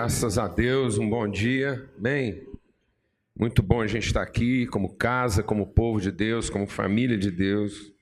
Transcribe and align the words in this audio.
Graças 0.00 0.38
a 0.38 0.46
Deus, 0.46 0.96
um 0.96 1.10
bom 1.10 1.26
dia. 1.28 1.90
Amém. 1.98 2.46
Muito 3.36 3.64
bom 3.64 3.80
a 3.80 3.86
gente 3.88 4.06
estar 4.06 4.22
aqui 4.22 4.64
como 4.68 4.94
casa, 4.94 5.42
como 5.42 5.74
povo 5.74 6.00
de 6.00 6.12
Deus, 6.12 6.48
como 6.48 6.68
família 6.68 7.18
de 7.18 7.32
Deus. 7.32 7.92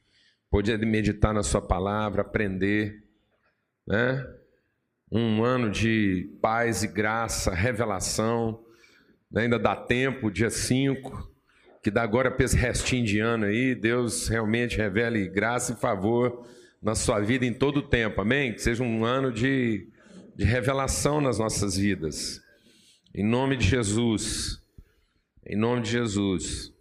Poder 0.50 0.76
meditar 0.84 1.32
na 1.32 1.42
Sua 1.42 1.62
palavra, 1.62 2.20
aprender, 2.20 3.02
né? 3.88 4.22
Um 5.10 5.42
ano 5.42 5.70
de 5.70 6.36
paz 6.42 6.82
e 6.82 6.86
graça, 6.86 7.54
revelação. 7.54 8.62
Ainda 9.34 9.58
dá 9.58 9.74
tempo, 9.74 10.30
dia 10.30 10.50
5, 10.50 11.32
que 11.82 11.90
dá 11.90 12.02
agora 12.02 12.30
para 12.30 12.44
esse 12.44 12.58
restinho 12.58 13.06
de 13.06 13.20
ano 13.20 13.46
aí. 13.46 13.74
Deus 13.74 14.28
realmente 14.28 14.76
revele 14.76 15.30
graça 15.30 15.72
e 15.72 15.76
favor 15.76 16.46
na 16.82 16.94
sua 16.94 17.20
vida 17.20 17.46
em 17.46 17.54
todo 17.54 17.78
o 17.78 17.88
tempo, 17.88 18.20
amém? 18.20 18.52
Que 18.52 18.60
seja 18.60 18.82
um 18.82 19.02
ano 19.02 19.32
de 19.32 19.88
de 20.36 20.44
revelação 20.44 21.18
nas 21.18 21.38
nossas 21.38 21.78
vidas. 21.78 22.42
Em 23.14 23.24
nome 23.24 23.56
de 23.56 23.66
Jesus. 23.66 24.62
Em 25.46 25.56
nome 25.56 25.80
de 25.80 25.90
Jesus. 25.90 26.72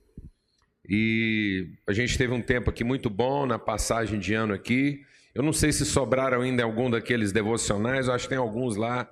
E 0.87 1.69
a 1.87 1.93
gente 1.93 2.17
teve 2.17 2.33
um 2.33 2.41
tempo 2.41 2.69
aqui 2.69 2.83
muito 2.83 3.09
bom 3.09 3.45
na 3.45 3.57
passagem 3.57 4.19
de 4.19 4.33
ano 4.33 4.53
aqui. 4.53 5.01
Eu 5.33 5.41
não 5.41 5.53
sei 5.53 5.71
se 5.71 5.85
sobraram 5.85 6.41
ainda 6.41 6.63
algum 6.63 6.89
daqueles 6.89 7.31
devocionais, 7.31 8.07
eu 8.07 8.13
acho 8.13 8.25
que 8.25 8.29
tem 8.29 8.37
alguns 8.37 8.75
lá. 8.75 9.09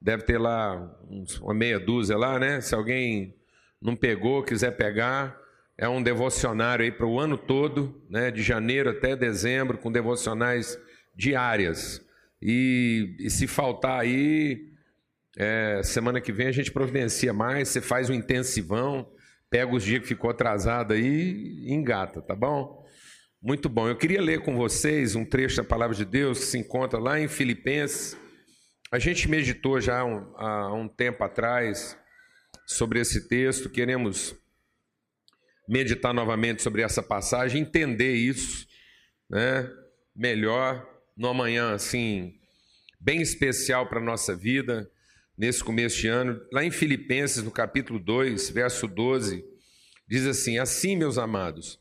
Deve 0.00 0.22
ter 0.22 0.38
lá 0.38 0.94
uns, 1.08 1.40
uma 1.40 1.54
meia 1.54 1.80
dúzia 1.80 2.16
lá, 2.16 2.38
né? 2.38 2.60
Se 2.60 2.74
alguém 2.74 3.34
não 3.80 3.96
pegou, 3.96 4.42
quiser 4.42 4.76
pegar, 4.76 5.36
é 5.78 5.88
um 5.88 6.02
devocionário 6.02 6.84
aí 6.84 6.92
para 6.92 7.06
o 7.06 7.18
ano 7.18 7.38
todo, 7.38 8.02
né? 8.08 8.30
De 8.30 8.42
janeiro 8.42 8.90
até 8.90 9.16
dezembro, 9.16 9.78
com 9.78 9.90
devocionais 9.90 10.78
diárias. 11.16 12.06
E, 12.40 13.16
e 13.18 13.30
se 13.30 13.46
faltar 13.46 14.00
aí, 14.00 14.72
é, 15.36 15.80
semana 15.82 16.20
que 16.20 16.32
vem 16.32 16.48
a 16.48 16.52
gente 16.52 16.72
providencia 16.72 17.32
mais, 17.32 17.68
você 17.68 17.80
faz 17.80 18.08
um 18.08 18.14
intensivão, 18.14 19.10
pega 19.50 19.74
os 19.74 19.82
dias 19.82 20.02
que 20.02 20.08
ficou 20.08 20.30
atrasado 20.30 20.94
aí 20.94 21.64
e 21.64 21.72
engata, 21.72 22.20
tá 22.20 22.34
bom? 22.34 22.84
Muito 23.40 23.68
bom. 23.68 23.88
Eu 23.88 23.96
queria 23.96 24.20
ler 24.20 24.40
com 24.42 24.56
vocês 24.56 25.14
um 25.14 25.24
trecho 25.24 25.58
da 25.58 25.64
palavra 25.64 25.94
de 25.94 26.04
Deus 26.04 26.40
que 26.40 26.44
se 26.46 26.58
encontra 26.58 26.98
lá 26.98 27.20
em 27.20 27.28
Filipenses. 27.28 28.16
A 28.90 28.98
gente 28.98 29.28
meditou 29.28 29.80
já 29.80 30.04
um, 30.04 30.34
há 30.36 30.72
um 30.74 30.88
tempo 30.88 31.22
atrás 31.22 31.96
sobre 32.66 33.00
esse 33.00 33.28
texto, 33.28 33.70
queremos 33.70 34.34
meditar 35.68 36.12
novamente 36.14 36.62
sobre 36.62 36.82
essa 36.82 37.02
passagem, 37.02 37.62
entender 37.62 38.14
isso, 38.14 38.66
né? 39.28 39.70
Melhor 40.16 40.97
numa 41.18 41.34
manhã 41.34 41.72
assim, 41.72 42.36
bem 43.00 43.20
especial 43.20 43.88
para 43.88 43.98
a 43.98 44.02
nossa 44.02 44.36
vida, 44.36 44.88
nesse 45.36 45.62
começo 45.64 45.98
de 45.98 46.06
ano. 46.06 46.40
Lá 46.52 46.64
em 46.64 46.70
Filipenses, 46.70 47.42
no 47.42 47.50
capítulo 47.50 47.98
2, 47.98 48.50
verso 48.50 48.86
12, 48.86 49.44
diz 50.06 50.24
assim: 50.24 50.58
Assim, 50.58 50.96
meus 50.96 51.18
amados, 51.18 51.80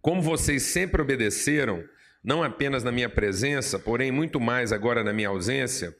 como 0.00 0.22
vocês 0.22 0.62
sempre 0.62 1.02
obedeceram, 1.02 1.84
não 2.24 2.42
apenas 2.42 2.82
na 2.82 2.90
minha 2.90 3.08
presença, 3.08 3.78
porém 3.78 4.10
muito 4.10 4.40
mais 4.40 4.72
agora 4.72 5.04
na 5.04 5.12
minha 5.12 5.28
ausência, 5.28 5.94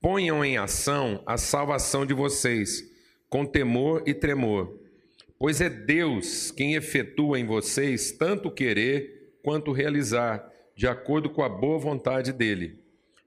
ponham 0.00 0.44
em 0.44 0.58
ação 0.58 1.22
a 1.24 1.36
salvação 1.36 2.04
de 2.04 2.12
vocês, 2.12 2.82
com 3.28 3.46
temor 3.46 4.02
e 4.04 4.14
tremor, 4.14 4.76
pois 5.38 5.60
é 5.60 5.70
Deus 5.70 6.50
quem 6.50 6.74
efetua 6.74 7.38
em 7.38 7.46
vocês 7.46 8.10
tanto 8.10 8.50
querer 8.50 9.32
quanto 9.44 9.70
realizar 9.70 10.49
de 10.80 10.88
acordo 10.88 11.28
com 11.28 11.42
a 11.42 11.48
boa 11.50 11.78
vontade 11.78 12.32
dele. 12.32 12.78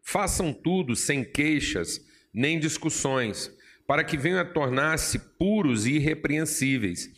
Façam 0.02 0.52
tudo 0.52 0.96
sem 0.96 1.24
queixas 1.24 2.04
nem 2.34 2.60
discussões, 2.60 3.52
para 3.86 4.04
que 4.04 4.18
venham 4.18 4.40
a 4.40 4.44
tornar-se 4.44 5.20
puros 5.38 5.86
e 5.86 5.98
irrepreensíveis, 5.98 7.12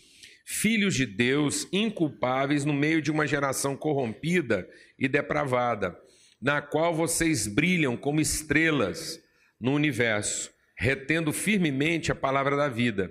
filhos 0.46 0.94
de 0.94 1.06
Deus, 1.06 1.66
inculpáveis 1.72 2.66
no 2.66 2.74
meio 2.74 3.02
de 3.02 3.12
uma 3.12 3.26
geração 3.26 3.78
corrompida 3.78 4.68
e 5.00 5.08
depravada, 5.08 5.98
na 6.42 6.62
qual 6.62 6.94
vocês 6.94 7.48
brilham 7.48 7.96
como 7.96 8.20
estrelas 8.20 9.18
no 9.58 9.72
universo, 9.72 10.52
retendo 10.78 11.32
firmemente 11.32 12.12
a 12.12 12.16
palavra 12.16 12.58
da 12.58 12.68
vida. 12.68 13.10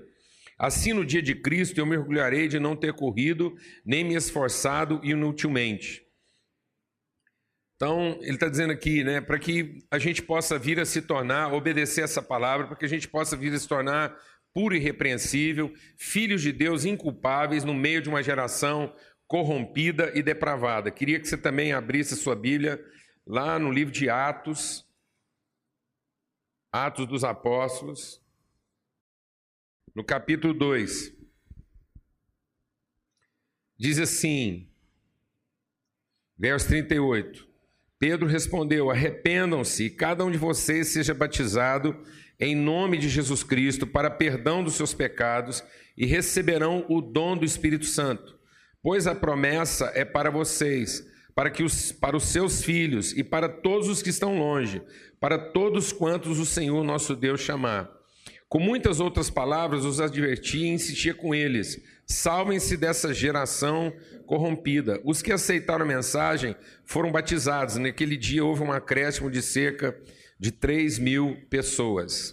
Assim, 0.59 0.93
no 0.93 1.07
dia 1.07 1.23
de 1.23 1.35
Cristo, 1.35 1.79
eu 1.79 1.87
me 1.87 1.97
orgulharei 1.97 2.49
de 2.49 2.61
não 2.61 2.77
ter 2.77 2.93
corrido, 2.93 3.57
nem 3.83 4.05
me 4.05 4.15
esforçado 4.15 5.01
inutilmente. 5.03 6.04
Então, 7.85 8.19
ele 8.23 8.37
está 8.37 8.49
dizendo 8.49 8.73
aqui, 8.73 9.05
né, 9.05 9.21
para 9.21 9.39
que 9.39 9.85
a 9.91 9.99
gente 9.99 10.23
possa 10.23 10.59
vir 10.59 10.81
a 10.81 10.87
se 10.87 11.03
tornar, 11.03 11.53
obedecer 11.53 12.03
essa 12.03 12.23
palavra, 12.23 12.67
para 12.67 12.77
que 12.77 12.87
a 12.87 12.89
gente 12.89 13.07
possa 13.07 13.37
vir 13.37 13.53
a 13.53 13.59
se 13.59 13.69
tornar 13.69 14.19
puro 14.55 14.75
e 14.75 14.79
irrepreensível, 14.79 15.71
filhos 15.95 16.41
de 16.41 16.51
Deus 16.51 16.87
inculpáveis 16.87 17.63
no 17.63 17.75
meio 17.75 18.01
de 18.01 18.09
uma 18.09 18.23
geração 18.23 18.91
corrompida 19.27 20.11
e 20.19 20.23
depravada. 20.23 20.91
Queria 20.91 21.21
que 21.21 21.29
você 21.29 21.37
também 21.37 21.75
abrisse 21.75 22.15
a 22.15 22.17
sua 22.17 22.35
Bíblia 22.35 22.83
lá 23.27 23.59
no 23.59 23.71
livro 23.71 23.93
de 23.93 24.09
Atos, 24.09 24.89
Atos 26.73 27.07
dos 27.07 27.23
Apóstolos, 27.23 28.19
no 29.95 30.03
capítulo 30.03 30.55
2. 30.55 31.15
Diz 33.77 33.99
assim, 33.99 34.71
verso 36.39 36.69
38. 36.69 37.53
Pedro 38.07 38.29
respondeu: 38.29 38.91
Arrependam-se 38.91 39.89
cada 39.89 40.27
um 40.27 40.31
de 40.31 40.37
vocês 40.37 40.89
seja 40.89 41.15
batizado 41.15 41.97
em 42.39 42.55
nome 42.55 42.99
de 42.99 43.09
Jesus 43.09 43.43
Cristo 43.43 43.87
para 43.87 44.11
perdão 44.11 44.63
dos 44.63 44.75
seus 44.75 44.93
pecados 44.93 45.65
e 45.97 46.05
receberão 46.05 46.85
o 46.91 47.01
dom 47.01 47.35
do 47.35 47.47
Espírito 47.47 47.87
Santo. 47.87 48.39
Pois 48.83 49.07
a 49.07 49.15
promessa 49.15 49.91
é 49.95 50.05
para 50.05 50.31
vocês, 50.31 51.03
para 51.35 51.49
que 51.49 51.63
os, 51.63 51.93
para 51.93 52.15
os 52.15 52.25
seus 52.25 52.63
filhos 52.63 53.13
e 53.13 53.25
para 53.25 53.49
todos 53.49 53.89
os 53.89 54.03
que 54.03 54.11
estão 54.11 54.39
longe, 54.39 54.83
para 55.19 55.39
todos 55.39 55.91
quantos 55.91 56.39
o 56.39 56.45
Senhor 56.45 56.85
nosso 56.85 57.17
Deus 57.17 57.41
chamar. 57.41 57.91
Com 58.55 58.61
muitas 58.61 59.01
outras 59.01 59.29
palavras 59.31 59.85
os 59.85 60.01
advertia 60.01 60.65
e 60.65 60.75
insistia 60.75 61.13
com 61.13 61.35
eles: 61.35 61.83
salvem-se 62.07 62.77
dessa 62.77 63.13
geração 63.13 63.93
corrompida. 64.27 65.01
Os 65.03 65.21
que 65.21 65.33
aceitaram 65.33 65.85
a 65.85 65.89
mensagem 65.89 66.55
foram 66.85 67.11
batizados. 67.11 67.75
Naquele 67.79 68.17
dia 68.17 68.45
houve 68.45 68.63
um 68.63 68.71
acréscimo 68.71 69.29
de 69.29 69.43
cerca 69.43 70.01
de 70.39 70.53
3 70.53 71.01
mil 71.01 71.37
pessoas. 71.51 72.33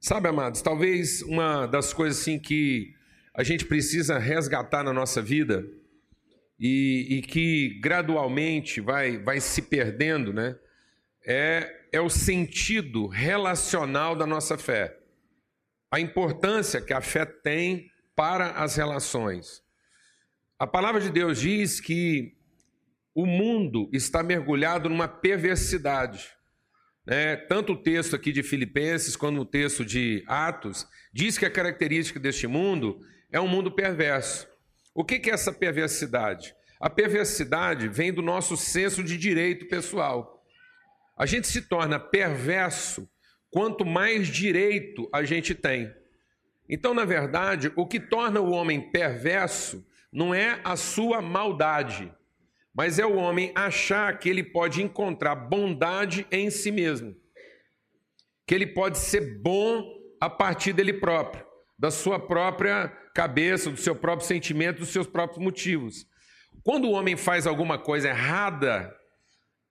Sabe, 0.00 0.30
amados, 0.30 0.62
talvez 0.62 1.20
uma 1.20 1.66
das 1.66 1.92
coisas 1.92 2.22
assim 2.22 2.38
que 2.38 2.94
a 3.34 3.42
gente 3.42 3.66
precisa 3.66 4.18
resgatar 4.18 4.82
na 4.82 4.94
nossa 4.94 5.20
vida 5.20 5.62
e, 6.58 7.18
e 7.18 7.20
que 7.20 7.78
gradualmente 7.82 8.80
vai, 8.80 9.18
vai 9.18 9.42
se 9.42 9.60
perdendo, 9.60 10.32
né? 10.32 10.56
É, 11.22 11.70
é 11.92 12.00
o 12.00 12.08
sentido 12.08 13.06
relacional 13.08 14.16
da 14.16 14.26
nossa 14.26 14.56
fé. 14.56 15.03
A 15.94 16.00
importância 16.00 16.80
que 16.80 16.92
a 16.92 17.00
fé 17.00 17.24
tem 17.24 17.88
para 18.16 18.50
as 18.50 18.74
relações. 18.74 19.62
A 20.58 20.66
palavra 20.66 21.00
de 21.00 21.08
Deus 21.08 21.38
diz 21.38 21.80
que 21.80 22.36
o 23.14 23.24
mundo 23.24 23.88
está 23.92 24.20
mergulhado 24.20 24.88
numa 24.88 25.06
perversidade. 25.06 26.30
Né? 27.06 27.36
Tanto 27.36 27.74
o 27.74 27.76
texto 27.80 28.16
aqui 28.16 28.32
de 28.32 28.42
Filipenses 28.42 29.14
quanto 29.14 29.40
o 29.40 29.46
texto 29.46 29.84
de 29.84 30.24
Atos 30.26 30.84
diz 31.12 31.38
que 31.38 31.46
a 31.46 31.50
característica 31.50 32.18
deste 32.18 32.48
mundo 32.48 32.98
é 33.30 33.40
um 33.40 33.46
mundo 33.46 33.70
perverso. 33.70 34.48
O 34.92 35.04
que 35.04 35.30
é 35.30 35.32
essa 35.32 35.52
perversidade? 35.52 36.56
A 36.80 36.90
perversidade 36.90 37.86
vem 37.86 38.12
do 38.12 38.20
nosso 38.20 38.56
senso 38.56 39.00
de 39.04 39.16
direito 39.16 39.68
pessoal. 39.68 40.44
A 41.16 41.24
gente 41.24 41.46
se 41.46 41.62
torna 41.62 42.00
perverso 42.00 43.08
quanto 43.54 43.86
mais 43.86 44.26
direito 44.26 45.08
a 45.12 45.22
gente 45.22 45.54
tem. 45.54 45.94
Então, 46.68 46.92
na 46.92 47.04
verdade, 47.04 47.70
o 47.76 47.86
que 47.86 48.00
torna 48.00 48.40
o 48.40 48.50
homem 48.50 48.90
perverso 48.90 49.86
não 50.12 50.34
é 50.34 50.60
a 50.64 50.74
sua 50.74 51.22
maldade, 51.22 52.12
mas 52.74 52.98
é 52.98 53.06
o 53.06 53.14
homem 53.14 53.52
achar 53.54 54.18
que 54.18 54.28
ele 54.28 54.42
pode 54.42 54.82
encontrar 54.82 55.36
bondade 55.36 56.26
em 56.32 56.50
si 56.50 56.72
mesmo, 56.72 57.14
que 58.44 58.56
ele 58.56 58.66
pode 58.66 58.98
ser 58.98 59.40
bom 59.40 59.84
a 60.20 60.28
partir 60.28 60.72
dele 60.72 60.94
próprio, 60.94 61.46
da 61.78 61.92
sua 61.92 62.18
própria 62.18 62.88
cabeça, 63.14 63.70
do 63.70 63.76
seu 63.76 63.94
próprio 63.94 64.26
sentimento, 64.26 64.80
dos 64.80 64.88
seus 64.88 65.06
próprios 65.06 65.40
motivos. 65.40 66.04
Quando 66.64 66.88
o 66.88 66.92
homem 66.92 67.16
faz 67.16 67.46
alguma 67.46 67.78
coisa 67.78 68.08
errada, 68.08 68.92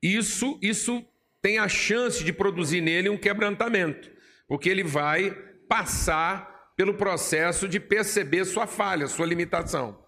isso 0.02 0.58
isso 0.62 1.06
tem 1.44 1.58
a 1.58 1.68
chance 1.68 2.24
de 2.24 2.32
produzir 2.32 2.80
nele 2.80 3.10
um 3.10 3.18
quebrantamento, 3.18 4.10
porque 4.48 4.70
ele 4.70 4.82
vai 4.82 5.32
passar 5.68 6.72
pelo 6.78 6.94
processo 6.94 7.68
de 7.68 7.82
perceber 7.82 8.46
sua 8.46 8.66
falha, 8.66 9.08
sua 9.08 9.26
limitação. 9.26 10.02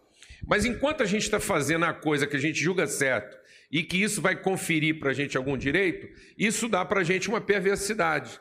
Mas 0.47 0.63
enquanto 0.63 1.03
a 1.03 1.05
gente 1.05 1.23
está 1.23 1.39
fazendo 1.39 1.83
a 1.83 1.93
coisa 1.93 2.25
que 2.25 2.37
a 2.37 2.39
gente 2.39 2.57
julga 2.57 2.87
certo 2.87 3.37
e 3.69 3.83
que 3.83 4.01
isso 4.01 4.21
vai 4.21 4.41
conferir 4.41 4.97
para 4.97 5.09
a 5.09 5.13
gente 5.13 5.35
algum 5.35 5.57
direito, 5.57 6.07
isso 6.37 6.69
dá 6.69 6.85
para 6.85 7.01
a 7.01 7.03
gente 7.03 7.27
uma 7.27 7.41
perversidade. 7.41 8.39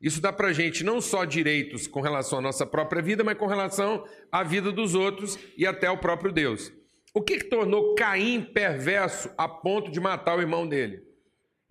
Isso 0.00 0.20
dá 0.20 0.32
para 0.32 0.48
a 0.48 0.52
gente 0.52 0.82
não 0.82 1.00
só 1.00 1.24
direitos 1.24 1.86
com 1.86 2.00
relação 2.00 2.40
à 2.40 2.42
nossa 2.42 2.66
própria 2.66 3.00
vida, 3.00 3.22
mas 3.22 3.38
com 3.38 3.46
relação 3.46 4.04
à 4.32 4.42
vida 4.42 4.72
dos 4.72 4.96
outros 4.96 5.38
e 5.56 5.64
até 5.64 5.86
ao 5.86 5.98
próprio 5.98 6.32
Deus. 6.32 6.72
O 7.14 7.22
que, 7.22 7.38
que 7.38 7.44
tornou 7.44 7.94
Caim 7.94 8.42
perverso 8.42 9.30
a 9.38 9.48
ponto 9.48 9.92
de 9.92 10.00
matar 10.00 10.36
o 10.36 10.40
irmão 10.40 10.66
dele? 10.66 11.11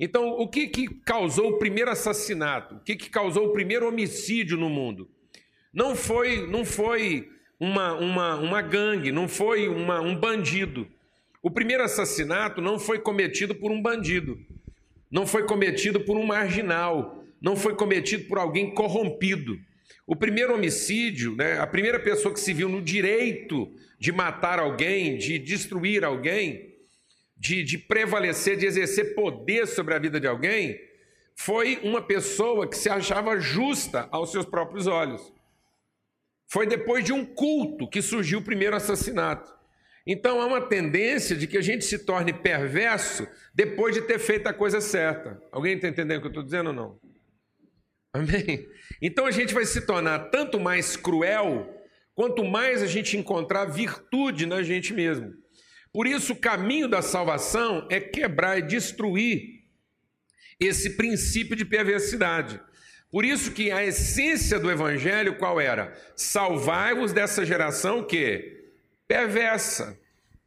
Então, 0.03 0.30
o 0.31 0.48
que, 0.48 0.65
que 0.65 0.88
causou 1.06 1.51
o 1.51 1.57
primeiro 1.59 1.92
assassinato? 1.92 2.74
O 2.74 2.80
que, 2.80 2.95
que 2.95 3.07
causou 3.07 3.45
o 3.45 3.53
primeiro 3.53 3.88
homicídio 3.88 4.57
no 4.57 4.68
mundo? 4.68 5.07
Não 5.71 5.95
foi, 5.95 6.48
não 6.48 6.65
foi 6.65 7.30
uma, 7.59 7.94
uma, 7.94 8.36
uma 8.38 8.62
gangue, 8.63 9.12
não 9.12 9.27
foi 9.27 9.68
uma, 9.68 10.01
um 10.01 10.15
bandido. 10.15 10.88
O 11.44 11.51
primeiro 11.51 11.83
assassinato 11.83 12.59
não 12.59 12.80
foi 12.80 12.98
cometido 12.98 13.53
por 13.53 13.71
um 13.71 13.80
bandido, 13.80 14.39
não 15.12 15.27
foi 15.27 15.44
cometido 15.44 16.00
por 16.01 16.18
um 16.18 16.25
marginal, 16.25 17.24
não 17.39 17.56
foi 17.56 17.75
cometido 17.75 18.24
por 18.25 18.39
alguém 18.39 18.74
corrompido. 18.74 19.59
O 20.07 20.15
primeiro 20.15 20.56
homicídio, 20.56 21.36
né, 21.36 21.59
a 21.59 21.68
primeira 21.68 22.00
pessoa 22.00 22.33
que 22.33 22.39
se 22.39 22.54
viu 22.54 22.68
no 22.68 22.81
direito 22.81 23.71
de 24.00 24.12
matar 24.12 24.57
alguém, 24.57 25.15
de 25.15 25.38
destruir 25.38 26.04
alguém, 26.04 26.70
de, 27.42 27.64
de 27.64 27.76
prevalecer, 27.80 28.56
de 28.56 28.68
exercer 28.68 29.16
poder 29.16 29.66
sobre 29.66 29.96
a 29.96 30.00
vida 30.00 30.20
de 30.20 30.28
alguém, 30.28 30.80
foi 31.36 31.80
uma 31.82 32.00
pessoa 32.00 32.70
que 32.70 32.78
se 32.78 32.88
achava 32.88 33.40
justa 33.40 34.08
aos 34.12 34.32
seus 34.32 34.46
próprios 34.46 34.86
olhos. 34.86 35.34
Foi 36.48 36.68
depois 36.68 37.04
de 37.04 37.12
um 37.12 37.26
culto 37.26 37.90
que 37.90 38.00
surgiu 38.00 38.40
o 38.40 38.44
primeiro 38.44 38.76
assassinato. 38.76 39.52
Então 40.06 40.40
há 40.40 40.46
uma 40.46 40.62
tendência 40.62 41.36
de 41.36 41.48
que 41.48 41.58
a 41.58 41.62
gente 41.62 41.84
se 41.84 42.06
torne 42.06 42.32
perverso 42.32 43.28
depois 43.56 43.96
de 43.96 44.02
ter 44.02 44.20
feito 44.20 44.46
a 44.46 44.54
coisa 44.54 44.80
certa. 44.80 45.42
Alguém 45.52 45.76
está 45.76 45.88
entendendo 45.88 46.20
o 46.20 46.22
que 46.22 46.28
eu 46.28 46.32
estou 46.32 46.44
dizendo 46.44 46.68
ou 46.68 46.74
não? 46.74 47.00
Amém? 48.14 48.68
Então 49.02 49.26
a 49.26 49.32
gente 49.32 49.52
vai 49.52 49.66
se 49.66 49.84
tornar 49.84 50.30
tanto 50.30 50.60
mais 50.60 50.96
cruel, 50.96 51.68
quanto 52.14 52.46
mais 52.46 52.84
a 52.84 52.88
gente 52.88 53.18
encontrar 53.18 53.66
virtude 53.66 54.46
na 54.46 54.62
gente 54.62 54.94
mesmo. 54.94 55.41
Por 55.94 56.08
isso, 56.08 56.34
o 56.34 56.38
caminho 56.38 56.88
da 56.88 57.02
salvação 57.02 57.88
é 57.90 58.00
quebrar 58.00 58.58
e 58.58 58.62
destruir 58.62 59.62
esse 60.60 60.92
princípio 60.92 61.56
de 61.56 61.66
perversidade. 61.66 62.60
Por 63.12 63.26
isso 63.26 63.52
que 63.52 63.72
a 63.72 63.84
essência 63.84 64.58
do 64.58 64.72
evangelho 64.72 65.38
qual 65.38 65.60
era? 65.60 65.94
Salvai-vos 66.16 67.12
dessa 67.12 67.46
geração 67.46 68.04
que 68.04 68.70
perversa, 69.06 70.00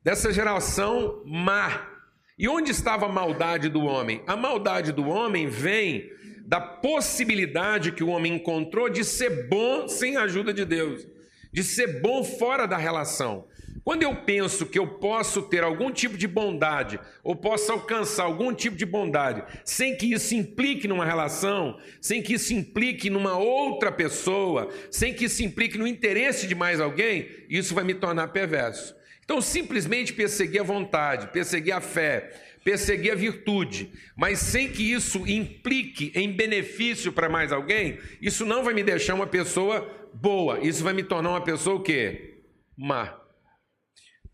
dessa 0.02 0.32
geração 0.32 1.23
má. 1.26 1.91
E 2.38 2.49
onde 2.49 2.70
estava 2.70 3.05
a 3.05 3.12
maldade 3.12 3.69
do 3.69 3.82
homem? 3.82 4.23
A 4.26 4.35
maldade 4.35 4.93
do 4.93 5.06
homem 5.06 5.46
vem 5.46 6.11
da 6.46 6.61
possibilidade 6.61 7.93
que 7.93 8.02
o 8.02 8.08
homem 8.08 8.35
encontrou 8.37 8.88
de 8.88 9.05
ser 9.05 9.49
bom 9.49 9.87
sem 9.87 10.17
a 10.17 10.23
ajuda 10.23 10.52
de 10.52 10.64
Deus, 10.64 11.06
de 11.52 11.62
ser 11.62 12.00
bom 12.00 12.25
fora 12.25 12.67
da 12.67 12.76
relação. 12.79 13.46
Quando 13.84 14.02
eu 14.02 14.16
penso 14.16 14.64
que 14.64 14.78
eu 14.78 14.86
posso 14.86 15.42
ter 15.42 15.62
algum 15.62 15.92
tipo 15.92 16.16
de 16.16 16.26
bondade, 16.26 16.98
ou 17.22 17.36
posso 17.36 17.70
alcançar 17.70 18.25
algum 18.25 18.54
tipo 18.54 18.76
de 18.76 18.86
bondade, 18.86 19.44
sem 19.62 19.94
que 19.94 20.10
isso 20.10 20.34
implique 20.34 20.88
numa 20.88 21.04
relação, 21.04 21.78
sem 22.00 22.22
que 22.22 22.32
isso 22.32 22.54
implique 22.54 23.10
numa 23.10 23.36
outra 23.36 23.92
pessoa, 23.92 24.72
sem 24.90 25.12
que 25.12 25.26
isso 25.26 25.42
implique 25.42 25.76
no 25.76 25.86
interesse 25.86 26.46
de 26.46 26.54
mais 26.54 26.81
alguém, 26.81 27.28
isso 27.46 27.75
vai 27.75 27.84
me 27.84 27.92
tornar 27.92 28.28
perverso. 28.28 28.96
Então, 29.22 29.40
simplesmente 29.42 30.14
perseguir 30.14 30.62
a 30.62 30.64
vontade, 30.64 31.28
perseguir 31.28 31.75
a 31.75 31.81
fé, 31.81 32.32
perseguir 32.64 33.12
a 33.12 33.14
virtude, 33.14 33.92
mas 34.16 34.38
sem 34.38 34.70
que 34.70 34.82
isso 34.82 35.26
implique 35.28 36.10
em 36.14 36.32
benefício 36.32 37.12
para 37.12 37.28
mais 37.28 37.52
alguém, 37.52 37.98
isso 38.20 38.46
não 38.46 38.64
vai 38.64 38.72
me 38.72 38.82
deixar 38.82 39.14
uma 39.14 39.26
pessoa 39.26 40.10
boa, 40.14 40.58
isso 40.60 40.82
vai 40.82 40.94
me 40.94 41.02
tornar 41.02 41.31
uma 41.31 41.44
pessoa 41.44 41.76
o 41.76 41.82
quê? 41.82 42.38
Má. 42.76 43.23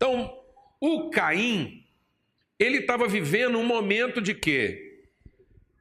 Então, 0.01 0.35
o 0.79 1.11
Caim, 1.11 1.85
ele 2.57 2.79
estava 2.79 3.07
vivendo 3.07 3.59
um 3.59 3.63
momento 3.63 4.19
de 4.19 4.33
quê? 4.33 5.05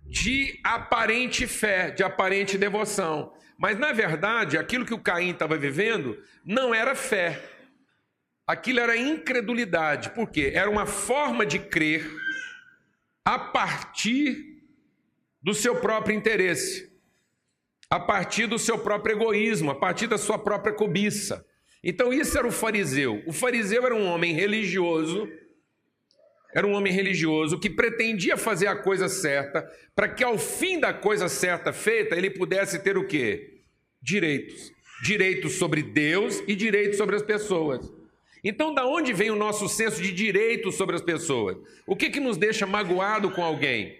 De 0.05 0.61
aparente 0.63 1.47
fé, 1.47 1.91
de 1.91 2.03
aparente 2.03 2.59
devoção. 2.59 3.33
Mas 3.57 3.79
na 3.79 3.93
verdade, 3.93 4.59
aquilo 4.59 4.85
que 4.85 4.93
o 4.93 5.01
Caim 5.01 5.31
estava 5.31 5.57
vivendo 5.57 6.23
não 6.45 6.75
era 6.75 6.95
fé. 6.95 7.43
Aquilo 8.47 8.81
era 8.81 8.95
incredulidade. 8.95 10.11
Por 10.11 10.29
quê? 10.29 10.53
Era 10.55 10.69
uma 10.69 10.85
forma 10.85 11.47
de 11.47 11.59
crer 11.59 12.07
a 13.25 13.39
partir 13.39 14.61
do 15.43 15.55
seu 15.55 15.77
próprio 15.77 16.15
interesse, 16.15 16.93
a 17.89 17.99
partir 17.99 18.47
do 18.47 18.59
seu 18.59 18.79
próprio 18.79 19.17
egoísmo, 19.17 19.71
a 19.71 19.75
partir 19.75 20.09
da 20.09 20.19
sua 20.19 20.39
própria 20.39 20.75
cobiça. 20.75 21.43
Então, 21.83 22.13
isso 22.13 22.37
era 22.37 22.47
o 22.47 22.53
fariseu. 22.53 23.23
O 23.27 23.33
fariseu 23.33 23.85
era 23.87 23.95
um 23.95 24.07
homem 24.07 24.35
religioso, 24.35 25.29
era 26.55 26.67
um 26.67 26.73
homem 26.73 26.93
religioso 26.93 27.59
que 27.59 27.71
pretendia 27.71 28.37
fazer 28.37 28.67
a 28.67 28.77
coisa 28.77 29.09
certa, 29.09 29.71
para 29.95 30.09
que 30.09 30.23
ao 30.23 30.39
fim 30.39 30.79
da 30.79 30.93
coisa 30.93 31.29
certa 31.29 31.73
feita, 31.73 32.17
ele 32.17 32.31
pudesse 32.31 32.79
ter 32.81 32.99
o 32.99 33.07
quê? 33.07 33.61
Direitos. 34.03 34.73
Direitos 35.03 35.53
sobre 35.53 35.83
Deus 35.83 36.43
e 36.47 36.55
direitos 36.55 36.99
sobre 36.99 37.17
as 37.17 37.23
pessoas. 37.23 37.91
Então, 38.43 38.75
da 38.75 38.87
onde 38.87 39.13
vem 39.13 39.31
o 39.31 39.37
nosso 39.37 39.69
senso 39.69 40.03
de 40.03 40.13
direito 40.13 40.73
sobre 40.73 40.97
as 40.97 41.03
pessoas? 41.03 41.57
O 41.87 41.95
que, 41.95 42.11
que 42.11 42.21
nos 42.21 42.37
deixa 42.37 42.67
magoado 42.67 43.31
com 43.31 43.43
alguém? 43.43 43.99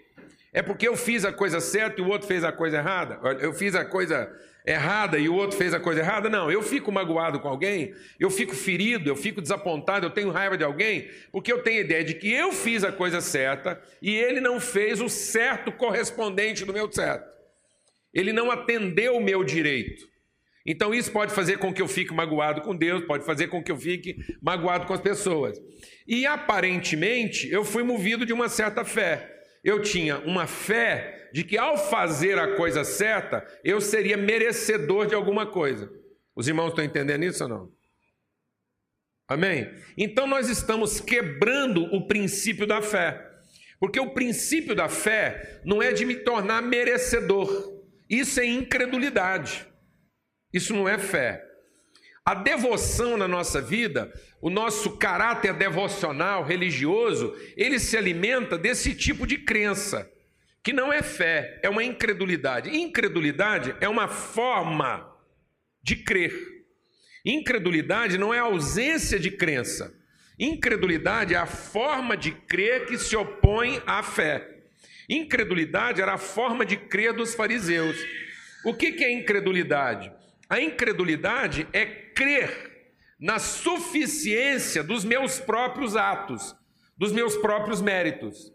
É 0.53 0.63
porque 0.63 0.89
eu 0.89 0.97
fiz 0.97 1.25
a 1.25 1.33
coisa 1.33 1.61
certa 1.61 2.01
e 2.01 2.05
o 2.05 2.09
outro 2.09 2.27
fez 2.27 2.43
a 2.43 2.51
coisa 2.51 2.79
errada? 2.79 3.21
Eu 3.41 3.53
fiz 3.53 3.75
a 3.75 3.85
coisa 3.85 4.31
errada 4.67 5.19
e 5.19 5.29
o 5.29 5.35
outro 5.35 5.57
fez 5.57 5.73
a 5.73 5.81
coisa 5.81 6.01
errada? 6.01 6.29
Não, 6.29 6.51
eu 6.51 6.63
fico 6.63 6.93
magoado 6.93 7.41
com 7.41 7.49
alguém, 7.49 7.95
eu 8.19 8.31
fico 8.31 8.55
ferido, 8.55 9.09
eu 9.09 9.17
fico 9.17 9.41
desapontado, 9.41 10.07
eu 10.07 10.11
tenho 10.11 10.31
raiva 10.31 10.57
de 10.57 10.65
alguém, 10.65 11.09
porque 11.33 11.53
eu 11.53 11.63
tenho 11.63 11.79
a 11.79 11.85
ideia 11.85 12.05
de 12.05 12.15
que 12.15 12.33
eu 12.33 12.53
fiz 12.53 12.85
a 12.85 12.93
coisa 12.93 13.21
certa 13.21 13.81
e 14.01 14.15
ele 14.15 14.41
não 14.41 14.61
fez 14.61 15.01
o 15.01 15.09
certo 15.09 15.73
correspondente 15.73 16.65
do 16.65 16.73
meu 16.73 16.91
certo. 16.93 17.29
Ele 18.13 18.33
não 18.33 18.51
atendeu 18.51 19.17
o 19.17 19.23
meu 19.23 19.45
direito. 19.45 20.11
Então 20.67 20.93
isso 20.93 21.11
pode 21.11 21.33
fazer 21.33 21.59
com 21.59 21.73
que 21.73 21.81
eu 21.81 21.89
fique 21.89 22.13
magoado 22.13 22.61
com 22.61 22.77
Deus, 22.77 23.05
pode 23.05 23.25
fazer 23.25 23.49
com 23.49 23.63
que 23.63 23.73
eu 23.73 23.79
fique 23.79 24.17
magoado 24.43 24.87
com 24.87 24.93
as 24.93 25.01
pessoas. 25.01 25.59
E 26.07 26.27
aparentemente 26.27 27.51
eu 27.51 27.65
fui 27.65 27.83
movido 27.83 28.27
de 28.27 28.33
uma 28.33 28.49
certa 28.49 28.85
fé. 28.85 29.40
Eu 29.63 29.83
tinha 29.83 30.19
uma 30.21 30.47
fé 30.47 31.31
de 31.33 31.45
que 31.45 31.59
ao 31.59 31.77
fazer 31.77 32.39
a 32.39 32.57
coisa 32.57 32.83
certa, 32.83 33.47
eu 33.63 33.81
seria 33.81 34.17
merecedor 34.17 35.07
de 35.07 35.15
alguma 35.15 35.47
coisa. 35.47 35.91
Os 36.35 36.49
irmãos 36.49 36.69
estão 36.71 36.85
entendendo 36.85 37.25
isso 37.25 37.43
ou 37.45 37.49
não? 37.49 37.73
Amém? 39.29 39.71
Então 39.97 40.27
nós 40.27 40.49
estamos 40.49 41.01
quebrando 41.01 41.85
o 41.95 42.07
princípio 42.07 42.67
da 42.67 42.83
fé. 42.83 43.29
Porque 43.79 44.01
o 44.01 44.11
princípio 44.11 44.75
da 44.75 44.89
fé 44.89 45.61
não 45.65 45.83
é 45.83 45.93
de 45.93 46.05
me 46.05 46.17
tornar 46.17 46.63
merecedor. 46.63 47.81
Isso 48.09 48.41
é 48.41 48.47
incredulidade. 48.47 49.67
Isso 50.53 50.75
não 50.75 50.89
é 50.89 50.99
fé. 50.99 51.50
A 52.31 52.35
devoção 52.35 53.17
na 53.17 53.27
nossa 53.27 53.61
vida, 53.61 54.09
o 54.41 54.49
nosso 54.49 54.97
caráter 54.97 55.53
devocional, 55.53 56.45
religioso, 56.45 57.35
ele 57.57 57.81
se 57.81 57.97
alimenta 57.97 58.57
desse 58.57 58.95
tipo 58.95 59.27
de 59.27 59.37
crença, 59.39 60.09
que 60.63 60.73
não 60.73 60.93
é 60.93 61.03
fé, 61.03 61.59
é 61.61 61.69
uma 61.69 61.83
incredulidade. 61.83 62.71
Incredulidade 62.71 63.75
é 63.81 63.89
uma 63.89 64.07
forma 64.07 65.13
de 65.83 65.97
crer. 65.97 66.33
Incredulidade 67.27 68.17
não 68.17 68.33
é 68.33 68.39
ausência 68.39 69.19
de 69.19 69.33
crença. 69.33 69.93
Incredulidade 70.39 71.35
é 71.35 71.37
a 71.37 71.47
forma 71.47 72.17
de 72.17 72.31
crer 72.31 72.87
que 72.87 72.97
se 72.97 73.17
opõe 73.17 73.83
à 73.85 74.05
fé. 74.05 74.49
Incredulidade 75.09 76.01
era 76.01 76.15
a 76.15 76.19
forma 76.19 76.65
de 76.65 76.77
crer 76.77 77.13
dos 77.13 77.35
fariseus. 77.35 77.97
O 78.65 78.73
que 78.73 79.03
é 79.03 79.11
incredulidade? 79.11 80.20
A 80.51 80.61
incredulidade 80.61 81.69
é 81.73 81.87
crer 81.87 82.89
na 83.21 83.39
suficiência 83.39 84.83
dos 84.83 85.05
meus 85.05 85.39
próprios 85.39 85.95
atos, 85.95 86.57
dos 86.99 87.13
meus 87.13 87.37
próprios 87.37 87.81
méritos. 87.81 88.53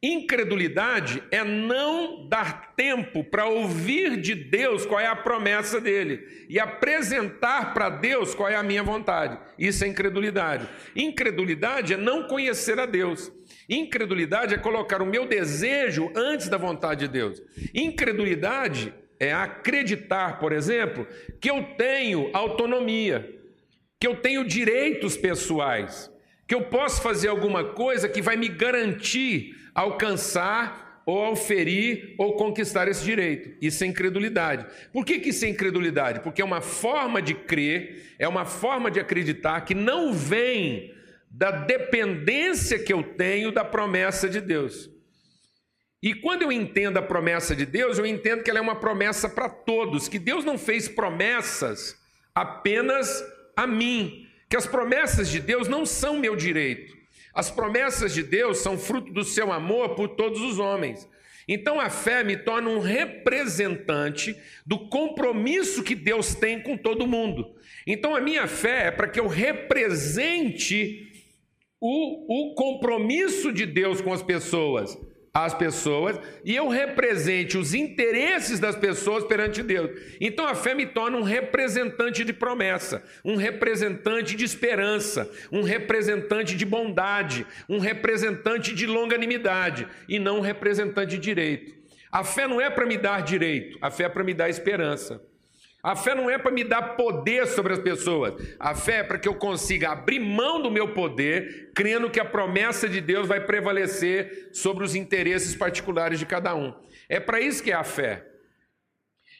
Incredulidade 0.00 1.22
é 1.30 1.42
não 1.42 2.28
dar 2.28 2.74
tempo 2.76 3.24
para 3.24 3.46
ouvir 3.46 4.20
de 4.20 4.34
Deus 4.34 4.86
qual 4.86 5.00
é 5.00 5.06
a 5.06 5.16
promessa 5.16 5.80
dele 5.80 6.46
e 6.50 6.60
apresentar 6.60 7.72
para 7.74 7.88
Deus 7.88 8.34
qual 8.34 8.48
é 8.48 8.54
a 8.54 8.62
minha 8.62 8.82
vontade. 8.82 9.38
Isso 9.58 9.82
é 9.82 9.88
incredulidade. 9.88 10.68
Incredulidade 10.94 11.94
é 11.94 11.96
não 11.96 12.28
conhecer 12.28 12.78
a 12.78 12.86
Deus. 12.86 13.32
Incredulidade 13.68 14.54
é 14.54 14.58
colocar 14.58 15.02
o 15.02 15.06
meu 15.06 15.26
desejo 15.26 16.12
antes 16.14 16.48
da 16.48 16.58
vontade 16.58 17.06
de 17.06 17.08
Deus. 17.08 17.42
Incredulidade 17.74 18.94
acreditar, 19.32 20.38
por 20.38 20.52
exemplo, 20.52 21.06
que 21.40 21.50
eu 21.50 21.62
tenho 21.76 22.30
autonomia, 22.32 23.34
que 23.98 24.06
eu 24.06 24.16
tenho 24.16 24.44
direitos 24.44 25.16
pessoais, 25.16 26.10
que 26.46 26.54
eu 26.54 26.62
posso 26.62 27.02
fazer 27.02 27.28
alguma 27.28 27.64
coisa 27.64 28.08
que 28.08 28.22
vai 28.22 28.36
me 28.36 28.48
garantir 28.48 29.56
alcançar 29.74 31.02
ou 31.04 31.24
ao 31.24 31.34
ferir 31.34 32.14
ou 32.18 32.34
conquistar 32.34 32.86
esse 32.86 33.02
direito. 33.02 33.56
Isso 33.62 33.82
é 33.82 33.86
incredulidade. 33.86 34.66
Por 34.92 35.04
que, 35.04 35.18
que 35.18 35.30
isso 35.30 35.44
é 35.44 35.48
incredulidade? 35.48 36.20
Porque 36.20 36.42
é 36.42 36.44
uma 36.44 36.60
forma 36.60 37.22
de 37.22 37.34
crer, 37.34 38.14
é 38.18 38.28
uma 38.28 38.44
forma 38.44 38.90
de 38.90 39.00
acreditar 39.00 39.62
que 39.62 39.74
não 39.74 40.12
vem 40.12 40.94
da 41.30 41.50
dependência 41.50 42.78
que 42.78 42.92
eu 42.92 43.02
tenho 43.02 43.50
da 43.50 43.64
promessa 43.64 44.28
de 44.28 44.40
Deus. 44.40 44.90
E 46.02 46.14
quando 46.14 46.42
eu 46.42 46.52
entendo 46.52 46.98
a 46.98 47.02
promessa 47.02 47.56
de 47.56 47.66
Deus, 47.66 47.98
eu 47.98 48.06
entendo 48.06 48.44
que 48.44 48.50
ela 48.50 48.60
é 48.60 48.62
uma 48.62 48.76
promessa 48.78 49.28
para 49.28 49.48
todos, 49.48 50.08
que 50.08 50.18
Deus 50.18 50.44
não 50.44 50.56
fez 50.56 50.86
promessas 50.86 51.96
apenas 52.32 53.24
a 53.56 53.66
mim, 53.66 54.26
que 54.48 54.56
as 54.56 54.66
promessas 54.66 55.28
de 55.28 55.40
Deus 55.40 55.66
não 55.66 55.84
são 55.84 56.18
meu 56.18 56.36
direito. 56.36 56.96
As 57.34 57.50
promessas 57.50 58.14
de 58.14 58.22
Deus 58.22 58.58
são 58.58 58.78
fruto 58.78 59.12
do 59.12 59.24
seu 59.24 59.52
amor 59.52 59.96
por 59.96 60.08
todos 60.10 60.40
os 60.40 60.60
homens. 60.60 61.08
Então 61.48 61.80
a 61.80 61.90
fé 61.90 62.22
me 62.22 62.36
torna 62.36 62.68
um 62.68 62.78
representante 62.78 64.36
do 64.64 64.88
compromisso 64.88 65.82
que 65.82 65.94
Deus 65.94 66.34
tem 66.34 66.62
com 66.62 66.76
todo 66.76 67.06
mundo. 67.06 67.56
Então 67.86 68.14
a 68.14 68.20
minha 68.20 68.46
fé 68.46 68.86
é 68.86 68.90
para 68.90 69.08
que 69.08 69.18
eu 69.18 69.26
represente 69.26 71.10
o, 71.80 72.50
o 72.50 72.54
compromisso 72.54 73.52
de 73.52 73.66
Deus 73.66 74.00
com 74.00 74.12
as 74.12 74.22
pessoas 74.22 74.96
as 75.32 75.54
pessoas 75.54 76.18
e 76.44 76.54
eu 76.54 76.68
represente 76.68 77.56
os 77.56 77.74
interesses 77.74 78.58
das 78.58 78.76
pessoas 78.76 79.24
perante 79.24 79.62
Deus. 79.62 79.90
Então 80.20 80.46
a 80.46 80.54
fé 80.54 80.74
me 80.74 80.86
torna 80.86 81.16
um 81.16 81.22
representante 81.22 82.24
de 82.24 82.32
promessa, 82.32 83.02
um 83.24 83.36
representante 83.36 84.34
de 84.34 84.44
esperança, 84.44 85.30
um 85.52 85.62
representante 85.62 86.56
de 86.56 86.64
bondade, 86.64 87.46
um 87.68 87.78
representante 87.78 88.74
de 88.74 88.86
longanimidade 88.86 89.86
e 90.08 90.18
não 90.18 90.38
um 90.38 90.42
representante 90.42 91.10
de 91.10 91.18
direito. 91.18 91.78
A 92.10 92.24
fé 92.24 92.48
não 92.48 92.60
é 92.60 92.70
para 92.70 92.86
me 92.86 92.96
dar 92.96 93.22
direito, 93.22 93.78
a 93.82 93.90
fé 93.90 94.04
é 94.04 94.08
para 94.08 94.24
me 94.24 94.32
dar 94.32 94.48
esperança. 94.48 95.27
A 95.82 95.94
fé 95.94 96.14
não 96.14 96.28
é 96.28 96.36
para 96.36 96.50
me 96.50 96.64
dar 96.64 96.96
poder 96.96 97.46
sobre 97.46 97.72
as 97.72 97.78
pessoas. 97.78 98.34
A 98.58 98.74
fé 98.74 98.96
é 98.96 99.04
para 99.04 99.18
que 99.18 99.28
eu 99.28 99.34
consiga 99.34 99.90
abrir 99.90 100.18
mão 100.18 100.60
do 100.60 100.70
meu 100.70 100.92
poder, 100.92 101.70
crendo 101.74 102.10
que 102.10 102.18
a 102.18 102.24
promessa 102.24 102.88
de 102.88 103.00
Deus 103.00 103.28
vai 103.28 103.44
prevalecer 103.44 104.50
sobre 104.52 104.84
os 104.84 104.96
interesses 104.96 105.54
particulares 105.54 106.18
de 106.18 106.26
cada 106.26 106.54
um. 106.54 106.74
É 107.08 107.20
para 107.20 107.40
isso 107.40 107.62
que 107.62 107.70
é 107.70 107.74
a 107.74 107.84
fé. 107.84 108.26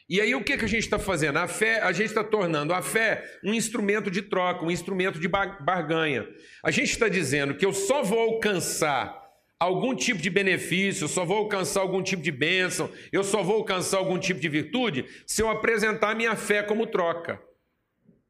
E 0.09 0.19
aí 0.19 0.33
o 0.33 0.43
que, 0.43 0.57
que 0.57 0.65
a 0.65 0.67
gente 0.67 0.83
está 0.83 0.97
fazendo? 0.97 1.37
A 1.37 1.47
fé, 1.47 1.81
a 1.81 1.91
gente 1.91 2.07
está 2.07 2.23
tornando 2.23 2.73
a 2.73 2.81
fé 2.81 3.23
um 3.43 3.53
instrumento 3.53 4.09
de 4.09 4.23
troca, 4.23 4.65
um 4.65 4.71
instrumento 4.71 5.19
de 5.19 5.27
barganha. 5.27 6.27
A 6.63 6.71
gente 6.71 6.89
está 6.89 7.07
dizendo 7.07 7.53
que 7.53 7.65
eu 7.65 7.73
só 7.73 8.01
vou 8.01 8.19
alcançar 8.19 9.18
algum 9.59 9.93
tipo 9.93 10.21
de 10.21 10.29
benefício, 10.29 11.07
só 11.07 11.25
vou 11.25 11.37
alcançar 11.37 11.81
algum 11.81 12.01
tipo 12.01 12.23
de 12.23 12.31
bênção, 12.31 12.89
eu 13.11 13.23
só 13.23 13.43
vou 13.43 13.57
alcançar 13.57 13.97
algum 13.97 14.17
tipo 14.17 14.39
de 14.39 14.47
virtude 14.47 15.05
se 15.27 15.41
eu 15.41 15.49
apresentar 15.49 16.11
a 16.11 16.15
minha 16.15 16.35
fé 16.35 16.63
como 16.63 16.87
troca. 16.87 17.41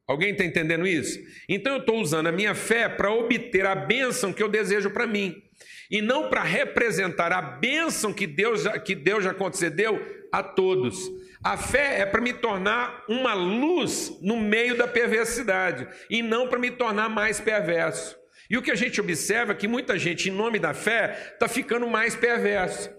Alguém 0.08 0.32
está 0.32 0.44
entendendo 0.44 0.88
isso? 0.88 1.20
Então 1.48 1.74
eu 1.74 1.78
estou 1.78 2.00
usando 2.00 2.26
a 2.26 2.32
minha 2.32 2.52
fé 2.52 2.88
para 2.88 3.12
obter 3.12 3.64
a 3.64 3.76
bênção 3.76 4.32
que 4.32 4.42
eu 4.42 4.48
desejo 4.48 4.90
para 4.90 5.06
mim. 5.06 5.40
E 5.88 6.02
não 6.02 6.28
para 6.28 6.42
representar 6.42 7.32
a 7.32 7.40
bênção 7.40 8.12
que 8.12 8.26
Deus, 8.26 8.62
já, 8.62 8.76
que 8.76 8.96
Deus 8.96 9.22
já 9.22 9.32
concedeu 9.32 10.04
a 10.32 10.42
todos. 10.42 11.08
A 11.44 11.56
fé 11.56 12.00
é 12.00 12.06
para 12.06 12.20
me 12.20 12.32
tornar 12.32 13.04
uma 13.08 13.34
luz 13.34 14.18
no 14.20 14.36
meio 14.36 14.76
da 14.76 14.88
perversidade 14.88 15.86
e 16.10 16.22
não 16.22 16.48
para 16.48 16.58
me 16.58 16.72
tornar 16.72 17.08
mais 17.08 17.40
perverso. 17.40 18.19
E 18.50 18.58
o 18.58 18.62
que 18.62 18.72
a 18.72 18.74
gente 18.74 19.00
observa 19.00 19.52
é 19.52 19.54
que 19.54 19.68
muita 19.68 19.96
gente, 19.96 20.28
em 20.28 20.32
nome 20.32 20.58
da 20.58 20.74
fé, 20.74 21.34
está 21.34 21.46
ficando 21.46 21.86
mais 21.86 22.16
perverso. 22.16 22.90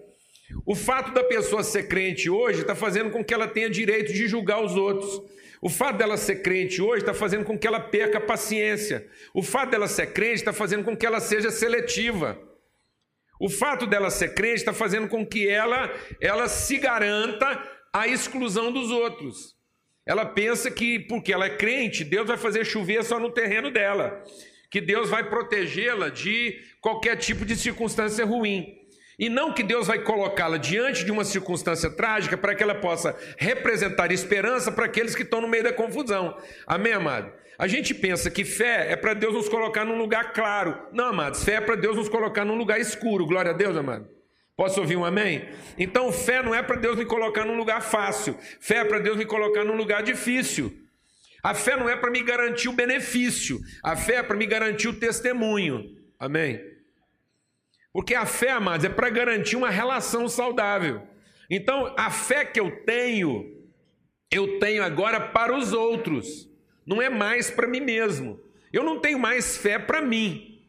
O 0.65 0.73
fato 0.73 1.13
da 1.13 1.25
pessoa 1.25 1.61
ser 1.61 1.89
crente 1.89 2.29
hoje 2.29 2.61
está 2.61 2.73
fazendo 2.73 3.09
com 3.09 3.21
que 3.21 3.33
ela 3.33 3.49
tenha 3.49 3.69
direito 3.69 4.13
de 4.13 4.29
julgar 4.29 4.63
os 4.63 4.77
outros. 4.77 5.21
O 5.61 5.69
fato 5.69 5.97
dela 5.97 6.15
ser 6.15 6.41
crente 6.41 6.81
hoje 6.81 7.01
está 7.01 7.13
fazendo 7.13 7.43
com 7.43 7.59
que 7.59 7.67
ela 7.67 7.81
perca 7.81 8.17
a 8.17 8.21
paciência. 8.21 9.05
O 9.33 9.43
fato 9.43 9.71
dela 9.71 9.89
ser 9.89 10.13
crente 10.13 10.35
está 10.35 10.53
fazendo 10.53 10.85
com 10.85 10.95
que 10.95 11.05
ela 11.05 11.19
seja 11.19 11.51
seletiva. 11.51 12.41
O 13.37 13.49
fato 13.49 13.85
dela 13.85 14.09
ser 14.09 14.33
crente 14.33 14.55
está 14.55 14.73
fazendo 14.73 15.09
com 15.09 15.25
que 15.25 15.49
ela, 15.49 15.93
ela 16.21 16.47
se 16.47 16.77
garanta 16.77 17.61
a 17.91 18.07
exclusão 18.07 18.71
dos 18.71 18.89
outros. 18.89 19.55
Ela 20.05 20.25
pensa 20.25 20.71
que 20.71 20.99
porque 20.99 21.33
ela 21.33 21.45
é 21.45 21.57
crente, 21.57 22.05
Deus 22.05 22.27
vai 22.27 22.37
fazer 22.37 22.65
chover 22.65 23.03
só 23.03 23.19
no 23.19 23.31
terreno 23.31 23.69
dela 23.69 24.23
que 24.71 24.79
Deus 24.79 25.09
vai 25.09 25.29
protegê-la 25.29 26.07
de 26.07 26.59
qualquer 26.79 27.17
tipo 27.17 27.45
de 27.45 27.57
circunstância 27.57 28.25
ruim. 28.25 28.77
E 29.19 29.27
não 29.29 29.53
que 29.53 29.61
Deus 29.61 29.87
vai 29.87 29.99
colocá-la 29.99 30.57
diante 30.57 31.03
de 31.03 31.11
uma 31.11 31.25
circunstância 31.25 31.89
trágica 31.89 32.37
para 32.37 32.55
que 32.55 32.63
ela 32.63 32.73
possa 32.73 33.15
representar 33.37 34.11
esperança 34.11 34.71
para 34.71 34.85
aqueles 34.85 35.13
que 35.13 35.23
estão 35.23 35.41
no 35.41 35.47
meio 35.47 35.65
da 35.65 35.73
confusão. 35.73 36.37
Amém, 36.65 36.93
amado? 36.93 37.31
A 37.59 37.67
gente 37.67 37.93
pensa 37.93 38.31
que 38.31 38.45
fé 38.45 38.91
é 38.91 38.95
para 38.95 39.13
Deus 39.13 39.33
nos 39.33 39.49
colocar 39.49 39.83
num 39.83 39.97
lugar 39.97 40.31
claro. 40.31 40.75
Não, 40.93 41.07
amados, 41.07 41.43
fé 41.43 41.55
é 41.55 41.61
para 41.61 41.75
Deus 41.75 41.97
nos 41.97 42.09
colocar 42.09 42.45
num 42.45 42.55
lugar 42.55 42.79
escuro. 42.79 43.27
Glória 43.27 43.51
a 43.51 43.53
Deus, 43.53 43.75
amado. 43.75 44.07
Posso 44.55 44.79
ouvir 44.79 44.95
um 44.95 45.03
amém? 45.03 45.49
Então, 45.77 46.11
fé 46.13 46.41
não 46.41 46.55
é 46.55 46.63
para 46.63 46.77
Deus 46.77 46.97
me 46.97 47.05
colocar 47.05 47.45
num 47.45 47.57
lugar 47.57 47.81
fácil. 47.81 48.37
Fé 48.59 48.77
é 48.77 48.85
para 48.85 48.99
Deus 48.99 49.17
me 49.17 49.25
colocar 49.25 49.65
num 49.65 49.75
lugar 49.75 50.01
difícil. 50.01 50.73
A 51.43 51.53
fé 51.53 51.75
não 51.75 51.89
é 51.89 51.95
para 51.95 52.11
me 52.11 52.21
garantir 52.21 52.69
o 52.69 52.73
benefício, 52.73 53.59
a 53.83 53.95
fé 53.95 54.15
é 54.15 54.23
para 54.23 54.37
me 54.37 54.45
garantir 54.45 54.87
o 54.87 54.99
testemunho. 54.99 55.97
Amém? 56.19 56.61
Porque 57.91 58.13
a 58.13 58.25
fé, 58.25 58.51
amados, 58.51 58.85
é 58.85 58.89
para 58.89 59.09
garantir 59.09 59.55
uma 59.55 59.69
relação 59.69 60.29
saudável. 60.29 61.05
Então, 61.49 61.93
a 61.97 62.09
fé 62.09 62.45
que 62.45 62.59
eu 62.59 62.85
tenho, 62.85 63.67
eu 64.31 64.59
tenho 64.59 64.83
agora 64.83 65.19
para 65.19 65.55
os 65.55 65.73
outros, 65.73 66.49
não 66.85 67.01
é 67.01 67.09
mais 67.09 67.51
para 67.51 67.67
mim 67.67 67.81
mesmo. 67.81 68.39
Eu 68.71 68.83
não 68.83 68.99
tenho 68.99 69.19
mais 69.19 69.57
fé 69.57 69.77
para 69.77 70.01
mim. 70.01 70.63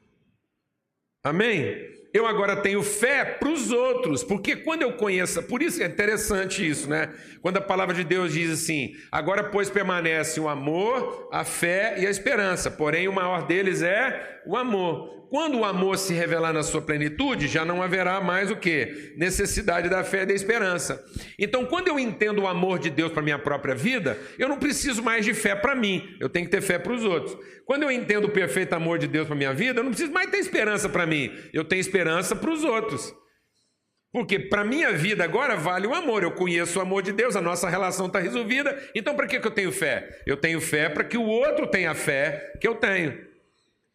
Amém? 1.23 1.92
Eu 2.13 2.27
agora 2.27 2.57
tenho 2.57 2.83
fé 2.83 3.25
para 3.25 3.49
os 3.49 3.71
outros, 3.71 4.23
porque 4.23 4.55
quando 4.55 4.83
eu 4.83 4.93
conheço, 4.93 5.43
por 5.45 5.63
isso 5.63 5.83
é 5.83 5.87
interessante 5.87 6.69
isso, 6.69 6.89
né? 6.89 7.09
Quando 7.41 7.57
a 7.57 7.61
palavra 7.61 7.95
de 7.95 8.05
Deus 8.05 8.35
diz 8.35 8.51
assim: 8.51 8.95
agora, 9.11 9.45
pois, 9.45 9.71
permanece 9.71 10.39
o 10.39 10.49
amor, 10.49 11.29
a 11.33 11.45
fé 11.45 11.95
e 11.99 12.07
a 12.07 12.11
esperança, 12.11 12.71
porém 12.71 13.09
o 13.09 13.13
maior 13.13 13.47
deles 13.47 13.83
é 13.83 14.42
o 14.47 14.57
amor. 14.57 15.23
Quando 15.33 15.61
o 15.61 15.65
amor 15.65 15.97
se 15.97 16.13
revelar 16.13 16.53
na 16.53 16.63
sua 16.63 16.83
plenitude, 16.83 17.49
já 17.49 17.65
não 17.65 17.83
haverá 17.83 18.21
mais 18.21 18.51
o 18.51 18.57
que? 18.57 19.15
Necessidade 19.17 19.89
da 19.89 20.05
fé 20.05 20.25
e 20.25 20.27
da 20.27 20.35
esperança. 20.35 21.03
Então, 21.39 21.65
quando 21.65 21.89
eu 21.89 21.99
entendo 21.99 22.43
o 22.43 22.47
amor 22.47 22.79
de 22.79 22.91
Deus 22.91 23.11
para 23.11 23.23
minha 23.23 23.39
própria 23.39 23.75
vida, 23.75 24.19
eu 24.39 24.47
não 24.47 24.59
preciso 24.59 25.03
mais 25.03 25.25
de 25.25 25.33
fé 25.33 25.55
para 25.55 25.75
mim, 25.75 26.17
eu 26.21 26.29
tenho 26.29 26.45
que 26.45 26.51
ter 26.51 26.61
fé 26.61 26.79
para 26.79 26.93
os 26.93 27.03
outros. 27.03 27.35
Quando 27.65 27.85
eu 27.85 27.91
entendo 27.91 28.27
o 28.27 28.31
perfeito 28.31 28.75
amor 28.75 28.99
de 28.99 29.07
Deus 29.07 29.27
para 29.27 29.35
minha 29.35 29.55
vida, 29.55 29.81
eu 29.81 29.85
não 29.85 29.91
preciso 29.91 30.13
mais 30.13 30.31
ter 30.31 30.37
esperança 30.37 30.87
para 30.87 31.07
mim, 31.07 31.33
eu 31.51 31.65
tenho 31.65 31.81
esperança 31.81 32.37
para 32.37 32.51
os 32.51 32.63
outros. 32.63 33.15
Porque 34.13 34.39
para 34.39 34.63
minha 34.63 34.93
vida 34.93 35.25
agora 35.25 35.57
vale 35.57 35.87
o 35.87 35.95
amor. 35.95 36.23
Eu 36.23 36.33
conheço 36.33 36.79
o 36.79 36.83
amor 36.83 37.03
de 37.03 37.13
Deus, 37.13 37.35
a 37.35 37.41
nossa 37.41 37.71
relação 37.71 38.07
está 38.07 38.19
resolvida. 38.19 38.79
Então, 38.95 39.17
para 39.17 39.27
que, 39.27 39.41
que 39.41 39.47
eu 39.47 39.51
tenho 39.51 39.73
fé? 39.73 40.21
Eu 40.27 40.37
tenho 40.37 40.61
fé 40.61 40.91
para 40.91 41.03
que 41.03 41.17
o 41.17 41.25
outro 41.25 41.67
tenha 41.67 41.95
fé 41.95 42.53
que 42.61 42.69
eu 42.69 42.75
tenho. 42.75 43.32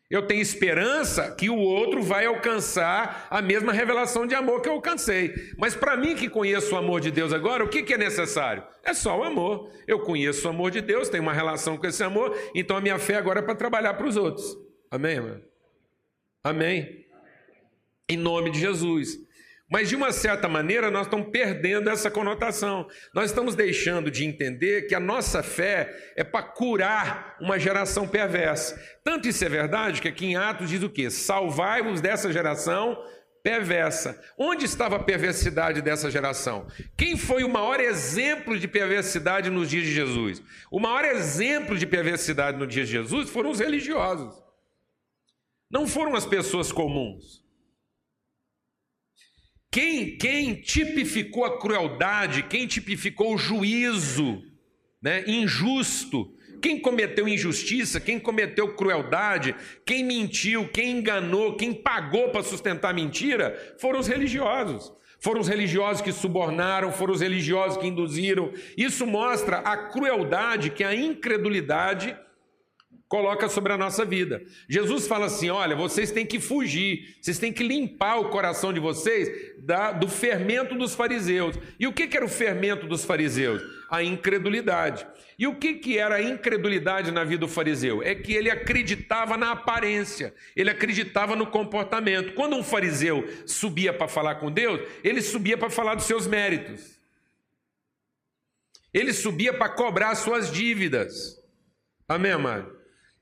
Eu 0.09 0.25
tenho 0.25 0.41
esperança 0.41 1.35
que 1.35 1.49
o 1.49 1.57
outro 1.57 2.01
vai 2.01 2.25
alcançar 2.25 3.27
a 3.29 3.41
mesma 3.41 3.73
revelação 3.73 4.25
de 4.25 4.33
amor 4.33 4.61
que 4.61 4.69
eu 4.69 4.73
alcancei. 4.73 5.33
Mas 5.57 5.75
para 5.75 5.97
mim 5.97 6.15
que 6.15 6.29
conheço 6.29 6.73
o 6.73 6.77
amor 6.77 7.01
de 7.01 7.11
Deus 7.11 7.33
agora, 7.33 7.63
o 7.63 7.67
que, 7.67 7.83
que 7.83 7.93
é 7.93 7.97
necessário? 7.97 8.63
É 8.83 8.93
só 8.93 9.19
o 9.19 9.23
amor. 9.23 9.69
Eu 9.85 9.99
conheço 9.99 10.47
o 10.47 10.49
amor 10.49 10.71
de 10.71 10.79
Deus, 10.79 11.09
tenho 11.09 11.23
uma 11.23 11.33
relação 11.33 11.77
com 11.77 11.85
esse 11.85 12.01
amor, 12.03 12.37
então 12.55 12.77
a 12.77 12.81
minha 12.81 12.97
fé 12.97 13.15
agora 13.15 13.39
é 13.39 13.43
para 13.43 13.55
trabalhar 13.55 13.95
para 13.95 14.07
os 14.07 14.15
outros. 14.15 14.57
Amém, 14.89 15.19
mano? 15.19 15.43
Amém. 16.41 17.05
Em 18.09 18.15
nome 18.15 18.49
de 18.49 18.61
Jesus. 18.61 19.26
Mas 19.69 19.89
de 19.89 19.95
uma 19.95 20.13
certa 20.13 20.47
maneira 20.47 20.89
nós 20.89 21.07
estamos 21.07 21.29
perdendo 21.29 21.89
essa 21.89 22.09
conotação. 22.09 22.87
Nós 23.13 23.29
estamos 23.29 23.53
deixando 23.53 24.09
de 24.09 24.25
entender 24.25 24.83
que 24.83 24.95
a 24.95 24.99
nossa 24.99 25.43
fé 25.43 26.13
é 26.15 26.23
para 26.23 26.43
curar 26.43 27.35
uma 27.41 27.59
geração 27.59 28.07
perversa. 28.07 28.81
Tanto 29.03 29.27
isso 29.27 29.43
é 29.43 29.49
verdade 29.49 30.01
que 30.01 30.07
aqui 30.07 30.27
em 30.27 30.35
Atos 30.37 30.69
diz 30.69 30.81
o 30.81 30.89
quê? 30.89 31.09
Salvai-vos 31.09 31.99
dessa 31.99 32.31
geração 32.31 32.97
perversa. 33.43 34.21
Onde 34.37 34.65
estava 34.65 34.97
a 34.97 35.03
perversidade 35.03 35.81
dessa 35.81 36.09
geração? 36.09 36.67
Quem 36.97 37.17
foi 37.17 37.43
o 37.43 37.49
maior 37.49 37.79
exemplo 37.79 38.57
de 38.57 38.67
perversidade 38.67 39.49
nos 39.49 39.69
dias 39.69 39.83
de 39.83 39.93
Jesus? 39.93 40.41
O 40.71 40.79
maior 40.79 41.03
exemplo 41.03 41.77
de 41.77 41.85
perversidade 41.85 42.57
no 42.57 42.67
dia 42.67 42.85
de 42.85 42.91
Jesus 42.91 43.29
foram 43.29 43.49
os 43.49 43.59
religiosos. 43.59 44.33
Não 45.69 45.85
foram 45.85 46.15
as 46.15 46.25
pessoas 46.25 46.71
comuns. 46.71 47.46
Quem, 49.71 50.17
quem 50.17 50.55
tipificou 50.55 51.45
a 51.45 51.59
crueldade, 51.59 52.43
quem 52.43 52.65
tipificou 52.65 53.35
o 53.35 53.37
juízo 53.37 54.43
né, 55.01 55.23
injusto, 55.27 56.33
quem 56.61 56.79
cometeu 56.79 57.27
injustiça, 57.27 57.99
quem 57.99 58.19
cometeu 58.19 58.73
crueldade, 58.75 59.55
quem 59.85 60.03
mentiu, 60.03 60.67
quem 60.69 60.97
enganou, 60.97 61.55
quem 61.55 61.73
pagou 61.73 62.29
para 62.29 62.43
sustentar 62.43 62.93
mentira, 62.93 63.75
foram 63.79 63.99
os 63.99 64.07
religiosos. 64.07 64.91
Foram 65.19 65.41
os 65.41 65.47
religiosos 65.47 66.01
que 66.01 66.11
subornaram, 66.11 66.91
foram 66.91 67.13
os 67.13 67.21
religiosos 67.21 67.77
que 67.77 67.87
induziram. 67.87 68.51
Isso 68.77 69.05
mostra 69.05 69.57
a 69.57 69.75
crueldade 69.75 70.69
que 70.69 70.83
a 70.83 70.93
incredulidade 70.93 72.15
coloca 73.07 73.47
sobre 73.47 73.73
a 73.73 73.77
nossa 73.77 74.03
vida. 74.03 74.41
Jesus 74.67 75.07
fala 75.07 75.27
assim: 75.27 75.49
olha, 75.49 75.75
vocês 75.75 76.11
têm 76.11 76.25
que 76.25 76.39
fugir, 76.39 77.17
vocês 77.21 77.39
têm 77.39 77.53
que 77.53 77.63
limpar 77.63 78.17
o 78.19 78.29
coração 78.29 78.73
de 78.73 78.79
vocês 78.79 79.29
da, 79.59 79.91
do 79.91 80.07
fermento 80.07 80.75
dos 80.75 80.93
fariseus. 80.93 81.55
E 81.79 81.87
o 81.87 81.93
que, 81.93 82.07
que 82.07 82.17
era 82.17 82.25
o 82.25 82.29
fermento 82.29 82.87
dos 82.87 83.05
fariseus? 83.05 83.61
A 83.89 84.03
incredulidade. 84.03 85.07
E 85.39 85.45
o 85.45 85.55
que, 85.55 85.75
que 85.75 85.97
era 85.97 86.15
a 86.15 86.21
incredulidade 86.21 87.11
na 87.11 87.23
vida 87.23 87.41
do 87.41 87.47
fariseu? 87.47 88.01
É 88.01 88.15
que 88.15 88.33
ele 88.33 88.49
acreditava 88.49 89.37
na 89.37 89.51
aparência, 89.51 90.33
ele 90.55 90.69
acreditava 90.69 91.35
no 91.35 91.45
comportamento. 91.47 92.33
Quando 92.33 92.55
um 92.55 92.63
fariseu 92.63 93.23
subia 93.45 93.93
para 93.93 94.07
falar 94.07 94.35
com 94.35 94.51
Deus, 94.51 94.81
ele 95.03 95.21
subia 95.21 95.57
para 95.57 95.69
falar 95.69 95.93
dos 95.93 96.05
seus 96.05 96.25
méritos. 96.25 96.97
Ele 98.91 99.13
subia 99.13 99.53
para 99.53 99.69
cobrar 99.69 100.15
suas 100.15 100.51
dívidas. 100.51 101.37
Amém, 102.07 102.31
amado? 102.31 102.76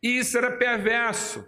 E 0.06 0.20
isso 0.20 0.38
era 0.38 0.52
perverso. 0.52 1.44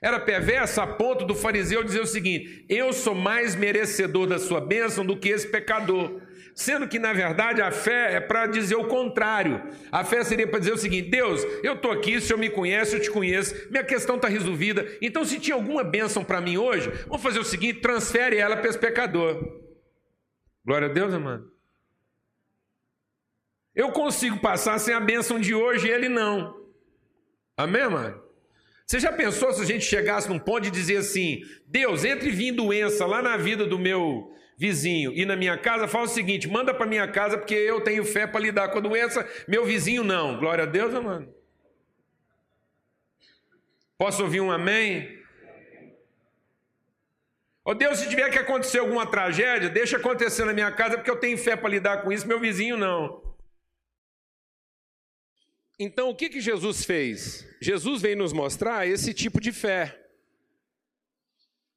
Era 0.00 0.20
perverso 0.20 0.80
a 0.80 0.86
ponto 0.86 1.24
do 1.24 1.34
fariseu 1.34 1.82
dizer 1.82 2.00
o 2.00 2.06
seguinte: 2.06 2.64
Eu 2.68 2.92
sou 2.92 3.16
mais 3.16 3.56
merecedor 3.56 4.28
da 4.28 4.38
sua 4.38 4.60
bênção 4.60 5.04
do 5.04 5.16
que 5.16 5.28
esse 5.28 5.48
pecador. 5.48 6.22
Sendo 6.54 6.86
que, 6.86 7.00
na 7.00 7.12
verdade, 7.12 7.60
a 7.60 7.72
fé 7.72 8.14
é 8.14 8.20
para 8.20 8.46
dizer 8.46 8.76
o 8.76 8.86
contrário. 8.86 9.60
A 9.90 10.04
fé 10.04 10.22
seria 10.22 10.46
para 10.46 10.60
dizer 10.60 10.74
o 10.74 10.78
seguinte: 10.78 11.10
Deus, 11.10 11.42
eu 11.64 11.74
estou 11.74 11.90
aqui, 11.90 12.14
o 12.14 12.20
Senhor 12.20 12.38
me 12.38 12.48
conhece, 12.48 12.94
eu 12.94 13.02
te 13.02 13.10
conheço, 13.10 13.52
minha 13.72 13.82
questão 13.82 14.14
está 14.14 14.28
resolvida. 14.28 14.86
Então, 15.02 15.24
se 15.24 15.40
tinha 15.40 15.56
alguma 15.56 15.82
bênção 15.82 16.22
para 16.22 16.40
mim 16.40 16.56
hoje, 16.56 16.88
vamos 17.08 17.22
fazer 17.24 17.40
o 17.40 17.44
seguinte: 17.44 17.80
transfere 17.80 18.36
ela 18.36 18.56
para 18.56 18.70
esse 18.70 18.78
pecador. 18.78 19.42
Glória 20.64 20.88
a 20.88 20.92
Deus, 20.92 21.12
amado. 21.12 21.50
Eu 23.74 23.90
consigo 23.90 24.38
passar 24.38 24.78
sem 24.78 24.94
a 24.94 25.00
bênção 25.00 25.40
de 25.40 25.56
hoje 25.56 25.88
ele 25.88 26.08
não. 26.08 26.65
Amém, 27.56 27.82
amado? 27.82 28.22
Você 28.86 29.00
já 29.00 29.10
pensou 29.10 29.52
se 29.52 29.62
a 29.62 29.64
gente 29.64 29.84
chegasse 29.84 30.28
num 30.28 30.38
ponto 30.38 30.62
de 30.62 30.70
dizer 30.70 30.98
assim: 30.98 31.40
Deus, 31.66 32.04
entre 32.04 32.30
vir 32.30 32.52
doença 32.52 33.06
lá 33.06 33.22
na 33.22 33.36
vida 33.36 33.66
do 33.66 33.78
meu 33.78 34.32
vizinho 34.56 35.12
e 35.12 35.24
na 35.24 35.34
minha 35.34 35.56
casa, 35.58 35.88
fala 35.88 36.04
o 36.04 36.08
seguinte: 36.08 36.46
manda 36.46 36.72
para 36.72 36.86
minha 36.86 37.08
casa 37.08 37.36
porque 37.36 37.54
eu 37.54 37.80
tenho 37.80 38.04
fé 38.04 38.26
para 38.26 38.40
lidar 38.40 38.68
com 38.68 38.78
a 38.78 38.82
doença, 38.82 39.26
meu 39.48 39.64
vizinho 39.64 40.04
não. 40.04 40.38
Glória 40.38 40.64
a 40.64 40.66
Deus, 40.66 40.92
mano. 41.02 41.34
Posso 43.98 44.22
ouvir 44.22 44.40
um 44.40 44.52
amém? 44.52 45.16
Ó 47.64 47.72
oh, 47.72 47.74
Deus, 47.74 47.98
se 47.98 48.08
tiver 48.08 48.30
que 48.30 48.38
acontecer 48.38 48.78
alguma 48.78 49.06
tragédia, 49.06 49.68
deixa 49.68 49.96
acontecer 49.96 50.44
na 50.44 50.52
minha 50.52 50.70
casa 50.70 50.96
porque 50.96 51.10
eu 51.10 51.18
tenho 51.18 51.36
fé 51.36 51.56
para 51.56 51.70
lidar 51.70 52.02
com 52.02 52.12
isso, 52.12 52.28
meu 52.28 52.38
vizinho 52.38 52.76
não. 52.76 53.25
Então, 55.78 56.08
o 56.08 56.14
que, 56.14 56.28
que 56.28 56.40
Jesus 56.40 56.84
fez? 56.84 57.46
Jesus 57.60 58.00
veio 58.00 58.16
nos 58.16 58.32
mostrar 58.32 58.86
esse 58.86 59.12
tipo 59.12 59.40
de 59.40 59.52
fé. 59.52 59.98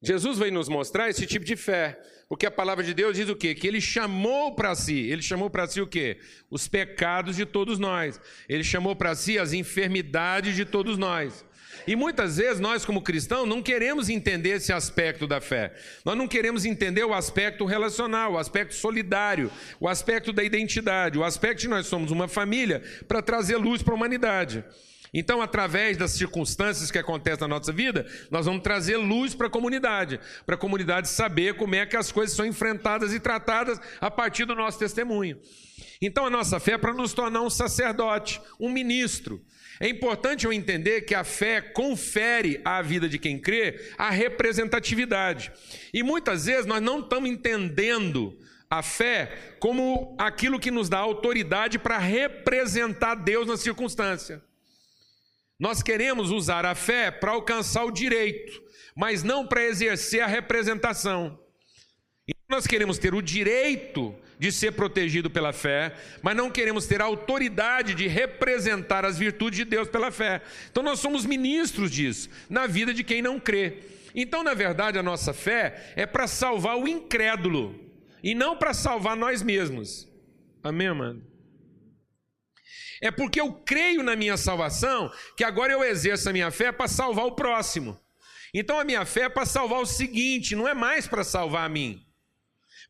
Jesus 0.02 0.38
veio 0.38 0.54
nos 0.54 0.70
mostrar 0.70 1.10
esse 1.10 1.26
tipo 1.26 1.44
de 1.44 1.58
fé. 1.58 2.00
Porque 2.30 2.46
a 2.46 2.52
palavra 2.52 2.84
de 2.84 2.94
Deus 2.94 3.18
diz 3.18 3.28
o 3.28 3.36
quê? 3.36 3.56
Que 3.56 3.68
ele 3.68 3.82
chamou 3.82 4.54
para 4.54 4.76
si, 4.76 4.98
ele 5.10 5.22
chamou 5.22 5.50
para 5.50 5.68
si 5.68 5.82
o 5.82 5.88
quê? 5.88 6.20
Os 6.50 6.68
pecados 6.68 7.36
de 7.36 7.46
todos 7.46 7.80
nós. 7.80 8.22
Ele 8.48 8.64
chamou 8.64 8.96
para 8.96 9.16
si 9.16 9.38
as 9.38 9.52
enfermidades 9.52 10.56
de 10.56 10.64
todos 10.64 10.98
nós. 10.98 11.44
E 11.88 11.96
muitas 11.96 12.38
vezes 12.38 12.60
nós, 12.60 12.86
como 12.86 13.02
cristãos, 13.02 13.48
não 13.48 13.62
queremos 13.62 14.10
entender 14.10 14.58
esse 14.58 14.72
aspecto 14.72 15.26
da 15.28 15.42
fé. 15.42 15.74
Nós 16.06 16.18
não 16.18 16.28
queremos 16.28 16.66
entender 16.66 17.04
o 17.04 17.14
aspecto 17.14 17.66
relacional, 17.66 18.34
o 18.34 18.38
aspecto 18.38 18.74
solidário, 18.76 19.52
o 19.80 19.88
aspecto 19.88 20.32
da 20.32 20.44
identidade, 20.44 21.18
o 21.18 21.24
aspecto 21.24 21.62
de 21.62 21.68
nós 21.68 21.88
somos 21.88 22.12
uma 22.12 22.28
família 22.28 22.84
para 23.08 23.22
trazer 23.22 23.58
luz 23.58 23.82
para 23.82 23.94
a 23.94 23.98
humanidade. 23.98 24.64
Então, 25.14 25.42
através 25.42 25.98
das 25.98 26.12
circunstâncias 26.12 26.92
que 26.92 26.98
acontecem 26.98 27.42
na 27.42 27.48
nossa 27.48 27.72
vida, 27.72 28.06
nós 28.30 28.46
vamos 28.46 28.62
trazer 28.62 28.98
luz 28.98 29.34
para 29.34 29.48
a 29.48 29.50
comunidade, 29.50 30.20
para 30.46 30.56
a 30.56 30.58
comunidade 30.58 31.08
saber 31.08 31.56
como 31.56 31.76
é 31.76 31.86
que 31.86 31.98
as 31.98 32.12
coisas 32.12 32.36
são 32.36 32.46
enfrentadas 32.46 33.14
e 33.14 33.20
tratadas 33.20 33.80
a 34.00 34.12
partir 34.12 34.46
do 34.46 34.56
nosso 34.56 34.78
testemunho. 34.78 35.40
Então, 36.02 36.26
a 36.26 36.30
nossa 36.30 36.60
fé 36.60 36.74
é 36.74 36.78
para 36.78 36.94
nos 36.94 37.14
tornar 37.14 37.42
um 37.42 37.50
sacerdote, 37.50 38.40
um 38.60 38.70
ministro. 38.70 39.42
É 39.80 39.88
importante 39.88 40.46
eu 40.46 40.52
entender 40.52 41.02
que 41.02 41.16
a 41.16 41.24
fé 41.24 41.62
confere 41.62 42.60
à 42.66 42.82
vida 42.82 43.08
de 43.08 43.18
quem 43.18 43.40
crê 43.40 43.94
a 43.98 44.10
representatividade. 44.10 45.52
E 45.94 46.04
muitas 46.04 46.46
vezes 46.46 46.66
nós 46.66 46.82
não 46.82 47.00
estamos 47.00 47.30
entendendo 47.30 48.38
a 48.70 48.84
fé 48.84 49.56
como 49.60 50.16
aquilo 50.20 50.60
que 50.60 50.70
nos 50.70 50.90
dá 50.90 51.00
autoridade 51.00 51.80
para 51.80 51.98
representar 51.98 53.16
Deus 53.16 53.48
na 53.48 53.56
circunstância. 53.56 54.44
Nós 55.58 55.82
queremos 55.82 56.30
usar 56.30 56.66
a 56.66 56.76
fé 56.76 57.10
para 57.10 57.32
alcançar 57.32 57.86
o 57.86 57.92
direito, 57.92 58.62
mas 58.96 59.24
não 59.24 59.48
para 59.48 59.64
exercer 59.64 60.22
a 60.22 60.28
representação. 60.28 61.40
Então 62.28 62.58
nós 62.58 62.68
queremos 62.68 62.98
ter 62.98 63.14
o 63.14 63.22
direito 63.22 64.16
de 64.40 64.54
ser 64.54 64.72
protegido 64.72 65.30
pela 65.30 65.52
fé, 65.52 65.94
mas 66.22 66.36
não 66.36 66.50
queremos 66.50 66.88
ter 66.88 67.02
a 67.02 67.06
autoridade 67.06 67.94
de 67.94 68.08
representar 68.08 69.04
as 69.04 69.18
virtudes 69.18 69.58
de 69.58 69.66
Deus 69.66 69.90
pela 69.90 70.10
fé. 70.10 70.42
Então 70.72 70.82
nós 70.82 71.00
somos 71.00 71.26
ministros 71.26 71.92
disso, 71.92 72.30
na 72.50 72.66
vida 72.66 72.94
de 72.94 73.04
quem 73.04 73.22
não 73.22 73.38
crê. 73.38 73.80
Então, 74.16 74.42
na 74.42 74.54
verdade, 74.54 74.98
a 74.98 75.04
nossa 75.04 75.34
fé 75.34 75.94
é 75.96 76.06
para 76.06 76.26
salvar 76.26 76.78
o 76.78 76.88
incrédulo 76.88 77.78
e 78.24 78.34
não 78.34 78.56
para 78.56 78.74
salvar 78.74 79.16
nós 79.16 79.44
mesmos. 79.44 80.08
Amém, 80.64 80.92
mano? 80.94 81.22
É 83.02 83.12
porque 83.12 83.40
eu 83.40 83.54
creio 83.54 84.04
na 84.04 84.16
minha 84.16 84.38
salvação 84.38 85.12
que 85.36 85.44
agora 85.44 85.74
eu 85.74 85.84
exerço 85.84 86.30
a 86.30 86.34
minha 86.34 86.50
fé 86.50 86.72
para 86.72 86.88
salvar 86.88 87.26
o 87.26 87.36
próximo. 87.36 88.00
Então 88.54 88.80
a 88.80 88.84
minha 88.84 89.06
fé 89.06 89.22
é 89.22 89.30
para 89.30 89.46
salvar 89.46 89.80
o 89.80 89.86
seguinte, 89.86 90.56
não 90.56 90.68
é 90.68 90.74
mais 90.74 91.08
para 91.08 91.24
salvar 91.24 91.66
a 91.66 91.70
mim. 91.70 92.06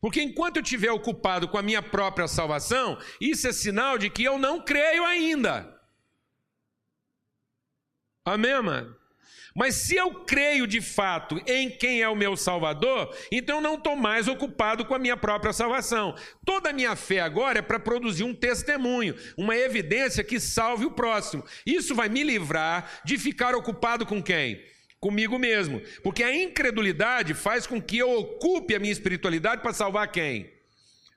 Porque 0.00 0.22
enquanto 0.22 0.56
eu 0.56 0.62
estiver 0.62 0.90
ocupado 0.90 1.46
com 1.48 1.58
a 1.58 1.62
minha 1.62 1.82
própria 1.82 2.26
salvação, 2.26 2.98
isso 3.20 3.46
é 3.46 3.52
sinal 3.52 3.98
de 3.98 4.08
que 4.08 4.24
eu 4.24 4.38
não 4.38 4.60
creio 4.60 5.04
ainda. 5.04 5.78
Amém, 8.24 8.62
mano? 8.62 8.96
Mas 9.54 9.74
se 9.74 9.96
eu 9.96 10.24
creio 10.24 10.66
de 10.66 10.80
fato 10.80 11.40
em 11.46 11.68
quem 11.68 12.00
é 12.00 12.08
o 12.08 12.14
meu 12.14 12.36
Salvador, 12.36 13.14
então 13.32 13.56
eu 13.56 13.62
não 13.62 13.74
estou 13.74 13.96
mais 13.96 14.28
ocupado 14.28 14.84
com 14.84 14.94
a 14.94 14.98
minha 14.98 15.16
própria 15.16 15.52
salvação. 15.52 16.14
Toda 16.44 16.70
a 16.70 16.72
minha 16.72 16.94
fé 16.94 17.20
agora 17.20 17.58
é 17.58 17.62
para 17.62 17.80
produzir 17.80 18.24
um 18.24 18.34
testemunho, 18.34 19.16
uma 19.36 19.56
evidência 19.56 20.22
que 20.22 20.38
salve 20.38 20.86
o 20.86 20.92
próximo. 20.92 21.44
Isso 21.66 21.94
vai 21.94 22.08
me 22.08 22.22
livrar 22.22 23.00
de 23.04 23.18
ficar 23.18 23.54
ocupado 23.54 24.06
com 24.06 24.22
quem? 24.22 24.64
Comigo 25.00 25.38
mesmo. 25.38 25.80
Porque 26.02 26.22
a 26.22 26.34
incredulidade 26.34 27.34
faz 27.34 27.66
com 27.66 27.80
que 27.80 27.98
eu 27.98 28.10
ocupe 28.12 28.74
a 28.74 28.78
minha 28.78 28.92
espiritualidade 28.92 29.62
para 29.62 29.72
salvar 29.72 30.10
quem? 30.12 30.60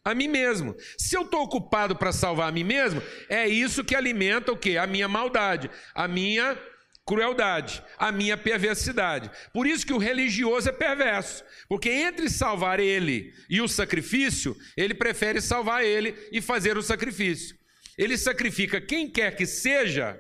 a 0.06 0.13
mim 0.13 0.28
mesmo. 0.28 0.76
Se 0.98 1.15
eu 1.15 1.22
estou 1.22 1.43
ocupado 1.43 1.96
para 1.96 2.12
salvar 2.12 2.50
a 2.50 2.52
mim 2.52 2.63
mesmo, 2.63 3.02
é 3.30 3.48
isso 3.48 3.84
que 3.84 3.96
alimenta 3.96 4.52
o 4.52 4.58
que? 4.58 4.78
A 4.78 4.86
minha 4.86 5.08
maldade, 5.08 5.69
a 5.96 6.08
minha 6.08 6.60
crueldade, 7.06 7.84
a 7.98 8.12
minha 8.12 8.38
perversidade. 8.38 9.30
Por 9.54 9.67
isso 9.67 9.86
que 9.86 9.93
o 9.93 9.98
religioso 9.98 10.69
é 10.69 10.72
perverso, 10.72 11.43
porque 11.67 11.89
entre 11.89 12.30
salvar 12.30 12.80
ele 12.80 13.34
e 13.50 13.62
o 13.62 13.67
sacrifício, 13.67 14.56
ele 14.76 14.93
prefere 14.93 15.41
salvar 15.41 15.84
ele 15.84 16.15
e 16.32 16.41
fazer 16.41 16.78
o 16.78 16.84
sacrifício. 16.84 17.56
Ele 17.98 18.17
sacrifica 18.17 18.82
quem 18.82 19.10
quer 19.10 19.36
que 19.36 19.46
seja 19.46 20.19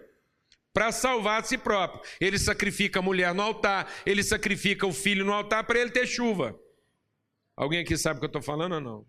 para 0.73 0.91
salvar 0.91 1.41
a 1.41 1.43
si 1.43 1.57
próprio. 1.57 2.01
Ele 2.19 2.39
sacrifica 2.39 2.99
a 2.99 3.01
mulher 3.01 3.33
no 3.33 3.43
altar, 3.43 3.91
ele 4.05 4.23
sacrifica 4.23 4.87
o 4.87 4.91
filho 4.91 5.23
no 5.23 5.31
altar 5.31 5.63
para 5.63 5.79
ele 5.79 5.91
ter 5.91 6.07
chuva. 6.07 6.59
Alguém 7.55 7.81
aqui 7.81 7.95
sabe 7.95 8.17
o 8.17 8.19
que 8.19 8.25
eu 8.25 8.27
estou 8.27 8.41
falando 8.41 8.73
ou 8.73 8.81
não? 8.81 9.05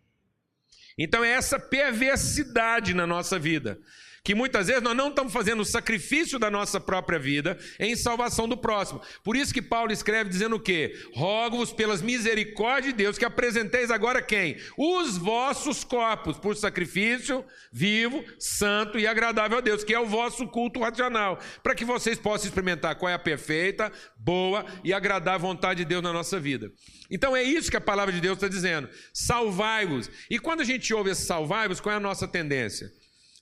Então 0.98 1.24
é 1.24 1.30
essa 1.30 1.58
perversidade 1.58 2.94
na 2.94 3.06
nossa 3.06 3.38
vida 3.38 3.80
que 4.24 4.34
muitas 4.34 4.68
vezes 4.68 4.82
nós 4.82 4.96
não 4.96 5.10
estamos 5.10 5.32
fazendo 5.32 5.60
o 5.60 5.64
sacrifício 5.66 6.38
da 6.38 6.50
nossa 6.50 6.80
própria 6.80 7.18
vida 7.18 7.58
em 7.78 7.94
salvação 7.94 8.48
do 8.48 8.56
próximo. 8.56 9.02
Por 9.22 9.36
isso 9.36 9.52
que 9.52 9.60
Paulo 9.60 9.92
escreve 9.92 10.30
dizendo 10.30 10.56
o 10.56 10.60
quê? 10.60 10.98
Rogo-vos 11.14 11.72
pelas 11.72 12.00
misericórdias 12.00 12.92
de 12.92 12.92
Deus 12.92 13.18
que 13.18 13.24
apresenteis 13.24 13.90
agora 13.90 14.22
quem? 14.22 14.56
Os 14.78 15.18
vossos 15.18 15.84
corpos 15.84 16.38
por 16.38 16.56
sacrifício 16.56 17.44
vivo, 17.70 18.24
santo 18.38 18.98
e 18.98 19.06
agradável 19.06 19.58
a 19.58 19.60
Deus, 19.60 19.84
que 19.84 19.92
é 19.92 20.00
o 20.00 20.06
vosso 20.06 20.46
culto 20.46 20.80
racional, 20.80 21.38
para 21.62 21.74
que 21.74 21.84
vocês 21.84 22.18
possam 22.18 22.46
experimentar 22.46 22.94
qual 22.94 23.10
é 23.10 23.14
a 23.14 23.18
perfeita, 23.18 23.92
boa 24.16 24.64
e 24.82 24.92
agradável 24.92 25.44
vontade 25.44 25.78
de 25.78 25.84
Deus 25.84 26.02
na 26.02 26.12
nossa 26.12 26.40
vida. 26.40 26.70
Então 27.10 27.36
é 27.36 27.42
isso 27.42 27.70
que 27.70 27.76
a 27.76 27.80
palavra 27.80 28.12
de 28.12 28.20
Deus 28.20 28.36
está 28.36 28.48
dizendo. 28.48 28.88
Salvai-vos. 29.12 30.10
E 30.30 30.38
quando 30.38 30.60
a 30.60 30.64
gente 30.64 30.94
ouve 30.94 31.10
esse 31.10 31.26
salvai-vos, 31.26 31.80
qual 31.80 31.92
é 31.92 31.96
a 31.96 32.00
nossa 32.00 32.26
tendência? 32.26 32.90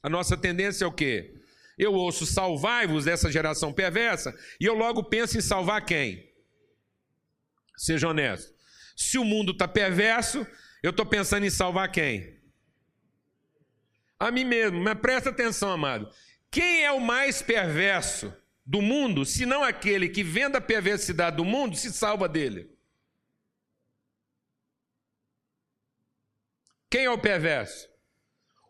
A 0.02 0.08
nossa 0.08 0.36
tendência 0.36 0.84
é 0.84 0.88
o 0.88 0.92
quê? 0.92 1.40
Eu 1.78 1.94
ouço 1.94 2.26
salvai-vos 2.26 3.04
dessa 3.04 3.30
geração 3.30 3.72
perversa 3.72 4.36
e 4.60 4.64
eu 4.64 4.74
logo 4.74 5.04
penso 5.04 5.38
em 5.38 5.40
salvar 5.40 5.84
quem? 5.84 6.30
Seja 7.76 8.08
honesto. 8.08 8.52
Se 8.96 9.18
o 9.18 9.24
mundo 9.24 9.52
está 9.52 9.66
perverso, 9.66 10.46
Eu 10.82 10.90
estou 10.90 11.06
pensando 11.06 11.46
em 11.46 11.50
salvar 11.50 11.90
quem? 11.92 12.40
A 14.18 14.30
mim 14.32 14.44
mesmo. 14.44 14.80
Mas 14.80 14.98
presta 14.98 15.30
atenção, 15.30 15.70
amado. 15.70 16.12
Quem 16.50 16.84
é 16.84 16.90
o 16.90 17.00
mais 17.00 17.40
perverso 17.40 18.34
do 18.66 18.82
mundo, 18.82 19.24
se 19.24 19.46
não 19.46 19.62
aquele 19.62 20.08
que 20.08 20.24
vendo 20.24 20.56
a 20.56 20.60
perversidade 20.60 21.36
do 21.36 21.44
mundo 21.44 21.76
se 21.76 21.92
salva 21.92 22.28
dele? 22.28 22.76
Quem 26.90 27.04
é 27.04 27.10
o 27.10 27.18
perverso? 27.18 27.88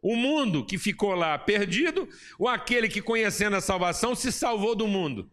O 0.03 0.17
mundo 0.17 0.67
que 0.67 0.77
ficou 0.77 1.15
lá 1.15 1.39
perdido 1.39 2.09
ou 2.37 2.49
aquele 2.49 2.89
que, 2.89 3.01
conhecendo 3.01 3.55
a 3.55 3.61
salvação, 3.61 4.17
se 4.17 4.33
salvou 4.33 4.75
do 4.75 4.89
mundo? 4.89 5.31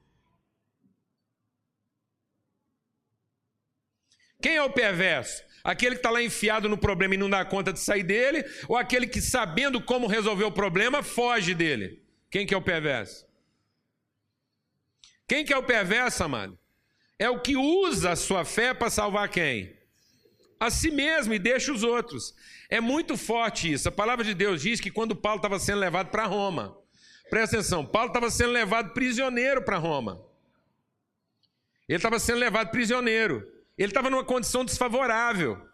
Quem 4.40 4.56
é 4.56 4.64
o 4.64 4.70
perverso? 4.70 5.44
Aquele 5.64 5.96
que 5.96 6.00
está 6.00 6.12
lá 6.12 6.22
enfiado 6.22 6.70
no 6.70 6.78
problema 6.78 7.16
e 7.16 7.18
não 7.18 7.30
dá 7.30 7.44
conta 7.44 7.74
de 7.74 7.80
sair 7.80 8.04
dele, 8.04 8.46
ou 8.68 8.78
aquele 8.78 9.08
que, 9.08 9.20
sabendo 9.20 9.82
como 9.82 10.08
resolver 10.08 10.46
o 10.46 10.52
problema, 10.52 11.02
foge 11.02 11.56
dele? 11.56 12.02
Quem 12.30 12.46
que 12.46 12.54
é 12.54 12.58
o 12.58 12.62
perverso? 12.62 13.28
Quem 15.28 15.44
que 15.44 15.52
é 15.52 15.58
o 15.58 15.64
perverso, 15.64 16.24
amado? 16.24 16.58
É 17.18 17.30
o 17.30 17.42
que 17.42 17.58
usa 17.58 18.12
a 18.12 18.16
sua 18.16 18.46
fé 18.46 18.74
para 18.74 18.90
salvar 18.90 19.28
quem? 19.30 19.79
A 20.60 20.70
si 20.70 20.92
mesmo 20.92 21.34
e 21.34 21.40
deixa 21.40 21.72
os 21.72 21.84
outros. 21.84 22.36
É 22.70 22.82
muito 22.82 23.16
forte 23.16 23.72
isso. 23.72 23.88
A 23.88 23.92
palavra 23.92 24.26
de 24.26 24.34
Deus 24.34 24.62
diz 24.62 24.82
que 24.82 24.92
quando 24.92 25.16
Paulo 25.16 25.38
estava 25.38 25.58
sendo 25.58 25.80
levado 25.80 26.10
para 26.10 26.26
Roma, 26.26 26.78
presta 27.30 27.58
atenção, 27.58 27.86
Paulo 27.86 28.10
estava 28.10 28.30
sendo 28.30 28.52
levado 28.52 28.94
prisioneiro 28.94 29.64
para 29.64 29.78
Roma. 29.78 30.22
Ele 31.88 31.98
estava 31.98 32.20
sendo 32.20 32.40
levado 32.40 32.72
prisioneiro. 32.72 33.48
Ele 33.78 33.90
estava 33.90 34.10
numa 34.10 34.26
condição 34.26 34.66
desfavorável. 34.66 35.69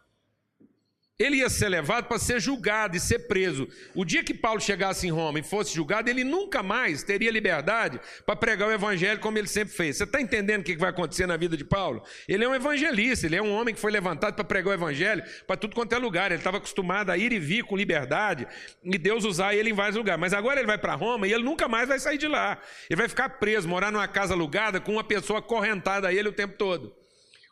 Ele 1.17 1.37
ia 1.37 1.49
ser 1.49 1.69
levado 1.69 2.07
para 2.07 2.19
ser 2.19 2.41
julgado 2.41 2.97
e 2.97 2.99
ser 2.99 3.19
preso. 3.19 3.69
O 3.95 4.03
dia 4.03 4.21
que 4.21 4.33
Paulo 4.33 4.59
chegasse 4.59 5.07
em 5.07 5.11
Roma 5.11 5.39
e 5.39 5.43
fosse 5.43 5.73
julgado, 5.73 6.09
ele 6.09 6.25
nunca 6.25 6.61
mais 6.61 7.03
teria 7.03 7.31
liberdade 7.31 8.01
para 8.25 8.35
pregar 8.35 8.67
o 8.67 8.71
evangelho 8.73 9.21
como 9.21 9.37
ele 9.37 9.47
sempre 9.47 9.73
fez. 9.73 9.95
Você 9.95 10.03
está 10.03 10.19
entendendo 10.19 10.59
o 10.59 10.63
que 10.65 10.75
vai 10.75 10.89
acontecer 10.89 11.25
na 11.25 11.37
vida 11.37 11.55
de 11.55 11.63
Paulo? 11.63 12.03
Ele 12.27 12.43
é 12.43 12.49
um 12.49 12.53
evangelista, 12.53 13.25
ele 13.25 13.37
é 13.37 13.41
um 13.41 13.53
homem 13.53 13.73
que 13.73 13.79
foi 13.79 13.93
levantado 13.93 14.35
para 14.35 14.43
pregar 14.43 14.71
o 14.71 14.73
evangelho 14.73 15.23
para 15.47 15.55
tudo 15.55 15.73
quanto 15.73 15.95
é 15.95 15.97
lugar. 15.97 16.31
Ele 16.31 16.41
estava 16.41 16.57
acostumado 16.57 17.09
a 17.09 17.17
ir 17.17 17.31
e 17.31 17.39
vir 17.39 17.63
com 17.63 17.77
liberdade 17.77 18.45
e 18.83 18.97
Deus 18.97 19.23
usar 19.23 19.55
ele 19.55 19.69
em 19.69 19.73
vários 19.73 19.95
lugares. 19.95 20.19
Mas 20.19 20.33
agora 20.33 20.59
ele 20.59 20.67
vai 20.67 20.77
para 20.77 20.95
Roma 20.95 21.29
e 21.29 21.31
ele 21.31 21.43
nunca 21.45 21.69
mais 21.69 21.87
vai 21.87 21.97
sair 21.97 22.17
de 22.17 22.27
lá. 22.27 22.57
Ele 22.89 22.97
vai 22.97 23.07
ficar 23.07 23.29
preso, 23.29 23.69
morar 23.69 23.89
numa 23.89 24.07
casa 24.09 24.33
alugada 24.33 24.81
com 24.81 24.91
uma 24.91 25.03
pessoa 25.03 25.39
acorrentada 25.39 26.09
a 26.09 26.13
ele 26.13 26.27
o 26.27 26.33
tempo 26.33 26.57
todo. 26.57 27.04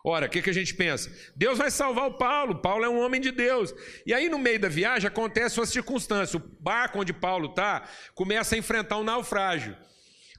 Ora, 0.06 0.26
o 0.26 0.30
que, 0.30 0.42
que 0.42 0.50
a 0.50 0.54
gente 0.54 0.74
pensa? 0.74 1.10
Deus 1.34 1.58
vai 1.58 1.72
salvar 1.72 2.08
o 2.08 2.14
Paulo, 2.16 2.56
Paulo 2.56 2.84
é 2.84 2.90
um 2.90 3.00
homem 3.00 3.22
de 3.22 3.32
Deus. 3.32 3.74
E 4.06 4.14
aí, 4.14 4.28
no 4.28 4.38
meio 4.38 4.60
da 4.60 4.68
viagem, 4.68 5.08
acontece 5.08 5.58
uma 5.58 5.66
circunstância: 5.66 6.36
o 6.36 6.44
barco 6.60 7.00
onde 7.00 7.14
Paulo 7.14 7.50
está 7.52 7.84
começa 8.14 8.54
a 8.54 8.58
enfrentar 8.58 8.98
um 8.98 9.04
naufrágio, 9.04 9.78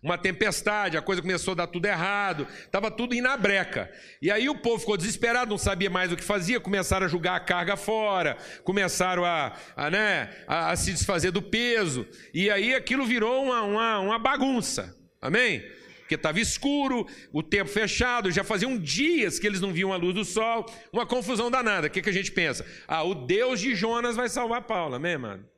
uma 0.02 0.18
tempestade, 0.18 0.98
a 0.98 1.02
coisa 1.02 1.22
começou 1.22 1.52
a 1.52 1.54
dar 1.54 1.66
tudo 1.66 1.86
errado, 1.86 2.46
estava 2.62 2.90
tudo 2.90 3.14
indo 3.14 3.22
na 3.22 3.38
breca. 3.38 3.90
E 4.20 4.30
aí 4.30 4.50
o 4.50 4.58
povo 4.58 4.80
ficou 4.80 4.98
desesperado, 4.98 5.50
não 5.50 5.56
sabia 5.56 5.88
mais 5.88 6.12
o 6.12 6.16
que 6.16 6.22
fazia, 6.22 6.60
começaram 6.60 7.06
a 7.06 7.08
jogar 7.08 7.34
a 7.34 7.40
carga 7.40 7.74
fora, 7.74 8.36
começaram 8.64 9.24
a, 9.24 9.56
a, 9.74 9.90
né, 9.90 10.28
a, 10.46 10.72
a 10.72 10.76
se 10.76 10.92
desfazer 10.92 11.30
do 11.30 11.40
peso, 11.40 12.06
e 12.34 12.50
aí 12.50 12.74
aquilo 12.74 13.06
virou 13.06 13.44
uma, 13.44 13.62
uma, 13.62 13.98
uma 14.00 14.18
bagunça. 14.18 14.94
Amém? 15.22 15.64
Porque 16.04 16.16
estava 16.16 16.38
escuro, 16.38 17.06
o 17.32 17.42
tempo 17.42 17.70
fechado, 17.70 18.30
já 18.30 18.44
faziam 18.44 18.78
dias 18.78 19.38
que 19.38 19.46
eles 19.46 19.60
não 19.60 19.72
viam 19.72 19.90
a 19.90 19.96
luz 19.96 20.14
do 20.14 20.24
sol, 20.24 20.66
uma 20.92 21.06
confusão 21.06 21.50
danada. 21.50 21.86
O 21.86 21.90
que, 21.90 22.02
que 22.02 22.10
a 22.10 22.12
gente 22.12 22.30
pensa? 22.30 22.64
Ah, 22.86 23.02
o 23.02 23.14
Deus 23.14 23.58
de 23.58 23.74
Jonas 23.74 24.14
vai 24.14 24.28
salvar 24.28 24.62
Paulo, 24.62 24.94
amém, 24.94 25.16
mano? 25.16 25.48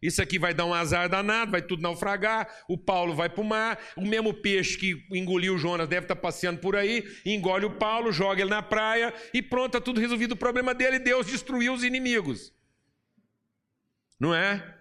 Isso 0.00 0.22
aqui 0.22 0.38
vai 0.38 0.54
dar 0.54 0.66
um 0.66 0.74
azar 0.74 1.08
danado, 1.08 1.50
vai 1.50 1.60
tudo 1.60 1.82
naufragar, 1.82 2.48
o 2.68 2.78
Paulo 2.78 3.12
vai 3.12 3.28
para 3.28 3.40
o 3.40 3.44
mar, 3.44 3.78
o 3.96 4.06
mesmo 4.06 4.32
peixe 4.32 4.78
que 4.78 5.04
engoliu 5.10 5.58
Jonas 5.58 5.88
deve 5.88 6.04
estar 6.04 6.14
tá 6.14 6.20
passeando 6.20 6.60
por 6.60 6.76
aí, 6.76 7.04
engole 7.24 7.64
o 7.64 7.76
Paulo, 7.76 8.12
joga 8.12 8.40
ele 8.40 8.50
na 8.50 8.62
praia 8.62 9.12
e 9.34 9.42
pronto, 9.42 9.76
está 9.76 9.80
tudo 9.80 10.00
resolvido 10.00 10.32
o 10.32 10.36
problema 10.36 10.72
dele, 10.72 11.00
Deus 11.00 11.26
destruiu 11.26 11.74
os 11.74 11.82
inimigos. 11.82 12.54
Não 14.20 14.32
é? 14.32 14.76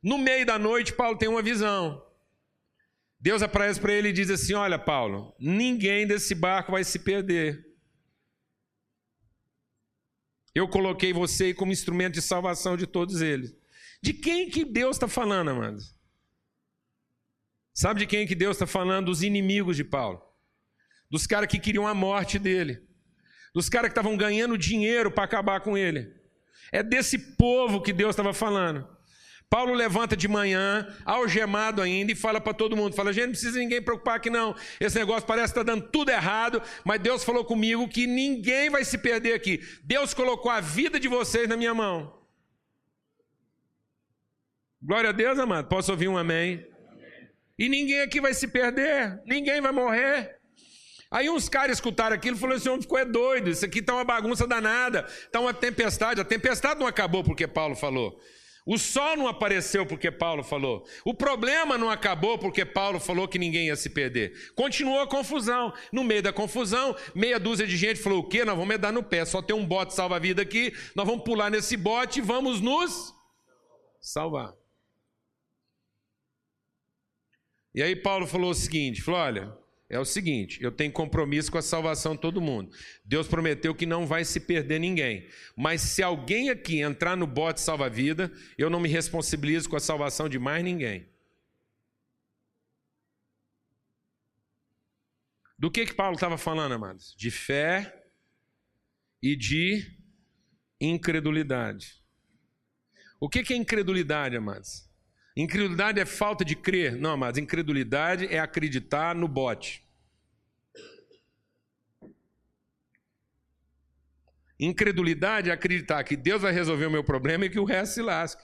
No 0.00 0.16
meio 0.16 0.46
da 0.46 0.56
noite, 0.58 0.92
Paulo 0.92 1.18
tem 1.18 1.28
uma 1.28 1.42
visão. 1.42 2.07
Deus 3.20 3.42
aparece 3.42 3.80
para 3.80 3.92
ele 3.92 4.08
e 4.08 4.12
diz 4.12 4.30
assim: 4.30 4.54
Olha, 4.54 4.78
Paulo, 4.78 5.34
ninguém 5.38 6.06
desse 6.06 6.34
barco 6.34 6.72
vai 6.72 6.84
se 6.84 6.98
perder. 6.98 7.66
Eu 10.54 10.68
coloquei 10.68 11.12
você 11.12 11.52
como 11.52 11.72
instrumento 11.72 12.14
de 12.14 12.22
salvação 12.22 12.76
de 12.76 12.86
todos 12.86 13.20
eles. 13.20 13.54
De 14.02 14.12
quem 14.12 14.48
que 14.48 14.64
Deus 14.64 14.96
está 14.96 15.08
falando, 15.08 15.50
amados? 15.50 15.96
Sabe 17.74 18.00
de 18.00 18.06
quem 18.06 18.26
que 18.26 18.34
Deus 18.34 18.56
está 18.56 18.66
falando? 18.66 19.06
Dos 19.06 19.22
inimigos 19.22 19.76
de 19.76 19.84
Paulo. 19.84 20.20
Dos 21.10 21.26
caras 21.26 21.48
que 21.48 21.58
queriam 21.58 21.86
a 21.86 21.94
morte 21.94 22.38
dele. 22.38 22.82
Dos 23.54 23.68
caras 23.68 23.88
que 23.88 23.92
estavam 23.92 24.16
ganhando 24.16 24.58
dinheiro 24.58 25.10
para 25.10 25.24
acabar 25.24 25.60
com 25.60 25.76
ele. 25.76 26.12
É 26.72 26.82
desse 26.82 27.36
povo 27.36 27.80
que 27.80 27.92
Deus 27.92 28.10
estava 28.10 28.34
falando. 28.34 28.97
Paulo 29.50 29.72
levanta 29.72 30.14
de 30.14 30.28
manhã, 30.28 30.86
algemado 31.06 31.80
ainda, 31.80 32.12
e 32.12 32.14
fala 32.14 32.40
para 32.40 32.52
todo 32.52 32.76
mundo: 32.76 32.94
fala, 32.94 33.12
gente, 33.12 33.26
não 33.26 33.32
precisa 33.32 33.58
ninguém 33.58 33.80
preocupar 33.80 34.16
aqui 34.16 34.28
não. 34.28 34.54
Esse 34.78 34.98
negócio 34.98 35.26
parece 35.26 35.54
que 35.54 35.58
está 35.58 35.72
dando 35.72 35.88
tudo 35.88 36.10
errado, 36.10 36.62
mas 36.84 37.00
Deus 37.00 37.24
falou 37.24 37.44
comigo 37.44 37.88
que 37.88 38.06
ninguém 38.06 38.68
vai 38.68 38.84
se 38.84 38.98
perder 38.98 39.32
aqui. 39.32 39.60
Deus 39.82 40.12
colocou 40.12 40.50
a 40.50 40.60
vida 40.60 41.00
de 41.00 41.08
vocês 41.08 41.48
na 41.48 41.56
minha 41.56 41.72
mão. 41.72 42.18
Glória 44.82 45.10
a 45.10 45.12
Deus, 45.12 45.38
amado. 45.38 45.66
Posso 45.66 45.90
ouvir 45.90 46.08
um 46.08 46.18
amém? 46.18 46.66
amém? 46.92 47.30
E 47.58 47.68
ninguém 47.70 48.02
aqui 48.02 48.20
vai 48.20 48.34
se 48.34 48.46
perder, 48.48 49.18
ninguém 49.24 49.62
vai 49.62 49.72
morrer. 49.72 50.38
Aí 51.10 51.30
uns 51.30 51.48
caras 51.48 51.78
escutaram 51.78 52.14
aquilo 52.14 52.36
e 52.36 52.38
falaram: 52.38 52.58
esse 52.58 52.68
homem 52.68 52.82
ficou 52.82 52.98
é 52.98 53.04
doido, 53.06 53.48
isso 53.48 53.64
aqui 53.64 53.78
está 53.78 53.94
uma 53.94 54.04
bagunça 54.04 54.46
danada, 54.46 55.06
está 55.08 55.40
uma 55.40 55.54
tempestade. 55.54 56.20
A 56.20 56.24
tempestade 56.24 56.78
não 56.78 56.86
acabou 56.86 57.24
porque 57.24 57.46
Paulo 57.46 57.74
falou. 57.74 58.20
O 58.68 58.76
sol 58.76 59.16
não 59.16 59.26
apareceu 59.26 59.86
porque 59.86 60.10
Paulo 60.10 60.44
falou. 60.44 60.86
O 61.02 61.14
problema 61.14 61.78
não 61.78 61.88
acabou 61.88 62.36
porque 62.36 62.66
Paulo 62.66 63.00
falou 63.00 63.26
que 63.26 63.38
ninguém 63.38 63.68
ia 63.68 63.76
se 63.76 63.88
perder. 63.88 64.52
Continuou 64.54 65.00
a 65.00 65.06
confusão. 65.06 65.72
No 65.90 66.04
meio 66.04 66.22
da 66.22 66.34
confusão, 66.34 66.94
meia 67.14 67.40
dúzia 67.40 67.66
de 67.66 67.78
gente 67.78 67.98
falou: 67.98 68.18
o 68.18 68.28
quê? 68.28 68.44
Nós 68.44 68.58
vamos 68.58 68.78
dar 68.78 68.92
no 68.92 69.02
pé. 69.02 69.24
Só 69.24 69.40
tem 69.40 69.56
um 69.56 69.64
bote 69.64 69.94
salva-vida 69.94 70.42
aqui. 70.42 70.74
Nós 70.94 71.06
vamos 71.06 71.24
pular 71.24 71.50
nesse 71.50 71.78
bote 71.78 72.18
e 72.18 72.22
vamos 72.22 72.60
nos 72.60 73.14
salvar. 74.02 74.52
E 77.74 77.82
aí 77.82 77.96
Paulo 77.96 78.26
falou 78.26 78.50
o 78.50 78.54
seguinte: 78.54 79.00
falou, 79.00 79.20
olha, 79.20 79.58
é 79.88 79.98
o 79.98 80.04
seguinte: 80.04 80.62
eu 80.62 80.70
tenho 80.70 80.92
compromisso 80.92 81.50
com 81.50 81.58
a 81.58 81.62
salvação 81.62 82.14
de 82.14 82.20
todo 82.20 82.40
mundo. 82.40 82.70
Deus 83.04 83.26
prometeu 83.26 83.74
que 83.74 83.86
não 83.86 84.06
vai 84.06 84.24
se 84.24 84.40
perder 84.40 84.78
ninguém. 84.78 85.26
Mas 85.56 85.80
se 85.80 86.02
alguém 86.02 86.50
aqui 86.50 86.80
entrar 86.80 87.16
no 87.16 87.26
bote 87.26 87.60
salva-vida, 87.60 88.30
eu 88.56 88.68
não 88.68 88.80
me 88.80 88.88
responsabilizo 88.88 89.68
com 89.68 89.76
a 89.76 89.80
salvação 89.80 90.28
de 90.28 90.38
mais 90.38 90.62
ninguém. 90.62 91.08
Do 95.58 95.70
que 95.70 95.86
que 95.86 95.94
Paulo 95.94 96.14
estava 96.14 96.38
falando, 96.38 96.72
amados? 96.72 97.14
De 97.16 97.30
fé 97.30 98.06
e 99.20 99.34
de 99.34 99.98
incredulidade. 100.80 102.00
O 103.18 103.28
que 103.28 103.42
que 103.42 103.52
é 103.52 103.56
incredulidade, 103.56 104.36
amados? 104.36 104.87
Incredulidade 105.38 106.00
é 106.00 106.04
falta 106.04 106.44
de 106.44 106.56
crer. 106.56 106.96
Não, 106.96 107.16
mas 107.16 107.38
incredulidade 107.38 108.26
é 108.26 108.40
acreditar 108.40 109.14
no 109.14 109.28
bote. 109.28 109.86
Incredulidade 114.58 115.48
é 115.48 115.52
acreditar 115.52 116.02
que 116.02 116.16
Deus 116.16 116.42
vai 116.42 116.50
resolver 116.50 116.86
o 116.86 116.90
meu 116.90 117.04
problema 117.04 117.44
e 117.44 117.50
que 117.50 117.60
o 117.60 117.64
resto 117.64 117.94
se 117.94 118.02
lasque. 118.02 118.42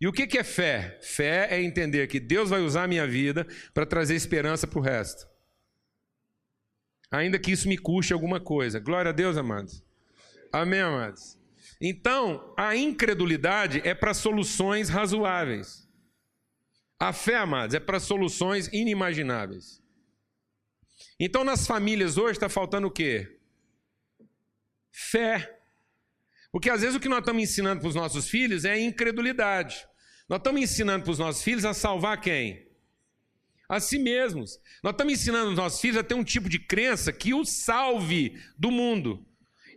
E 0.00 0.06
o 0.06 0.12
que 0.12 0.38
é 0.38 0.44
fé? 0.44 0.96
Fé 1.02 1.48
é 1.50 1.60
entender 1.60 2.06
que 2.06 2.20
Deus 2.20 2.50
vai 2.50 2.60
usar 2.60 2.84
a 2.84 2.88
minha 2.88 3.04
vida 3.04 3.44
para 3.74 3.84
trazer 3.84 4.14
esperança 4.14 4.68
para 4.68 4.78
o 4.78 4.82
resto. 4.82 5.28
Ainda 7.10 7.36
que 7.36 7.50
isso 7.50 7.68
me 7.68 7.76
custe 7.76 8.12
alguma 8.12 8.38
coisa. 8.38 8.78
Glória 8.78 9.08
a 9.08 9.12
Deus, 9.12 9.36
amados. 9.36 9.82
Amém, 10.52 10.80
amados. 10.80 11.39
Então, 11.80 12.52
a 12.56 12.76
incredulidade 12.76 13.80
é 13.84 13.94
para 13.94 14.12
soluções 14.12 14.90
razoáveis. 14.90 15.88
A 16.98 17.12
fé, 17.12 17.36
amados, 17.36 17.74
é 17.74 17.80
para 17.80 17.98
soluções 17.98 18.68
inimagináveis. 18.68 19.82
Então, 21.18 21.42
nas 21.42 21.66
famílias 21.66 22.18
hoje 22.18 22.32
está 22.32 22.50
faltando 22.50 22.88
o 22.88 22.90
quê? 22.90 23.38
Fé. 24.90 25.58
Porque 26.52 26.68
às 26.68 26.82
vezes 26.82 26.96
o 26.96 27.00
que 27.00 27.08
nós 27.08 27.20
estamos 27.20 27.42
ensinando 27.42 27.80
para 27.80 27.88
os 27.88 27.94
nossos 27.94 28.28
filhos 28.28 28.66
é 28.66 28.78
incredulidade. 28.78 29.86
Nós 30.28 30.38
estamos 30.38 30.60
ensinando 30.60 31.04
para 31.04 31.12
os 31.12 31.18
nossos 31.18 31.42
filhos 31.42 31.64
a 31.64 31.72
salvar 31.72 32.20
quem? 32.20 32.68
A 33.66 33.80
si 33.80 33.98
mesmos. 33.98 34.60
Nós 34.82 34.92
estamos 34.92 35.14
ensinando 35.14 35.50
os 35.50 35.56
nossos 35.56 35.80
filhos 35.80 35.96
a 35.96 36.02
ter 36.02 36.14
um 36.14 36.24
tipo 36.24 36.48
de 36.48 36.58
crença 36.58 37.12
que 37.12 37.32
o 37.32 37.44
salve 37.44 38.38
do 38.58 38.70
mundo. 38.70 39.26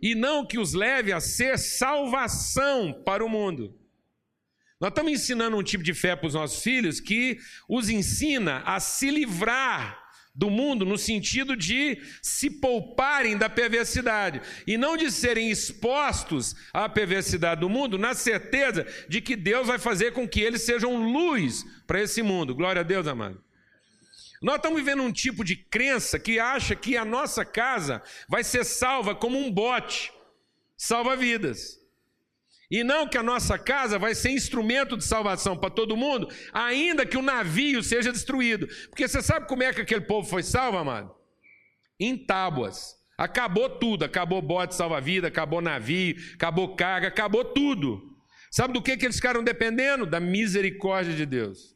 E 0.04 0.14
não 0.14 0.44
que 0.44 0.58
os 0.58 0.74
leve 0.74 1.14
a 1.14 1.18
ser 1.18 1.58
salvação 1.58 2.92
para 3.06 3.24
o 3.24 3.28
mundo. 3.28 3.74
Nós 4.78 4.90
estamos 4.90 5.10
ensinando 5.10 5.56
um 5.56 5.62
tipo 5.62 5.82
de 5.82 5.94
fé 5.94 6.14
para 6.14 6.26
os 6.26 6.34
nossos 6.34 6.62
filhos 6.62 7.00
que 7.00 7.38
os 7.66 7.88
ensina 7.88 8.62
a 8.66 8.78
se 8.78 9.10
livrar 9.10 9.98
do 10.34 10.50
mundo 10.50 10.84
no 10.84 10.98
sentido 10.98 11.56
de 11.56 12.02
se 12.20 12.50
pouparem 12.50 13.38
da 13.38 13.48
perversidade 13.48 14.42
e 14.66 14.76
não 14.76 14.94
de 14.94 15.10
serem 15.10 15.50
expostos 15.50 16.54
à 16.70 16.86
perversidade 16.86 17.62
do 17.62 17.70
mundo, 17.70 17.96
na 17.96 18.12
certeza 18.12 18.86
de 19.08 19.22
que 19.22 19.34
Deus 19.34 19.68
vai 19.68 19.78
fazer 19.78 20.12
com 20.12 20.28
que 20.28 20.40
eles 20.40 20.62
sejam 20.62 20.96
luz 20.96 21.64
para 21.86 22.02
esse 22.02 22.20
mundo. 22.20 22.54
Glória 22.54 22.80
a 22.80 22.84
Deus, 22.84 23.06
amado. 23.06 23.42
Nós 24.44 24.56
estamos 24.56 24.78
vivendo 24.78 25.02
um 25.02 25.10
tipo 25.10 25.42
de 25.42 25.56
crença 25.56 26.18
que 26.18 26.38
acha 26.38 26.76
que 26.76 26.98
a 26.98 27.04
nossa 27.04 27.46
casa 27.46 28.02
vai 28.28 28.44
ser 28.44 28.62
salva 28.62 29.14
como 29.14 29.38
um 29.38 29.50
bote, 29.50 30.12
salva 30.76 31.16
vidas. 31.16 31.80
E 32.70 32.84
não 32.84 33.08
que 33.08 33.16
a 33.16 33.22
nossa 33.22 33.58
casa 33.58 33.98
vai 33.98 34.14
ser 34.14 34.32
instrumento 34.32 34.98
de 34.98 35.04
salvação 35.04 35.56
para 35.56 35.70
todo 35.70 35.96
mundo, 35.96 36.28
ainda 36.52 37.06
que 37.06 37.16
o 37.16 37.22
navio 37.22 37.82
seja 37.82 38.12
destruído. 38.12 38.68
Porque 38.90 39.08
você 39.08 39.22
sabe 39.22 39.48
como 39.48 39.62
é 39.62 39.72
que 39.72 39.80
aquele 39.80 40.02
povo 40.02 40.28
foi 40.28 40.42
salvo, 40.42 40.76
amado? 40.76 41.14
Em 41.98 42.14
tábuas. 42.14 42.96
Acabou 43.16 43.70
tudo, 43.70 44.04
acabou 44.04 44.42
bote 44.42 44.74
salva-vida, 44.74 45.28
acabou 45.28 45.62
navio, 45.62 46.16
acabou 46.34 46.76
carga, 46.76 47.08
acabou 47.08 47.46
tudo. 47.46 48.14
Sabe 48.50 48.74
do 48.74 48.82
que, 48.82 48.94
que 48.94 49.06
eles 49.06 49.16
ficaram 49.16 49.42
dependendo? 49.42 50.04
Da 50.04 50.20
misericórdia 50.20 51.14
de 51.14 51.24
Deus. 51.24 51.73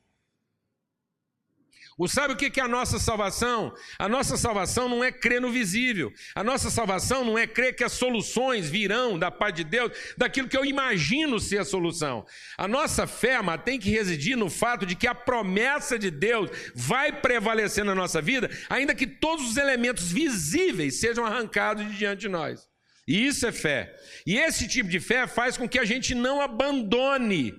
O 1.98 2.06
sabe 2.06 2.32
o 2.32 2.36
que 2.36 2.60
é 2.60 2.62
a 2.62 2.68
nossa 2.68 2.96
salvação? 3.00 3.74
A 3.98 4.08
nossa 4.08 4.36
salvação 4.36 4.88
não 4.88 5.02
é 5.02 5.10
crer 5.10 5.40
no 5.40 5.50
visível. 5.50 6.12
A 6.32 6.44
nossa 6.44 6.70
salvação 6.70 7.24
não 7.24 7.36
é 7.36 7.44
crer 7.44 7.74
que 7.74 7.82
as 7.82 7.92
soluções 7.92 8.70
virão 8.70 9.18
da 9.18 9.32
parte 9.32 9.56
de 9.56 9.64
Deus, 9.64 9.90
daquilo 10.16 10.46
que 10.46 10.56
eu 10.56 10.64
imagino 10.64 11.40
ser 11.40 11.58
a 11.58 11.64
solução. 11.64 12.24
A 12.56 12.68
nossa 12.68 13.04
fé, 13.04 13.34
amado, 13.34 13.64
tem 13.64 13.80
que 13.80 13.90
residir 13.90 14.36
no 14.36 14.48
fato 14.48 14.86
de 14.86 14.94
que 14.94 15.08
a 15.08 15.14
promessa 15.14 15.98
de 15.98 16.08
Deus 16.08 16.48
vai 16.72 17.10
prevalecer 17.10 17.84
na 17.84 17.96
nossa 17.96 18.22
vida, 18.22 18.48
ainda 18.70 18.94
que 18.94 19.06
todos 19.06 19.50
os 19.50 19.56
elementos 19.56 20.12
visíveis 20.12 21.00
sejam 21.00 21.26
arrancados 21.26 21.84
de 21.84 21.98
diante 21.98 22.20
de 22.20 22.28
nós. 22.28 22.68
E 23.08 23.26
isso 23.26 23.44
é 23.44 23.50
fé. 23.50 23.96
E 24.24 24.38
esse 24.38 24.68
tipo 24.68 24.88
de 24.88 25.00
fé 25.00 25.26
faz 25.26 25.56
com 25.56 25.68
que 25.68 25.80
a 25.80 25.84
gente 25.84 26.14
não 26.14 26.40
abandone 26.40 27.54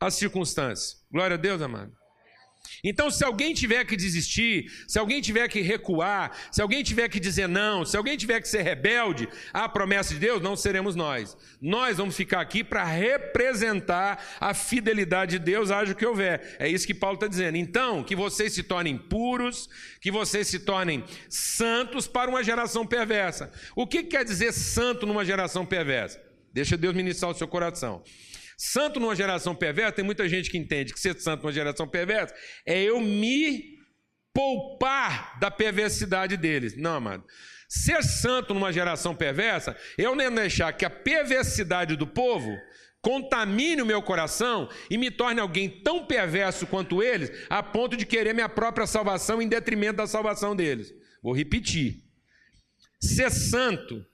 as 0.00 0.14
circunstâncias. 0.14 1.04
Glória 1.10 1.34
a 1.34 1.38
Deus, 1.38 1.60
amado. 1.60 2.03
Então, 2.82 3.10
se 3.10 3.24
alguém 3.24 3.54
tiver 3.54 3.84
que 3.84 3.96
desistir, 3.96 4.70
se 4.86 4.98
alguém 4.98 5.20
tiver 5.20 5.48
que 5.48 5.60
recuar, 5.60 6.32
se 6.50 6.60
alguém 6.60 6.82
tiver 6.82 7.08
que 7.08 7.20
dizer 7.20 7.48
não, 7.48 7.84
se 7.84 7.96
alguém 7.96 8.16
tiver 8.16 8.40
que 8.40 8.48
ser 8.48 8.62
rebelde 8.62 9.28
à 9.52 9.68
promessa 9.68 10.14
de 10.14 10.20
Deus, 10.20 10.42
não 10.42 10.56
seremos 10.56 10.94
nós. 10.94 11.36
Nós 11.60 11.96
vamos 11.96 12.16
ficar 12.16 12.40
aqui 12.40 12.62
para 12.62 12.84
representar 12.84 14.22
a 14.40 14.52
fidelidade 14.52 15.38
de 15.38 15.44
Deus, 15.44 15.70
haja 15.70 15.92
o 15.92 15.96
que 15.96 16.06
houver. 16.06 16.56
É 16.58 16.68
isso 16.68 16.86
que 16.86 16.94
Paulo 16.94 17.14
está 17.14 17.26
dizendo. 17.26 17.56
Então, 17.56 18.02
que 18.02 18.16
vocês 18.16 18.52
se 18.52 18.62
tornem 18.62 18.96
puros, 18.98 19.68
que 20.00 20.10
vocês 20.10 20.46
se 20.46 20.58
tornem 20.58 21.04
santos 21.28 22.06
para 22.06 22.30
uma 22.30 22.44
geração 22.44 22.86
perversa. 22.86 23.50
O 23.74 23.86
que 23.86 24.02
quer 24.02 24.24
dizer 24.24 24.52
santo 24.52 25.06
numa 25.06 25.24
geração 25.24 25.64
perversa? 25.64 26.20
Deixa 26.52 26.76
Deus 26.76 26.94
ministrar 26.94 27.30
o 27.30 27.34
seu 27.34 27.48
coração. 27.48 28.02
Santo 28.56 29.00
numa 29.00 29.14
geração 29.14 29.54
perversa, 29.54 29.92
tem 29.92 30.04
muita 30.04 30.28
gente 30.28 30.50
que 30.50 30.58
entende 30.58 30.92
que 30.92 31.00
ser 31.00 31.18
santo 31.20 31.42
numa 31.42 31.52
geração 31.52 31.88
perversa 31.88 32.34
é 32.66 32.82
eu 32.82 33.00
me 33.00 33.78
poupar 34.32 35.38
da 35.38 35.50
perversidade 35.50 36.36
deles. 36.36 36.76
Não, 36.76 36.96
amado. 36.96 37.24
Ser 37.68 38.02
santo 38.02 38.52
numa 38.52 38.72
geração 38.72 39.14
perversa, 39.14 39.76
eu 39.96 40.14
nem 40.14 40.30
deixar 40.30 40.72
que 40.72 40.84
a 40.84 40.90
perversidade 40.90 41.96
do 41.96 42.06
povo 42.06 42.56
contamine 43.00 43.82
o 43.82 43.86
meu 43.86 44.02
coração 44.02 44.68
e 44.88 44.96
me 44.96 45.10
torne 45.10 45.40
alguém 45.40 45.68
tão 45.82 46.06
perverso 46.06 46.66
quanto 46.66 47.02
eles, 47.02 47.30
a 47.50 47.62
ponto 47.62 47.96
de 47.96 48.06
querer 48.06 48.32
minha 48.32 48.48
própria 48.48 48.86
salvação 48.86 49.42
em 49.42 49.48
detrimento 49.48 49.96
da 49.96 50.06
salvação 50.06 50.56
deles. 50.56 50.92
Vou 51.22 51.34
repetir. 51.34 52.02
Ser 53.00 53.30
santo 53.30 54.04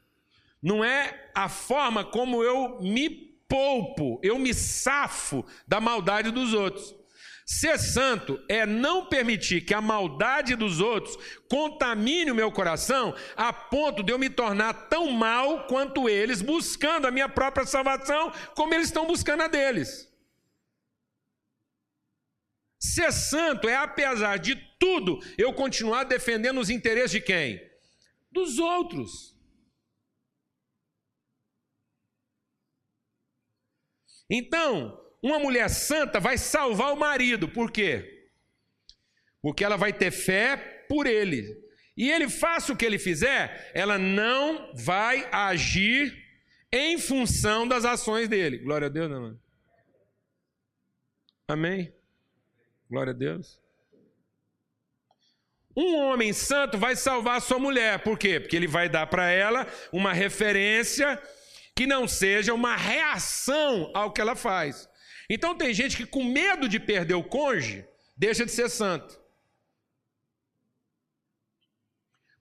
não 0.63 0.85
é 0.85 1.31
a 1.35 1.49
forma 1.49 2.05
como 2.05 2.43
eu 2.43 2.81
me 2.81 3.30
poupo, 3.51 4.21
eu 4.23 4.39
me 4.39 4.55
safo 4.55 5.45
da 5.67 5.81
maldade 5.81 6.31
dos 6.31 6.55
outros. 6.55 6.95
Ser 7.45 7.81
santo 7.81 8.41
é 8.49 8.65
não 8.65 9.07
permitir 9.07 9.63
que 9.63 9.75
a 9.75 9.81
maldade 9.81 10.55
dos 10.55 10.81
outros 10.81 11.19
contamine 11.49 12.31
o 12.31 12.35
meu 12.35 12.53
coração 12.53 13.13
a 13.37 13.53
ponto 13.53 14.05
de 14.05 14.13
eu 14.13 14.19
me 14.21 14.31
tornar 14.31 14.73
tão 14.89 15.11
mal 15.11 15.67
quanto 15.67 16.09
eles, 16.09 16.41
buscando 16.41 17.09
a 17.09 17.11
minha 17.11 17.29
própria 17.29 17.67
salvação, 17.67 18.33
como 18.55 18.73
eles 18.73 18.87
estão 18.87 19.05
buscando 19.05 19.43
a 19.43 19.49
deles. 19.49 20.09
Ser 22.79 23.13
santo 23.13 23.69
é, 23.69 23.75
apesar 23.75 24.39
de 24.39 24.55
tudo, 24.79 25.19
eu 25.37 25.53
continuar 25.53 26.05
defendendo 26.05 26.61
os 26.61 26.71
interesses 26.71 27.11
de 27.11 27.21
quem? 27.21 27.61
Dos 28.31 28.61
outros. 28.61 29.37
Então, 34.31 34.97
uma 35.21 35.39
mulher 35.41 35.69
santa 35.69 36.21
vai 36.21 36.39
salvar 36.39 36.93
o 36.93 36.97
marido, 36.97 37.49
por 37.49 37.73
quê? 37.73 38.29
Porque 39.43 39.65
ela 39.65 39.77
vai 39.77 39.93
ter 39.93 40.13
fé 40.13 40.57
por 40.89 41.07
ele. 41.07 41.59
E 41.97 42.11
ele 42.11 42.29
faça 42.29 42.73
o 42.73 42.77
que 42.77 42.87
ele 42.87 42.99
fizer, 42.99 43.71
ela 43.75 43.99
não 43.99 44.73
vai 44.75 45.29
agir 45.33 46.17
em 46.73 46.97
função 46.97 47.67
das 47.67 47.85
ações 47.85 48.29
dele. 48.29 48.59
Glória 48.59 48.87
a 48.87 48.91
Deus, 48.91 49.11
não, 49.11 49.39
Amém? 51.49 51.93
Glória 52.89 53.11
a 53.11 53.17
Deus. 53.17 53.61
Um 55.77 55.97
homem 55.97 56.33
santo 56.33 56.79
vai 56.79 56.95
salvar 56.95 57.39
a 57.39 57.41
sua 57.41 57.59
mulher, 57.59 58.03
por 58.03 58.19
quê? 58.19 58.39
Porque 58.39 58.57
ele 58.57 58.67
vai 58.67 58.89
dar 58.89 59.07
para 59.07 59.31
ela 59.31 59.67
uma 59.93 60.13
referência 60.13 61.21
que 61.75 61.87
não 61.87 62.07
seja 62.07 62.53
uma 62.55 62.77
reação 62.77 63.91
ao 63.95 64.13
que 64.13 64.21
ela 64.21 64.37
faz. 64.37 64.89
Então 65.29 65.55
tem 65.55 65.73
gente 65.73 65.97
que 65.97 66.07
com 66.07 66.25
medo 66.25 66.69
de 66.69 66.81
perder 66.81 67.15
o 67.15 67.25
cônjuge, 67.25 67.85
deixa 68.17 68.45
de 68.45 68.53
ser 68.53 68.69
santo. 68.69 69.19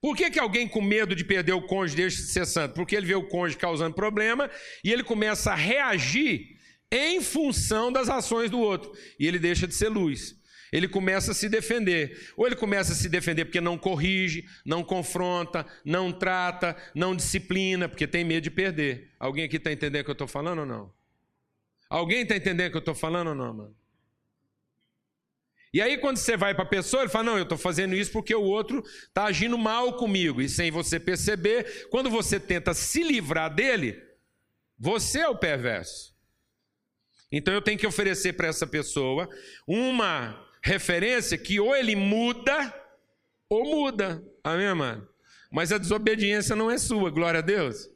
Por 0.00 0.16
que, 0.16 0.30
que 0.30 0.40
alguém 0.40 0.66
com 0.66 0.80
medo 0.80 1.14
de 1.14 1.24
perder 1.24 1.52
o 1.52 1.66
cônjuge 1.66 1.96
deixa 1.96 2.16
de 2.16 2.28
ser 2.28 2.46
santo? 2.46 2.74
Porque 2.74 2.96
ele 2.96 3.06
vê 3.06 3.14
o 3.14 3.28
cônjuge 3.28 3.58
causando 3.58 3.94
problema 3.94 4.50
e 4.82 4.90
ele 4.90 5.04
começa 5.04 5.52
a 5.52 5.54
reagir 5.54 6.58
em 6.90 7.20
função 7.20 7.92
das 7.92 8.08
ações 8.08 8.50
do 8.50 8.58
outro. 8.58 8.90
E 9.18 9.26
ele 9.26 9.38
deixa 9.38 9.66
de 9.66 9.74
ser 9.74 9.88
luz 9.88 10.39
ele 10.72 10.88
começa 10.88 11.32
a 11.32 11.34
se 11.34 11.48
defender. 11.48 12.32
Ou 12.36 12.46
ele 12.46 12.56
começa 12.56 12.92
a 12.92 12.96
se 12.96 13.08
defender 13.08 13.44
porque 13.44 13.60
não 13.60 13.76
corrige, 13.76 14.46
não 14.64 14.82
confronta, 14.84 15.66
não 15.84 16.12
trata, 16.12 16.76
não 16.94 17.14
disciplina, 17.14 17.88
porque 17.88 18.06
tem 18.06 18.24
medo 18.24 18.44
de 18.44 18.50
perder. 18.50 19.10
Alguém 19.18 19.44
aqui 19.44 19.56
está 19.56 19.72
entendendo 19.72 20.02
o 20.02 20.04
que 20.04 20.10
eu 20.10 20.12
estou 20.12 20.28
falando 20.28 20.60
ou 20.60 20.66
não? 20.66 20.92
Alguém 21.88 22.22
está 22.22 22.36
entendendo 22.36 22.68
o 22.68 22.70
que 22.70 22.76
eu 22.76 22.80
estou 22.80 22.94
falando 22.94 23.28
ou 23.28 23.34
não, 23.34 23.54
mano? 23.54 23.76
E 25.72 25.80
aí, 25.80 25.98
quando 25.98 26.16
você 26.16 26.36
vai 26.36 26.52
para 26.52 26.64
a 26.64 26.68
pessoa, 26.68 27.02
ele 27.02 27.10
fala: 27.10 27.24
Não, 27.24 27.36
eu 27.36 27.44
estou 27.44 27.58
fazendo 27.58 27.94
isso 27.94 28.10
porque 28.10 28.34
o 28.34 28.42
outro 28.42 28.82
está 29.06 29.24
agindo 29.24 29.56
mal 29.56 29.96
comigo. 29.96 30.42
E 30.42 30.48
sem 30.48 30.70
você 30.70 30.98
perceber, 30.98 31.88
quando 31.90 32.10
você 32.10 32.40
tenta 32.40 32.74
se 32.74 33.04
livrar 33.04 33.54
dele, 33.54 34.02
você 34.76 35.20
é 35.20 35.28
o 35.28 35.36
perverso. 35.36 36.10
Então 37.30 37.54
eu 37.54 37.62
tenho 37.62 37.78
que 37.78 37.86
oferecer 37.86 38.32
para 38.32 38.48
essa 38.48 38.66
pessoa 38.66 39.28
uma 39.66 40.49
referência 40.62 41.38
que 41.38 41.58
ou 41.60 41.74
ele 41.74 41.96
muda 41.96 42.74
ou 43.48 43.64
muda. 43.64 44.22
Amém, 44.44 44.66
amado? 44.66 45.08
Mas 45.50 45.72
a 45.72 45.78
desobediência 45.78 46.54
não 46.54 46.70
é 46.70 46.78
sua, 46.78 47.10
glória 47.10 47.38
a 47.38 47.42
Deus. 47.42 47.88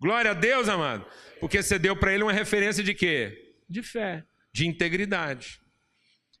Glória 0.00 0.30
a 0.30 0.34
Deus, 0.34 0.68
amado. 0.68 1.04
Porque 1.38 1.62
você 1.62 1.78
deu 1.78 1.94
para 1.94 2.12
ele 2.12 2.22
uma 2.22 2.32
referência 2.32 2.82
de 2.82 2.94
quê? 2.94 3.54
De 3.68 3.82
fé, 3.82 4.24
de 4.52 4.66
integridade. 4.66 5.60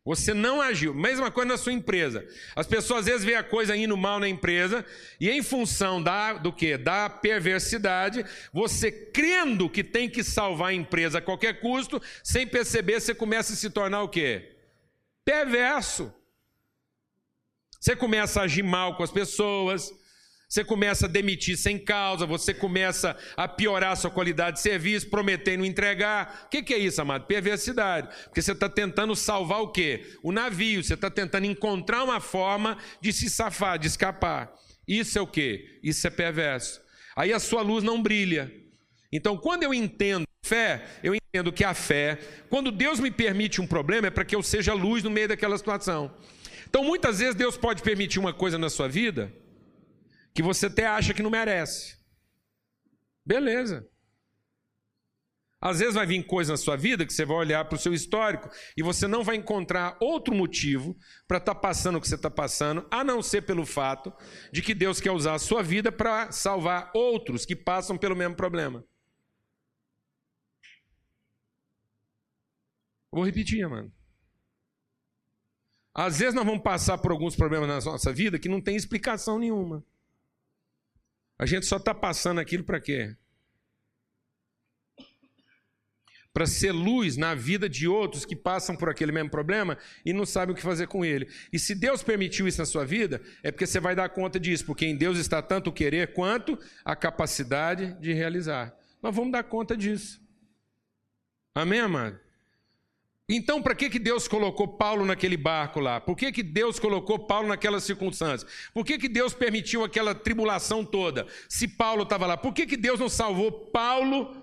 Você 0.02 0.32
não 0.32 0.62
agiu. 0.62 0.94
Mesma 0.94 1.30
coisa 1.30 1.50
na 1.50 1.58
sua 1.58 1.74
empresa. 1.74 2.26
As 2.56 2.66
pessoas 2.66 3.00
às 3.00 3.06
vezes 3.06 3.24
veem 3.24 3.36
a 3.36 3.42
coisa 3.42 3.76
indo 3.76 3.96
mal 3.96 4.18
na 4.18 4.28
empresa 4.28 4.84
e 5.20 5.28
em 5.28 5.42
função 5.42 6.02
da 6.02 6.32
do 6.32 6.50
que? 6.52 6.78
Da 6.78 7.10
perversidade, 7.10 8.24
você 8.52 8.90
crendo 8.90 9.68
que 9.68 9.84
tem 9.84 10.08
que 10.08 10.24
salvar 10.24 10.70
a 10.70 10.74
empresa 10.74 11.18
a 11.18 11.22
qualquer 11.22 11.60
custo, 11.60 12.00
sem 12.24 12.46
perceber, 12.46 12.98
você 12.98 13.14
começa 13.14 13.52
a 13.52 13.56
se 13.56 13.68
tornar 13.68 14.02
o 14.02 14.08
quê? 14.08 14.56
Perverso. 15.24 16.12
Você 17.80 17.96
começa 17.96 18.40
a 18.40 18.44
agir 18.44 18.62
mal 18.62 18.96
com 18.96 19.02
as 19.02 19.10
pessoas, 19.10 19.90
você 20.50 20.64
começa 20.64 21.06
a 21.06 21.08
demitir 21.08 21.56
sem 21.56 21.78
causa, 21.78 22.26
você 22.26 22.52
começa 22.52 23.16
a 23.36 23.46
piorar 23.46 23.92
a 23.92 23.96
sua 23.96 24.10
qualidade 24.10 24.56
de 24.56 24.62
serviço, 24.62 25.08
prometendo 25.08 25.64
entregar. 25.64 26.46
O 26.46 26.48
que, 26.48 26.74
é 26.74 26.78
isso, 26.78 27.00
amado? 27.00 27.26
Perversidade. 27.26 28.08
Porque 28.24 28.42
você 28.42 28.50
está 28.50 28.68
tentando 28.68 29.14
salvar 29.14 29.60
o 29.60 29.70
quê? 29.70 30.04
O 30.24 30.32
navio, 30.32 30.82
você 30.82 30.94
está 30.94 31.08
tentando 31.08 31.46
encontrar 31.46 32.02
uma 32.02 32.20
forma 32.20 32.76
de 33.00 33.12
se 33.12 33.30
safar, 33.30 33.78
de 33.78 33.86
escapar. 33.86 34.52
Isso 34.88 35.16
é 35.16 35.22
o 35.22 35.26
quê? 35.26 35.78
Isso 35.84 36.04
é 36.04 36.10
perverso. 36.10 36.80
aí 37.14 37.32
a 37.32 37.38
sua 37.38 37.62
luz 37.62 37.84
não 37.84 38.02
brilha. 38.02 38.52
Então, 39.12 39.36
quando 39.36 39.62
eu 39.62 39.72
entendo 39.72 40.26
fé, 40.50 40.84
eu 41.00 41.14
entendo 41.14 41.52
que 41.52 41.62
a 41.62 41.72
fé, 41.72 42.18
quando 42.48 42.72
Deus 42.72 42.98
me 42.98 43.10
permite 43.10 43.60
um 43.60 43.66
problema, 43.66 44.08
é 44.08 44.10
para 44.10 44.24
que 44.24 44.34
eu 44.34 44.42
seja 44.42 44.74
luz 44.74 45.04
no 45.04 45.10
meio 45.10 45.28
daquela 45.28 45.56
situação. 45.56 46.12
Então, 46.68 46.82
muitas 46.82 47.20
vezes 47.20 47.36
Deus 47.36 47.56
pode 47.56 47.82
permitir 47.82 48.18
uma 48.18 48.34
coisa 48.34 48.58
na 48.58 48.68
sua 48.68 48.88
vida 48.88 49.32
que 50.34 50.42
você 50.42 50.66
até 50.66 50.86
acha 50.86 51.14
que 51.14 51.22
não 51.22 51.30
merece. 51.30 51.96
Beleza. 53.24 53.86
Às 55.60 55.78
vezes 55.78 55.94
vai 55.94 56.06
vir 56.06 56.24
coisa 56.24 56.54
na 56.54 56.56
sua 56.56 56.74
vida 56.74 57.04
que 57.04 57.12
você 57.12 57.24
vai 57.24 57.36
olhar 57.36 57.64
para 57.66 57.76
o 57.76 57.78
seu 57.78 57.92
histórico 57.92 58.48
e 58.76 58.82
você 58.82 59.06
não 59.06 59.22
vai 59.22 59.36
encontrar 59.36 59.96
outro 60.00 60.34
motivo 60.34 60.96
para 61.28 61.36
estar 61.36 61.54
tá 61.54 61.60
passando 61.60 61.98
o 61.98 62.00
que 62.00 62.08
você 62.08 62.14
está 62.14 62.30
passando, 62.30 62.86
a 62.90 63.04
não 63.04 63.22
ser 63.22 63.42
pelo 63.42 63.66
fato 63.66 64.12
de 64.52 64.62
que 64.62 64.74
Deus 64.74 65.00
quer 65.00 65.10
usar 65.12 65.34
a 65.34 65.38
sua 65.38 65.62
vida 65.62 65.92
para 65.92 66.32
salvar 66.32 66.90
outros 66.94 67.44
que 67.44 67.54
passam 67.54 67.98
pelo 67.98 68.16
mesmo 68.16 68.34
problema. 68.34 68.82
Vou 73.10 73.24
repetir, 73.24 73.68
mano. 73.68 73.92
Às 75.94 76.18
vezes 76.18 76.34
nós 76.34 76.44
vamos 76.44 76.62
passar 76.62 76.98
por 76.98 77.10
alguns 77.10 77.34
problemas 77.34 77.68
na 77.68 77.92
nossa 77.92 78.12
vida 78.12 78.38
que 78.38 78.48
não 78.48 78.60
tem 78.60 78.76
explicação 78.76 79.38
nenhuma. 79.38 79.84
A 81.38 81.46
gente 81.46 81.66
só 81.66 81.76
está 81.76 81.94
passando 81.94 82.38
aquilo 82.38 82.64
para 82.64 82.80
quê? 82.80 83.16
para 86.32 86.46
ser 86.46 86.72
luz 86.72 87.16
na 87.16 87.34
vida 87.34 87.68
de 87.68 87.88
outros 87.88 88.24
que 88.24 88.36
passam 88.36 88.76
por 88.76 88.88
aquele 88.88 89.12
mesmo 89.12 89.30
problema 89.30 89.76
e 90.04 90.12
não 90.12 90.24
sabem 90.24 90.52
o 90.52 90.56
que 90.56 90.62
fazer 90.62 90.86
com 90.86 91.04
ele. 91.04 91.28
E 91.52 91.58
se 91.58 91.74
Deus 91.74 92.02
permitiu 92.02 92.46
isso 92.46 92.58
na 92.58 92.66
sua 92.66 92.84
vida, 92.84 93.20
é 93.42 93.50
porque 93.50 93.66
você 93.66 93.80
vai 93.80 93.94
dar 93.94 94.08
conta 94.10 94.38
disso, 94.38 94.64
porque 94.64 94.86
em 94.86 94.96
Deus 94.96 95.18
está 95.18 95.42
tanto 95.42 95.70
o 95.70 95.72
querer 95.72 96.12
quanto 96.12 96.58
a 96.84 96.94
capacidade 96.94 97.94
de 98.00 98.12
realizar. 98.12 98.74
Nós 99.02 99.14
vamos 99.14 99.32
dar 99.32 99.42
conta 99.42 99.76
disso. 99.76 100.20
Amém, 101.54 101.80
amado? 101.80 102.18
Então, 103.32 103.62
para 103.62 103.76
que, 103.76 103.88
que 103.88 104.00
Deus 104.00 104.26
colocou 104.26 104.66
Paulo 104.66 105.04
naquele 105.04 105.36
barco 105.36 105.78
lá? 105.78 106.00
Por 106.00 106.16
que, 106.16 106.32
que 106.32 106.42
Deus 106.42 106.80
colocou 106.80 107.16
Paulo 107.16 107.46
naquelas 107.46 107.84
circunstâncias? 107.84 108.50
Por 108.74 108.84
que, 108.84 108.98
que 108.98 109.08
Deus 109.08 109.32
permitiu 109.32 109.84
aquela 109.84 110.12
tribulação 110.12 110.84
toda? 110.84 111.28
Se 111.48 111.68
Paulo 111.68 112.02
estava 112.02 112.26
lá, 112.26 112.36
por 112.36 112.52
que, 112.52 112.66
que 112.66 112.76
Deus 112.76 112.98
não 112.98 113.08
salvou 113.08 113.52
Paulo 113.52 114.42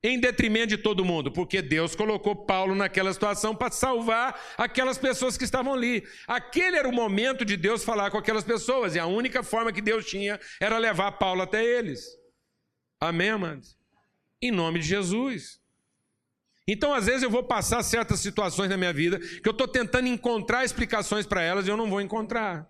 em 0.00 0.20
detrimento 0.20 0.68
de 0.68 0.78
todo 0.78 1.04
mundo, 1.04 1.32
porque 1.32 1.60
Deus 1.60 1.96
colocou 1.96 2.36
Paulo 2.36 2.72
naquela 2.72 3.12
situação 3.12 3.52
para 3.52 3.72
salvar 3.72 4.40
aquelas 4.56 4.96
pessoas 4.96 5.36
que 5.36 5.42
estavam 5.42 5.74
ali. 5.74 6.06
Aquele 6.28 6.76
era 6.76 6.88
o 6.88 6.92
momento 6.92 7.44
de 7.44 7.56
Deus 7.56 7.82
falar 7.82 8.12
com 8.12 8.18
aquelas 8.18 8.44
pessoas, 8.44 8.94
e 8.94 9.00
a 9.00 9.06
única 9.06 9.42
forma 9.42 9.72
que 9.72 9.82
Deus 9.82 10.06
tinha 10.06 10.38
era 10.60 10.78
levar 10.78 11.10
Paulo 11.12 11.42
até 11.42 11.64
eles. 11.64 12.16
Amém, 13.00 13.30
amados? 13.30 13.76
Em 14.40 14.52
nome 14.52 14.78
de 14.78 14.86
Jesus. 14.86 15.57
Então, 16.70 16.92
às 16.92 17.06
vezes, 17.06 17.22
eu 17.22 17.30
vou 17.30 17.42
passar 17.42 17.82
certas 17.82 18.20
situações 18.20 18.68
na 18.68 18.76
minha 18.76 18.92
vida 18.92 19.18
que 19.18 19.48
eu 19.48 19.52
estou 19.52 19.66
tentando 19.66 20.06
encontrar 20.06 20.66
explicações 20.66 21.26
para 21.26 21.42
elas 21.42 21.66
e 21.66 21.70
eu 21.70 21.78
não 21.78 21.88
vou 21.88 21.98
encontrar. 21.98 22.68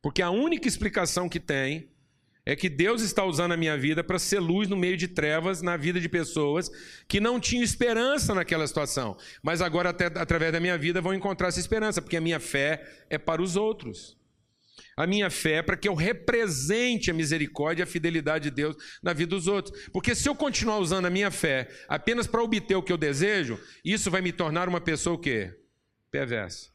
Porque 0.00 0.22
a 0.22 0.30
única 0.30 0.66
explicação 0.66 1.28
que 1.28 1.38
tem 1.38 1.90
é 2.46 2.56
que 2.56 2.70
Deus 2.70 3.02
está 3.02 3.22
usando 3.22 3.52
a 3.52 3.56
minha 3.56 3.76
vida 3.76 4.02
para 4.02 4.18
ser 4.18 4.38
luz 4.38 4.66
no 4.66 4.76
meio 4.76 4.96
de 4.96 5.08
trevas 5.08 5.60
na 5.60 5.76
vida 5.76 6.00
de 6.00 6.08
pessoas 6.08 6.70
que 7.06 7.20
não 7.20 7.38
tinham 7.38 7.62
esperança 7.62 8.32
naquela 8.32 8.66
situação, 8.66 9.16
mas 9.42 9.60
agora, 9.60 9.90
até, 9.90 10.06
através 10.06 10.52
da 10.52 10.60
minha 10.60 10.78
vida, 10.78 11.02
vão 11.02 11.12
encontrar 11.12 11.48
essa 11.48 11.60
esperança, 11.60 12.00
porque 12.00 12.16
a 12.16 12.20
minha 12.20 12.40
fé 12.40 13.04
é 13.10 13.18
para 13.18 13.42
os 13.42 13.56
outros. 13.56 14.16
A 14.96 15.06
minha 15.06 15.28
fé 15.28 15.62
para 15.62 15.76
que 15.76 15.86
eu 15.86 15.94
represente 15.94 17.10
a 17.10 17.14
misericórdia 17.14 17.82
e 17.82 17.84
a 17.84 17.86
fidelidade 17.86 18.44
de 18.44 18.50
Deus 18.50 18.76
na 19.02 19.12
vida 19.12 19.30
dos 19.30 19.46
outros. 19.46 19.88
Porque 19.92 20.14
se 20.14 20.28
eu 20.28 20.34
continuar 20.34 20.78
usando 20.78 21.04
a 21.04 21.10
minha 21.10 21.30
fé 21.30 21.68
apenas 21.86 22.26
para 22.26 22.42
obter 22.42 22.74
o 22.76 22.82
que 22.82 22.92
eu 22.92 22.96
desejo, 22.96 23.60
isso 23.84 24.10
vai 24.10 24.22
me 24.22 24.32
tornar 24.32 24.68
uma 24.68 24.80
pessoa 24.80 25.16
o 25.16 25.18
quê? 25.18 25.54
Perversa. 26.10 26.74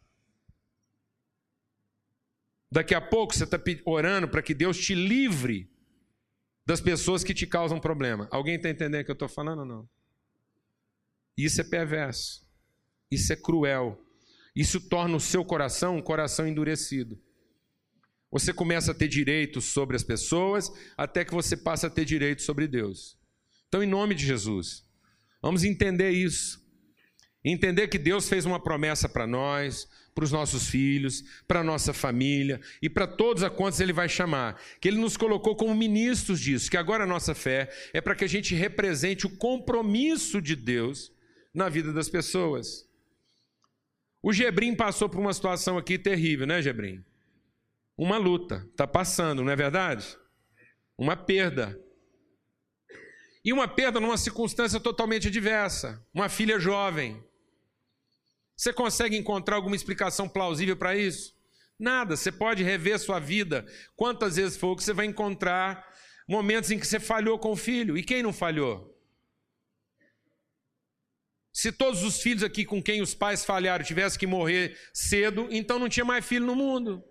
Daqui 2.71 2.93
a 2.93 3.01
pouco 3.01 3.33
você 3.33 3.43
está 3.43 3.59
orando 3.85 4.27
para 4.27 4.41
que 4.41 4.53
Deus 4.53 4.77
te 4.77 4.93
livre 4.93 5.69
das 6.65 6.79
pessoas 6.79 7.23
que 7.23 7.33
te 7.33 7.47
causam 7.47 7.79
problema. 7.79 8.27
Alguém 8.31 8.55
está 8.55 8.69
entendendo 8.69 9.01
o 9.01 9.05
que 9.05 9.11
eu 9.11 9.13
estou 9.13 9.27
falando 9.27 9.59
ou 9.59 9.65
não? 9.65 9.89
Isso 11.35 11.59
é 11.59 11.63
perverso. 11.63 12.47
Isso 13.09 13.33
é 13.33 13.35
cruel. 13.35 13.99
Isso 14.55 14.79
torna 14.87 15.17
o 15.17 15.19
seu 15.19 15.43
coração 15.43 15.97
um 15.97 16.01
coração 16.01 16.47
endurecido. 16.47 17.19
Você 18.31 18.53
começa 18.53 18.91
a 18.91 18.95
ter 18.95 19.07
direitos 19.07 19.65
sobre 19.65 19.95
as 19.95 20.03
pessoas, 20.03 20.71
até 20.97 21.25
que 21.25 21.33
você 21.33 21.57
passa 21.57 21.87
a 21.87 21.89
ter 21.89 22.05
direitos 22.05 22.45
sobre 22.45 22.67
Deus. 22.67 23.17
Então, 23.67 23.83
em 23.83 23.87
nome 23.87 24.15
de 24.15 24.25
Jesus, 24.25 24.83
vamos 25.41 25.63
entender 25.63 26.11
isso. 26.11 26.61
Entender 27.43 27.87
que 27.87 27.97
Deus 27.97 28.29
fez 28.29 28.45
uma 28.45 28.59
promessa 28.59 29.09
para 29.09 29.25
nós, 29.25 29.87
para 30.13 30.23
os 30.23 30.31
nossos 30.31 30.67
filhos, 30.67 31.23
para 31.47 31.61
a 31.61 31.63
nossa 31.63 31.91
família 31.91 32.61
e 32.81 32.89
para 32.89 33.07
todos 33.07 33.43
a 33.43 33.49
quantos 33.49 33.79
Ele 33.79 33.91
vai 33.91 34.07
chamar. 34.07 34.61
Que 34.79 34.87
Ele 34.87 34.97
nos 34.97 35.17
colocou 35.17 35.55
como 35.55 35.73
ministros 35.73 36.39
disso, 36.39 36.69
que 36.69 36.77
agora 36.77 37.03
a 37.03 37.07
nossa 37.07 37.33
fé 37.33 37.69
é 37.93 37.99
para 37.99 38.15
que 38.15 38.23
a 38.23 38.29
gente 38.29 38.53
represente 38.53 39.25
o 39.25 39.37
compromisso 39.37 40.41
de 40.41 40.55
Deus 40.55 41.11
na 41.53 41.67
vida 41.67 41.91
das 41.91 42.09
pessoas. 42.09 42.87
O 44.21 44.31
Gebrim 44.31 44.75
passou 44.75 45.09
por 45.09 45.19
uma 45.19 45.33
situação 45.33 45.77
aqui 45.77 45.97
terrível, 45.97 46.45
né, 46.45 46.61
Gebrim? 46.61 47.03
Uma 48.01 48.17
luta, 48.17 48.67
está 48.71 48.87
passando, 48.87 49.43
não 49.43 49.51
é 49.51 49.55
verdade? 49.55 50.17
Uma 50.97 51.15
perda. 51.15 51.79
E 53.45 53.53
uma 53.53 53.67
perda 53.67 53.99
numa 53.99 54.17
circunstância 54.17 54.79
totalmente 54.79 55.27
adversa. 55.27 56.03
Uma 56.11 56.27
filha 56.27 56.59
jovem, 56.59 57.23
você 58.57 58.73
consegue 58.73 59.15
encontrar 59.15 59.57
alguma 59.57 59.75
explicação 59.75 60.27
plausível 60.27 60.75
para 60.75 60.95
isso? 60.95 61.35
Nada. 61.77 62.17
Você 62.17 62.31
pode 62.31 62.63
rever 62.63 62.97
sua 62.97 63.19
vida 63.19 63.67
quantas 63.95 64.35
vezes 64.35 64.57
for 64.57 64.75
que 64.75 64.83
você 64.83 64.93
vai 64.93 65.05
encontrar 65.05 65.87
momentos 66.27 66.71
em 66.71 66.79
que 66.79 66.87
você 66.87 66.99
falhou 66.99 67.37
com 67.37 67.51
o 67.51 67.55
filho. 67.55 67.95
E 67.95 68.01
quem 68.03 68.23
não 68.23 68.33
falhou? 68.33 68.99
Se 71.53 71.71
todos 71.71 72.01
os 72.01 72.19
filhos 72.19 72.41
aqui 72.41 72.65
com 72.65 72.81
quem 72.81 72.99
os 72.99 73.13
pais 73.13 73.45
falharam 73.45 73.85
tivessem 73.85 74.17
que 74.17 74.25
morrer 74.25 74.75
cedo, 74.91 75.47
então 75.51 75.77
não 75.77 75.87
tinha 75.87 76.03
mais 76.03 76.25
filho 76.25 76.47
no 76.47 76.55
mundo. 76.55 77.03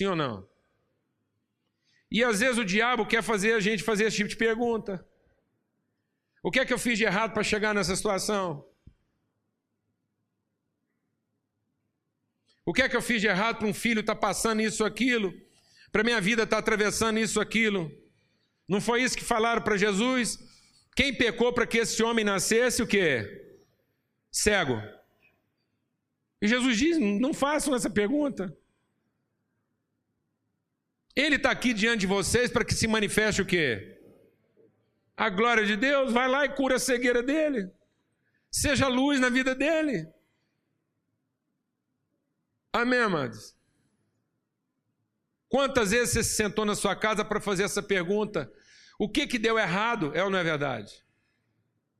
Sim 0.00 0.06
ou 0.06 0.16
não? 0.16 0.48
E 2.10 2.24
às 2.24 2.40
vezes 2.40 2.56
o 2.56 2.64
diabo 2.64 3.04
quer 3.04 3.22
fazer 3.22 3.52
a 3.52 3.60
gente 3.60 3.82
fazer 3.82 4.04
esse 4.04 4.16
tipo 4.16 4.30
de 4.30 4.36
pergunta. 4.36 5.06
O 6.42 6.50
que 6.50 6.58
é 6.58 6.64
que 6.64 6.72
eu 6.72 6.78
fiz 6.78 6.96
de 6.96 7.04
errado 7.04 7.34
para 7.34 7.42
chegar 7.42 7.74
nessa 7.74 7.94
situação? 7.94 8.66
O 12.64 12.72
que 12.72 12.80
é 12.80 12.88
que 12.88 12.96
eu 12.96 13.02
fiz 13.02 13.20
de 13.20 13.26
errado 13.26 13.58
para 13.58 13.68
um 13.68 13.74
filho 13.74 14.00
estar 14.00 14.14
tá 14.14 14.20
passando 14.20 14.62
isso, 14.62 14.86
aquilo? 14.86 15.34
Para 15.92 16.02
minha 16.02 16.18
vida 16.18 16.44
estar 16.44 16.56
tá 16.56 16.60
atravessando 16.60 17.18
isso, 17.18 17.38
aquilo? 17.38 17.92
Não 18.66 18.80
foi 18.80 19.02
isso 19.02 19.18
que 19.18 19.32
falaram 19.34 19.60
para 19.60 19.76
Jesus? 19.76 20.38
Quem 20.96 21.14
pecou 21.14 21.52
para 21.52 21.66
que 21.66 21.76
esse 21.76 22.02
homem 22.02 22.24
nascesse 22.24 22.82
o 22.82 22.86
quê? 22.86 23.54
Cego. 24.32 24.80
E 26.40 26.48
Jesus 26.48 26.78
diz: 26.78 26.96
não 26.96 27.34
façam 27.34 27.74
essa 27.74 27.90
pergunta. 27.90 28.56
Ele 31.20 31.36
está 31.36 31.50
aqui 31.50 31.74
diante 31.74 32.00
de 32.00 32.06
vocês 32.06 32.50
para 32.50 32.64
que 32.64 32.72
se 32.72 32.86
manifeste 32.86 33.42
o 33.42 33.46
quê? 33.46 33.98
A 35.14 35.28
glória 35.28 35.66
de 35.66 35.76
Deus, 35.76 36.12
vai 36.12 36.26
lá 36.26 36.46
e 36.46 36.54
cura 36.54 36.76
a 36.76 36.78
cegueira 36.78 37.22
dele. 37.22 37.70
Seja 38.50 38.88
luz 38.88 39.20
na 39.20 39.28
vida 39.28 39.54
dele. 39.54 40.08
Amém, 42.72 43.00
amados? 43.00 43.54
Quantas 45.48 45.90
vezes 45.90 46.14
você 46.14 46.24
se 46.24 46.36
sentou 46.36 46.64
na 46.64 46.74
sua 46.74 46.96
casa 46.96 47.22
para 47.22 47.38
fazer 47.40 47.64
essa 47.64 47.82
pergunta? 47.82 48.50
O 48.98 49.08
que 49.08 49.26
que 49.26 49.38
deu 49.38 49.58
errado? 49.58 50.12
É 50.14 50.24
ou 50.24 50.30
não 50.30 50.38
é 50.38 50.44
verdade? 50.44 51.04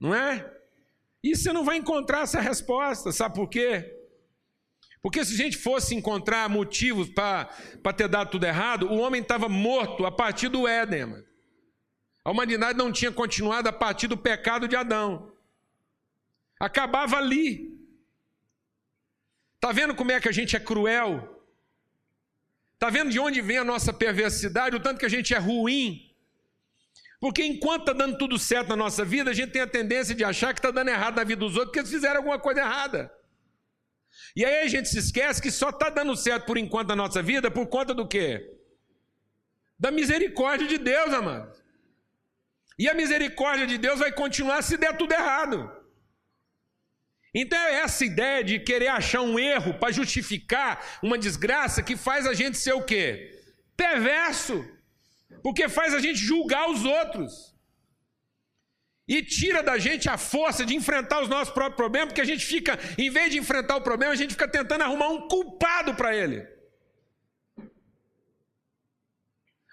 Não 0.01 0.14
é? 0.14 0.51
E 1.23 1.37
você 1.37 1.53
não 1.53 1.64
vai 1.64 1.77
encontrar 1.77 2.23
essa 2.23 2.41
resposta, 2.41 3.12
sabe 3.12 3.35
por 3.35 3.51
quê? 3.51 3.99
Porque 5.03 5.24
se 5.24 5.34
a 5.34 5.36
gente 5.36 5.57
fosse 5.57 5.94
encontrar 5.94 6.48
motivos 6.48 7.09
para 7.09 7.48
ter 7.96 8.09
dado 8.09 8.30
tudo 8.30 8.44
errado, 8.44 8.86
o 8.86 8.98
homem 8.98 9.22
estava 9.22 9.48
morto 9.48 10.05
a 10.05 10.12
partir 10.12 10.48
do 10.48 10.68
Éden. 10.68 11.07
Mano. 11.07 11.24
A 12.24 12.30
humanidade 12.30 12.76
não 12.76 12.92
tinha 12.92 13.11
continuado 13.11 13.68
a 13.68 13.72
partir 13.72 14.09
do 14.09 14.16
pecado 14.16 14.68
de 14.68 14.76
Adão. 14.76 15.32
Acabava 16.59 17.16
ali. 17.16 17.78
Está 19.55 19.72
vendo 19.72 19.94
como 19.94 20.12
é 20.12 20.20
que 20.20 20.28
a 20.28 20.32
gente 20.32 20.55
é 20.55 20.61
cruel? 20.61 21.44
Está 22.74 22.90
vendo 22.90 23.11
de 23.11 23.18
onde 23.18 23.40
vem 23.40 23.59
a 23.59 23.64
nossa 23.64 23.92
perversidade, 23.92 24.76
o 24.76 24.80
tanto 24.80 24.98
que 24.98 25.07
a 25.07 25.11
gente 25.11 25.34
é 25.34 25.38
ruim? 25.38 26.11
Porque 27.20 27.44
enquanto 27.44 27.82
está 27.82 27.92
dando 27.92 28.16
tudo 28.16 28.38
certo 28.38 28.68
na 28.68 28.76
nossa 28.76 29.05
vida, 29.05 29.30
a 29.30 29.34
gente 29.34 29.53
tem 29.53 29.61
a 29.61 29.66
tendência 29.66 30.14
de 30.14 30.24
achar 30.24 30.55
que 30.55 30.59
está 30.59 30.70
dando 30.70 30.88
errado 30.88 31.16
na 31.16 31.24
vida 31.24 31.40
dos 31.40 31.53
outros 31.53 31.66
porque 31.66 31.80
eles 31.80 31.90
fizeram 31.90 32.18
alguma 32.18 32.38
coisa 32.38 32.61
errada. 32.61 33.12
E 34.35 34.45
aí 34.45 34.62
a 34.62 34.68
gente 34.68 34.89
se 34.89 34.99
esquece 34.99 35.43
que 35.43 35.51
só 35.51 35.70
está 35.70 35.89
dando 35.91 36.16
certo 36.16 36.47
por 36.47 36.57
enquanto 36.57 36.89
na 36.89 36.97
nossa 36.97 37.22
vida 37.22 37.51
por 37.51 37.66
conta 37.66 37.93
do 37.93 38.07
quê? 38.07 38.57
Da 39.78 39.91
misericórdia 39.91 40.66
de 40.66 40.78
Deus, 40.78 41.12
amado. 41.12 41.59
E 42.78 42.89
a 42.89 42.95
misericórdia 42.95 43.66
de 43.66 43.76
Deus 43.76 43.99
vai 43.99 44.12
continuar 44.12 44.62
se 44.62 44.76
der 44.76 44.97
tudo 44.97 45.12
errado. 45.12 45.70
Então 47.35 47.59
é 47.59 47.74
essa 47.81 48.05
ideia 48.05 48.43
de 48.43 48.59
querer 48.59 48.89
achar 48.89 49.20
um 49.20 49.39
erro 49.39 49.74
para 49.74 49.93
justificar 49.93 50.85
uma 51.03 51.16
desgraça 51.16 51.83
que 51.83 51.97
faz 51.97 52.26
a 52.26 52.35
gente 52.35 52.59
ser 52.59 52.72
o 52.72 52.83
quê? 52.83 53.39
Perverso. 53.76 54.64
Porque 55.43 55.68
faz 55.68 55.95
a 55.95 56.01
gente 56.01 56.18
julgar 56.18 56.68
os 56.68 56.85
outros. 56.85 57.55
E 59.14 59.18
tira 59.36 59.61
da 59.68 59.76
gente 59.86 60.08
a 60.08 60.16
força 60.16 60.64
de 60.64 60.74
enfrentar 60.80 61.20
os 61.22 61.28
nossos 61.28 61.52
próprios 61.52 61.80
problemas, 61.82 62.08
porque 62.08 62.26
a 62.26 62.30
gente 62.32 62.44
fica, 62.52 62.78
em 62.96 63.11
vez 63.16 63.32
de 63.32 63.38
enfrentar 63.42 63.76
o 63.78 63.86
problema, 63.88 64.12
a 64.12 64.20
gente 64.20 64.34
fica 64.36 64.46
tentando 64.56 64.84
arrumar 64.84 65.08
um 65.08 65.22
culpado 65.32 65.96
para 65.96 66.11
ele. 66.20 66.38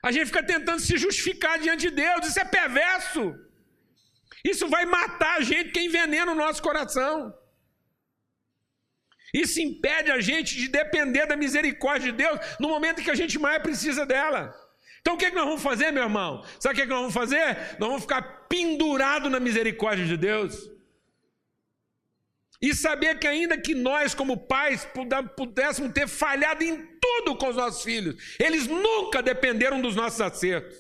A 0.08 0.12
gente 0.12 0.26
fica 0.32 0.44
tentando 0.54 0.82
se 0.88 0.98
justificar 0.98 1.60
diante 1.60 1.84
de 1.88 1.96
Deus, 2.04 2.26
isso 2.28 2.40
é 2.40 2.46
perverso. 2.46 3.24
Isso 4.52 4.68
vai 4.76 4.86
matar 4.98 5.38
a 5.38 5.42
gente, 5.42 5.72
que 5.72 5.86
envenena 5.88 6.32
o 6.32 6.40
nosso 6.44 6.62
coração. 6.68 7.14
Isso 9.44 9.62
impede 9.62 10.10
a 10.12 10.20
gente 10.20 10.56
de 10.56 10.68
depender 10.68 11.28
da 11.28 11.36
misericórdia 11.36 12.12
de 12.12 12.18
Deus 12.24 12.40
no 12.60 12.70
momento 12.70 13.02
em 13.02 13.04
que 13.04 13.12
a 13.12 13.22
gente 13.22 13.38
mais 13.38 13.62
precisa 13.62 14.04
dela. 14.04 14.42
Então 15.08 15.16
o 15.16 15.18
que, 15.18 15.24
é 15.24 15.30
que 15.30 15.38
nós 15.38 15.46
vamos 15.46 15.62
fazer, 15.62 15.90
meu 15.90 16.04
irmão? 16.04 16.44
Sabe 16.60 16.74
o 16.74 16.76
que, 16.76 16.82
é 16.82 16.86
que 16.86 16.90
nós 16.90 17.00
vamos 17.00 17.14
fazer? 17.14 17.78
Nós 17.80 17.88
vamos 17.88 18.02
ficar 18.02 18.22
pendurados 18.50 19.32
na 19.32 19.40
misericórdia 19.40 20.06
de 20.06 20.18
Deus. 20.18 20.70
E 22.62 22.76
saber 22.76 23.18
que, 23.18 23.26
ainda 23.26 23.58
que 23.58 23.74
nós, 23.74 24.14
como 24.14 24.36
pais, 24.36 24.86
pudéssemos 25.38 25.94
ter 25.94 26.10
falhado 26.10 26.62
em 26.62 26.86
tudo 27.00 27.38
com 27.38 27.48
os 27.48 27.56
nossos 27.56 27.84
filhos, 27.84 28.36
eles 28.38 28.68
nunca 28.68 29.24
dependeram 29.24 29.80
dos 29.82 29.96
nossos 29.96 30.20
acertos. 30.20 30.76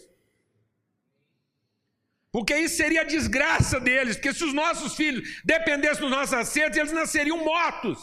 Porque 2.29 2.53
isso 2.53 2.75
seria 2.75 3.03
a 3.03 3.05
desgraça 3.05 3.79
deles, 3.79 4.17
porque 4.17 4.33
se 4.33 4.43
os 4.43 4.53
nossos 4.53 4.93
filhos 4.93 5.39
dependessem 5.45 6.01
dos 6.01 6.11
nossos 6.11 6.33
acertos, 6.33 6.77
eles 6.77 6.91
nasceriam 6.91 7.45
mortos. 7.45 7.97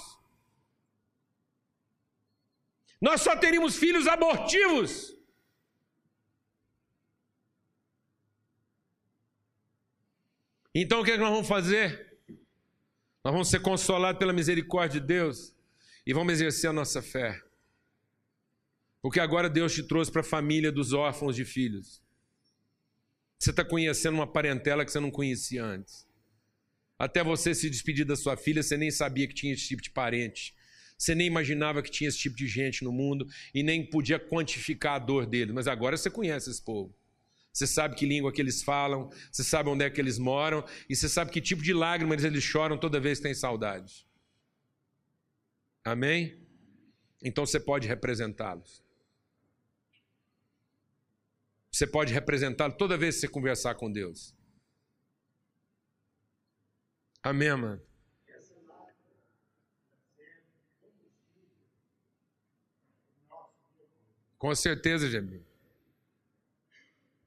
Nós 2.99 3.21
só 3.21 3.37
teríamos 3.37 3.77
filhos 3.77 4.07
abortivos. 4.07 5.14
Então 10.75 11.01
o 11.01 11.05
que, 11.05 11.13
é 11.13 11.15
que 11.15 11.21
nós 11.21 11.31
vamos 11.31 11.47
fazer? 11.47 12.19
Nós 13.25 13.33
vamos 13.33 13.49
ser 13.49 13.61
consolados 13.61 14.19
pela 14.19 14.33
misericórdia 14.33 15.01
de 15.01 15.07
Deus 15.07 15.55
e 16.07 16.13
vamos 16.13 16.33
exercer 16.33 16.69
a 16.69 16.73
nossa 16.73 17.01
fé. 17.01 17.41
Porque 19.01 19.21
agora 19.21 19.49
Deus 19.49 19.73
te 19.73 19.83
trouxe 19.83 20.11
para 20.11 20.23
a 20.23 20.25
família 20.25 20.73
dos 20.73 20.93
órfãos 20.93 21.37
de 21.37 21.45
filhos. 21.45 22.03
Você 23.39 23.51
está 23.51 23.65
conhecendo 23.65 24.15
uma 24.15 24.27
parentela 24.27 24.85
que 24.85 24.91
você 24.91 24.99
não 24.99 25.11
conhecia 25.11 25.65
antes. 25.65 26.07
Até 26.99 27.23
você 27.23 27.55
se 27.55 27.69
despedir 27.69 28.05
da 28.05 28.17
sua 28.17 28.37
filha, 28.37 28.63
você 28.63 28.77
nem 28.77 28.91
sabia 28.91 29.29
que 29.29 29.35
tinha 29.35 29.53
esse 29.53 29.69
tipo 29.69 29.83
de 29.83 29.91
parente. 29.91 30.55
Você 30.97 31.15
nem 31.15 31.27
imaginava 31.27 31.83
que 31.83 31.91
tinha 31.91 32.09
esse 32.09 32.19
tipo 32.19 32.37
de 32.37 32.47
gente 32.47 32.83
no 32.83 32.93
mundo 32.93 33.27
e 33.55 33.63
nem 33.63 33.85
podia 33.85 34.19
quantificar 34.19 34.95
a 34.95 34.99
dor 34.99 35.27
deles. 35.27 35.55
Mas 35.55 35.67
agora 35.67 35.97
você 35.97 36.11
conhece 36.11 36.51
esse 36.51 36.65
povo. 36.65 36.95
Você 37.55 37.69
sabe 37.69 37.95
que 37.95 38.05
língua 38.05 38.33
que 38.33 38.43
eles 38.43 38.65
falam, 38.65 39.09
você 39.31 39.45
sabe 39.45 39.69
onde 39.71 39.85
é 39.85 39.89
que 39.89 40.01
eles 40.01 40.19
moram, 40.19 40.67
e 40.91 40.97
você 40.97 41.09
sabe 41.09 41.31
que 41.31 41.41
tipo 41.41 41.63
de 41.63 41.73
lágrimas 41.73 42.25
eles 42.25 42.43
choram 42.43 42.77
toda 42.77 42.99
vez 42.99 43.19
que 43.19 43.23
têm 43.23 43.35
saudade. 43.35 44.09
Amém? 45.85 46.37
Então 47.23 47.47
você 47.47 47.61
pode 47.61 47.87
representá-los. 47.87 48.83
Você 51.71 51.87
pode 51.87 52.13
representá-los 52.13 52.77
toda 52.77 52.99
vez 52.99 53.15
que 53.15 53.21
você 53.21 53.29
conversar 53.29 53.77
com 53.77 53.91
Deus. 53.91 54.35
Amém, 57.23 57.57
mano? 57.57 57.81
Com 64.37 64.55
certeza, 64.57 65.09
Gemini. 65.09 65.54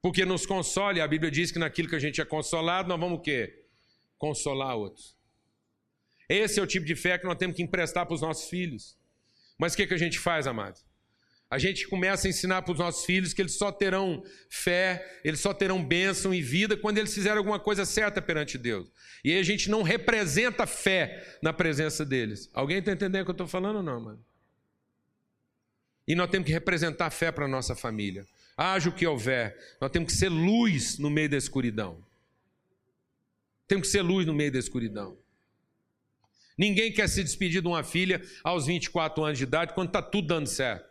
Porque 0.08 0.24
nos 0.24 0.46
console, 0.46 1.02
a 1.02 1.08
Bíblia 1.08 1.30
diz 1.30 1.52
que 1.52 1.60
naquilo 1.60 1.90
que 1.90 1.96
a 1.96 2.00
gente 2.00 2.22
é 2.22 2.24
consolado, 2.24 2.88
nós 2.88 2.98
vamos 2.98 3.20
o 3.20 3.22
quê? 3.22 3.66
Consolar 4.18 4.74
outros. 4.74 5.18
Esse 6.30 6.62
é 6.62 6.64
o 6.64 6.66
tipo 6.66 6.86
de 6.86 6.96
fé 6.96 7.18
que 7.18 7.26
nós 7.26 7.38
temos 7.38 7.58
que 7.58 7.62
emprestar 7.62 8.06
para 8.06 8.16
os 8.16 8.22
nossos 8.22 8.50
filhos. 8.50 8.98
Mas 9.60 9.74
o 9.74 9.76
que, 9.76 9.86
que 9.86 9.94
a 9.94 9.98
gente 9.98 10.18
faz, 10.18 10.48
amado? 10.48 10.80
A 11.50 11.60
gente 11.60 11.86
começa 11.90 12.26
a 12.26 12.30
ensinar 12.30 12.62
para 12.62 12.72
os 12.72 12.80
nossos 12.80 13.04
filhos 13.04 13.34
que 13.34 13.42
eles 13.42 13.58
só 13.58 13.70
terão 13.70 14.24
fé, 14.50 15.20
eles 15.26 15.42
só 15.42 15.54
terão 15.54 15.84
bênção 15.84 16.34
e 16.34 16.42
vida 16.42 16.78
quando 16.78 17.00
eles 17.00 17.14
fizerem 17.14 17.40
alguma 17.40 17.60
coisa 17.60 17.84
certa 17.84 18.22
perante 18.22 18.58
Deus. 18.58 18.90
E 19.26 19.34
aí 19.34 19.40
a 19.40 19.44
gente 19.44 19.70
não 19.70 19.84
representa 19.84 20.66
fé 20.66 21.38
na 21.44 21.52
presença 21.52 22.06
deles. 22.06 22.50
Alguém 22.54 22.78
está 22.78 22.94
entendendo 22.94 23.24
o 23.24 23.26
que 23.26 23.32
eu 23.32 23.34
estou 23.34 23.48
falando 23.48 23.76
ou 23.76 23.84
não, 23.84 24.00
mano? 24.00 24.26
E 26.08 26.16
nós 26.16 26.30
temos 26.30 26.46
que 26.46 26.54
representar 26.54 27.10
fé 27.10 27.30
para 27.30 27.44
a 27.44 27.50
nossa 27.50 27.76
família 27.76 28.26
haja 28.58 28.90
o 28.90 28.94
que 28.94 29.06
houver, 29.06 29.78
nós 29.80 29.92
temos 29.92 30.12
que 30.12 30.18
ser 30.18 30.30
luz 30.30 30.98
no 30.98 31.12
meio 31.12 31.30
da 31.30 31.38
escuridão. 31.38 32.04
Temos 33.68 33.88
que 33.88 33.92
ser 33.92 34.02
luz 34.02 34.26
no 34.26 34.34
meio 34.34 34.52
da 34.52 34.58
escuridão. 34.58 35.18
Ninguém 36.58 36.92
quer 36.92 37.08
se 37.08 37.24
despedir 37.24 37.62
de 37.62 37.68
uma 37.68 37.84
filha 37.84 38.20
aos 38.44 38.66
24 38.66 39.24
anos 39.24 39.38
de 39.38 39.44
idade 39.44 39.74
quando 39.76 39.90
está 39.90 40.02
tudo 40.02 40.28
dando 40.28 40.48
certo. 40.48 40.90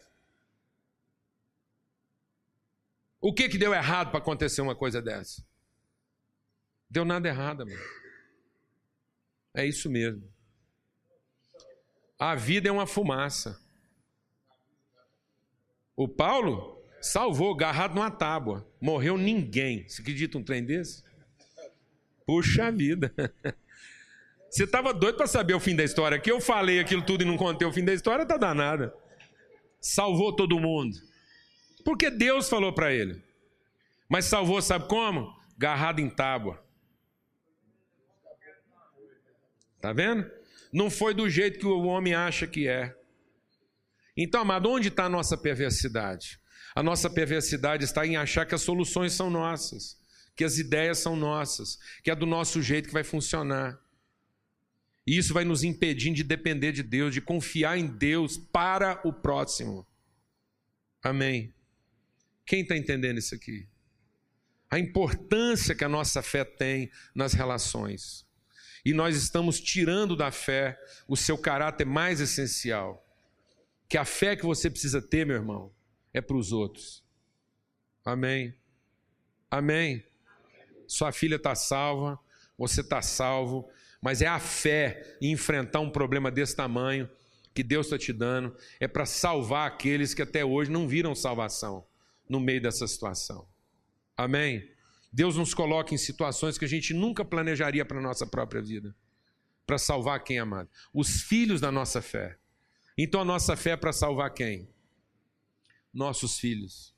O 3.21 3.35
que, 3.35 3.49
que 3.49 3.59
deu 3.59 3.75
errado 3.75 4.11
para 4.11 4.21
acontecer 4.21 4.61
uma 4.61 4.77
coisa 4.77 5.03
dessa? 5.03 5.45
Deu 6.89 7.05
nada 7.05 7.27
errado, 7.27 7.63
amigo. 7.63 7.83
É 9.53 9.67
isso 9.67 9.91
mesmo. 9.91 10.23
A 12.17 12.37
vida 12.37 12.69
é 12.69 12.73
uma 12.73 12.87
fumaça. 12.87 13.61
O 15.97 16.07
Paulo 16.07 16.76
Salvou, 17.01 17.53
agarrado 17.53 17.95
numa 17.95 18.11
tábua. 18.11 18.67
Morreu 18.81 19.17
ninguém. 19.17 19.89
Você 19.89 20.03
acredita 20.03 20.39
um 20.39 20.43
trem 20.43 20.65
desse? 20.65 21.05
Puxa 22.27 22.71
vida. 22.73 23.13
Você 24.51 24.65
estava 24.65 24.95
doido 24.95 25.17
para 25.17 25.27
saber 25.27 25.55
o 25.55 25.61
fim 25.61 25.77
da 25.77 25.85
história. 25.85 26.19
Que 26.19 26.31
eu 26.31 26.41
falei 26.41 26.81
aquilo 26.81 27.03
tudo 27.03 27.23
e 27.23 27.27
não 27.27 27.37
contei 27.37 27.67
o 27.67 27.73
fim 27.73 27.85
da 27.85 27.93
história, 27.93 28.25
tá 28.25 28.37
danada. 28.37 28.95
Salvou 29.81 30.35
todo 30.35 30.59
mundo. 30.59 30.97
Porque 31.85 32.11
Deus 32.11 32.49
falou 32.49 32.73
para 32.73 32.93
ele. 32.93 33.23
Mas 34.09 34.25
salvou, 34.25 34.61
sabe 34.63 34.89
como? 34.89 35.35
Garrado 35.59 36.01
em 36.01 36.09
tábua. 36.09 36.65
Tá 39.81 39.93
vendo? 39.93 40.29
Não 40.73 40.91
foi 40.91 41.15
do 41.15 41.29
jeito 41.29 41.59
que 41.59 41.67
o 41.67 41.85
homem 41.85 42.15
acha 42.15 42.47
que 42.47 42.67
é. 42.67 42.97
Então, 44.17 44.41
amado, 44.41 44.71
onde 44.71 44.89
está 44.89 45.05
a 45.05 45.09
nossa 45.09 45.37
perversidade? 45.37 46.41
A 46.77 46.83
nossa 46.83 47.09
perversidade 47.09 47.85
está 47.85 48.07
em 48.07 48.19
achar 48.19 48.45
que 48.45 48.55
as 48.55 48.61
soluções 48.61 49.15
são 49.15 49.31
nossas, 49.31 49.99
que 50.37 50.45
as 50.45 50.59
ideias 50.59 50.99
são 50.99 51.17
nossas, 51.17 51.79
que 52.03 52.11
é 52.11 52.15
do 52.15 52.27
nosso 52.27 52.61
jeito 52.61 52.89
que 52.89 52.93
vai 52.93 53.03
funcionar. 53.03 53.81
E 55.07 55.17
isso 55.17 55.33
vai 55.33 55.43
nos 55.43 55.65
impedir 55.65 56.13
de 56.13 56.23
depender 56.23 56.73
de 56.73 56.83
Deus, 56.83 57.15
de 57.15 57.23
confiar 57.23 57.79
em 57.79 57.87
Deus 57.87 58.37
para 58.37 59.01
o 59.09 59.11
próximo. 59.11 59.87
Amém. 61.03 61.55
Quem 62.45 62.61
está 62.61 62.77
entendendo 62.77 63.17
isso 63.17 63.35
aqui? 63.35 63.67
A 64.71 64.79
importância 64.79 65.75
que 65.75 65.85
a 65.85 65.89
nossa 65.89 66.21
fé 66.21 66.45
tem 66.45 66.91
nas 67.15 67.33
relações. 67.33 68.27
E 68.85 68.93
nós 68.93 69.17
estamos 69.17 69.59
tirando 69.59 70.15
da 70.15 70.31
fé 70.31 70.79
o 71.09 71.17
seu 71.17 71.39
caráter 71.39 71.87
mais 71.87 72.21
essencial. 72.21 73.03
Que 73.89 73.97
a 73.97 74.05
fé 74.05 74.37
que 74.37 74.45
você 74.45 74.69
precisa 74.69 75.01
ter, 75.01 75.25
meu 75.25 75.37
irmão, 75.37 75.75
é 76.17 76.21
para 76.23 76.37
os 76.37 76.51
outros. 76.51 77.05
Amém. 78.03 78.55
Amém. 79.51 80.03
Sua 80.89 81.13
filha 81.13 81.37
está 81.37 81.55
salva, 81.55 82.19
você 82.57 82.81
está 82.81 83.03
salvo, 83.03 83.69
mas 84.01 84.23
é 84.23 84.27
a 84.27 84.41
fé 84.41 85.19
em 85.21 85.33
enfrentar 85.33 85.81
um 85.81 85.91
problema 85.91 86.31
desse 86.31 86.57
tamanho 86.57 87.07
que 87.53 87.63
Deus 87.63 87.87
está 87.87 87.99
te 87.99 88.15
dando, 88.15 88.57
é 88.81 88.89
para 88.89 89.05
salvar 89.05 89.67
aqueles 89.67 90.15
que 90.15 90.23
até 90.23 90.43
hoje 90.43 90.71
não 90.71 90.89
viram 90.89 91.15
salvação 91.15 91.87
no 92.29 92.41
meio 92.41 92.63
dessa 92.63 92.87
situação. 92.87 93.47
Amém? 94.17 94.71
Deus 95.13 95.37
nos 95.37 95.53
coloca 95.53 95.95
em 95.95 95.99
situações 95.99 96.57
que 96.57 96.65
a 96.65 96.69
gente 96.69 96.95
nunca 96.95 97.27
planejaria 97.27 97.85
para 97.85 97.99
a 97.99 98.03
nossa 98.03 98.27
própria 98.27 98.63
vida. 98.63 98.97
Para 99.67 99.77
salvar 99.77 100.25
quem, 100.25 100.39
amado? 100.39 100.71
Os 100.95 101.23
filhos 101.23 101.61
da 101.61 101.71
nossa 101.71 102.01
fé. 102.01 102.39
Então 102.97 103.21
a 103.21 103.25
nossa 103.25 103.55
fé 103.55 103.71
é 103.71 103.77
para 103.77 103.93
salvar 103.93 104.33
quem? 104.33 104.75
Nossos 105.97 106.39
filhos, 106.39 106.95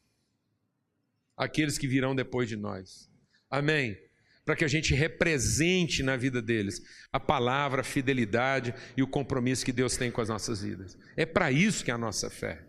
aqueles 1.36 1.78
que 1.78 1.86
virão 1.86 2.14
depois 2.14 2.48
de 2.48 2.56
nós. 2.56 3.08
Amém. 3.48 3.96
para 4.44 4.56
que 4.56 4.64
a 4.64 4.68
gente 4.68 4.94
represente 4.94 6.02
na 6.02 6.16
vida 6.16 6.40
deles 6.40 6.80
a 7.12 7.20
palavra, 7.20 7.82
a 7.82 7.84
fidelidade 7.84 8.74
e 8.96 9.02
o 9.02 9.06
compromisso 9.06 9.62
que 9.62 9.72
Deus 9.72 9.94
tem 9.94 10.10
com 10.10 10.22
as 10.22 10.30
nossas 10.30 10.62
vidas. 10.62 10.96
É 11.18 11.26
para 11.26 11.52
isso 11.52 11.84
que 11.84 11.90
é 11.90 11.94
a 11.94 11.98
nossa 11.98 12.30
fé. 12.30 12.64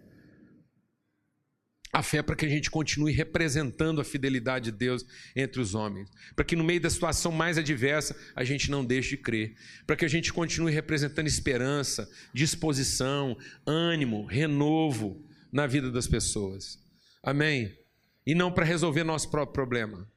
A 1.93 2.03
fé 2.03 2.17
é 2.17 2.21
para 2.21 2.35
que 2.35 2.45
a 2.45 2.49
gente 2.49 2.69
continue 2.69 3.13
representando 3.13 4.01
a 4.01 4.03
fidelidade 4.03 4.71
de 4.71 4.77
Deus 4.77 5.05
entre 5.33 5.61
os 5.61 5.73
homens. 5.73 6.09
Para 6.35 6.43
que 6.43 6.55
no 6.55 6.65
meio 6.65 6.81
da 6.81 6.89
situação 6.89 7.31
mais 7.31 7.57
adversa 7.57 8.13
a 8.35 8.43
gente 8.43 8.69
não 8.69 8.83
deixe 8.83 9.11
de 9.11 9.17
crer. 9.17 9.55
Para 9.87 9.95
que 9.95 10.03
a 10.03 10.09
gente 10.09 10.33
continue 10.33 10.73
representando 10.73 11.27
esperança, 11.27 12.11
disposição, 12.33 13.37
ânimo, 13.65 14.25
renovo 14.25 15.25
na 15.51 15.67
vida 15.67 15.91
das 15.91 16.07
pessoas. 16.07 16.79
Amém? 17.23 17.77
E 18.25 18.35
não 18.35 18.51
para 18.51 18.65
resolver 18.65 19.03
nosso 19.03 19.29
próprio 19.29 19.53
problema. 19.53 20.07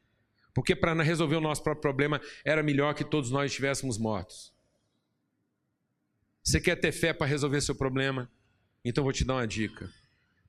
Porque 0.55 0.77
para 0.77 1.01
resolver 1.03 1.37
o 1.37 1.41
nosso 1.41 1.63
próprio 1.63 1.83
problema 1.83 2.21
era 2.45 2.63
melhor 2.63 2.95
que 2.95 3.05
todos 3.05 3.31
nós 3.31 3.51
estivéssemos 3.51 3.97
mortos. 3.97 4.53
Você 6.43 6.61
quer 6.61 6.77
ter 6.77 6.93
fé 6.93 7.13
para 7.13 7.27
resolver 7.27 7.61
seu 7.61 7.75
problema? 7.75 8.31
Então 8.85 9.05
vou 9.05 9.13
te 9.13 9.25
dar 9.25 9.35
uma 9.35 9.47
dica. 9.47 9.91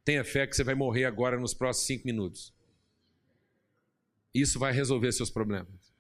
Tenha 0.04 0.24
fé 0.24 0.46
que 0.46 0.56
você 0.56 0.64
vai 0.64 0.76
morrer 0.76 1.06
agora 1.06 1.40
nos 1.40 1.54
próximos 1.54 1.88
cinco 1.88 2.06
minutos. 2.06 2.54
Isso 4.34 4.60
vai 4.60 4.74
resolver 4.74 5.12
seus 5.12 5.30
problemas. 5.30 5.94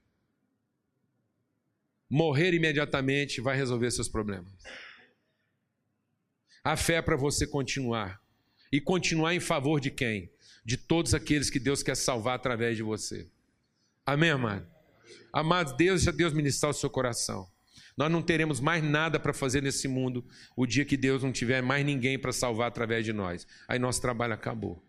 Morrer 2.09 2.53
imediatamente 2.53 3.39
vai 3.39 3.55
resolver 3.55 3.89
seus 3.91 4.09
problemas. 4.09 4.51
A 6.63 6.75
fé 6.75 6.95
é 6.95 7.01
para 7.01 7.15
você 7.15 7.45
continuar. 7.45 8.22
E 8.74 8.82
continuar 8.82 9.36
em 9.36 9.39
favor 9.39 9.80
de 9.80 9.91
quem? 9.91 10.32
De 10.65 10.78
todos 10.78 11.13
aqueles 11.13 11.51
que 11.51 11.59
Deus 11.59 11.84
quer 11.84 11.95
salvar 11.95 12.34
através 12.34 12.76
de 12.76 12.82
você. 12.82 13.30
Amém, 14.03 14.32
amado? 14.32 14.65
Amados, 15.32 15.74
Deus, 15.74 16.01
já 16.01 16.11
Deus 16.11 16.34
ministrar 16.34 16.71
o 16.71 16.74
seu 16.74 16.89
coração. 16.89 17.47
Nós 17.95 18.11
não 18.11 18.24
teremos 18.24 18.59
mais 18.59 18.84
nada 18.84 19.19
para 19.19 19.32
fazer 19.32 19.61
nesse 19.61 19.88
mundo 19.88 20.26
o 20.57 20.65
dia 20.65 20.84
que 20.84 20.97
Deus 20.97 21.21
não 21.21 21.32
tiver 21.32 21.61
mais 21.61 21.86
ninguém 21.86 22.17
para 22.17 22.32
salvar 22.32 22.67
através 22.67 23.05
de 23.05 23.13
nós. 23.13 23.45
Aí 23.67 23.78
nosso 23.78 24.01
trabalho 24.01 24.34
acabou. 24.34 24.84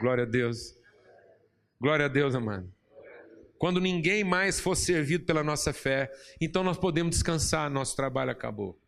Glória 0.00 0.24
a 0.24 0.26
Deus. 0.26 0.76
Glória 1.80 2.04
a 2.04 2.08
Deus, 2.08 2.34
amado. 2.34 2.70
Quando 3.56 3.80
ninguém 3.80 4.22
mais 4.22 4.60
for 4.60 4.76
servido 4.76 5.24
pela 5.24 5.42
nossa 5.42 5.72
fé, 5.72 6.12
então 6.38 6.62
nós 6.62 6.76
podemos 6.76 7.14
descansar, 7.16 7.70
nosso 7.70 7.96
trabalho 7.96 8.32
acabou. 8.32 8.78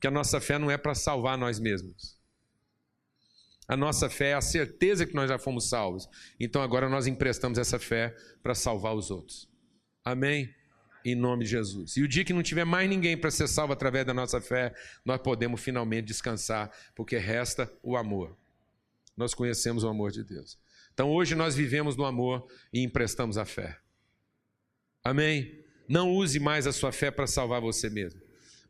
Que 0.00 0.06
a 0.06 0.12
nossa 0.12 0.40
fé 0.40 0.60
não 0.60 0.70
é 0.70 0.78
para 0.78 0.94
salvar 0.94 1.36
nós 1.36 1.58
mesmos. 1.58 2.21
A 3.68 3.76
nossa 3.76 4.10
fé 4.10 4.30
é 4.30 4.34
a 4.34 4.40
certeza 4.40 5.06
que 5.06 5.14
nós 5.14 5.28
já 5.28 5.38
fomos 5.38 5.68
salvos. 5.68 6.08
Então 6.38 6.62
agora 6.62 6.88
nós 6.88 7.06
emprestamos 7.06 7.58
essa 7.58 7.78
fé 7.78 8.14
para 8.42 8.54
salvar 8.54 8.94
os 8.94 9.10
outros. 9.10 9.48
Amém? 10.04 10.52
Em 11.04 11.14
nome 11.14 11.44
de 11.44 11.50
Jesus. 11.50 11.96
E 11.96 12.02
o 12.02 12.08
dia 12.08 12.24
que 12.24 12.32
não 12.32 12.42
tiver 12.42 12.64
mais 12.64 12.88
ninguém 12.88 13.16
para 13.16 13.30
ser 13.30 13.48
salvo 13.48 13.72
através 13.72 14.04
da 14.04 14.14
nossa 14.14 14.40
fé, 14.40 14.74
nós 15.04 15.20
podemos 15.20 15.60
finalmente 15.60 16.06
descansar, 16.06 16.70
porque 16.94 17.16
resta 17.16 17.72
o 17.82 17.96
amor. 17.96 18.36
Nós 19.16 19.34
conhecemos 19.34 19.84
o 19.84 19.88
amor 19.88 20.10
de 20.10 20.24
Deus. 20.24 20.58
Então 20.92 21.10
hoje 21.10 21.34
nós 21.34 21.54
vivemos 21.54 21.96
no 21.96 22.04
amor 22.04 22.46
e 22.72 22.82
emprestamos 22.82 23.38
a 23.38 23.44
fé. 23.44 23.78
Amém? 25.04 25.60
Não 25.88 26.12
use 26.12 26.38
mais 26.38 26.66
a 26.66 26.72
sua 26.72 26.92
fé 26.92 27.10
para 27.10 27.26
salvar 27.26 27.60
você 27.60 27.90
mesmo, 27.90 28.20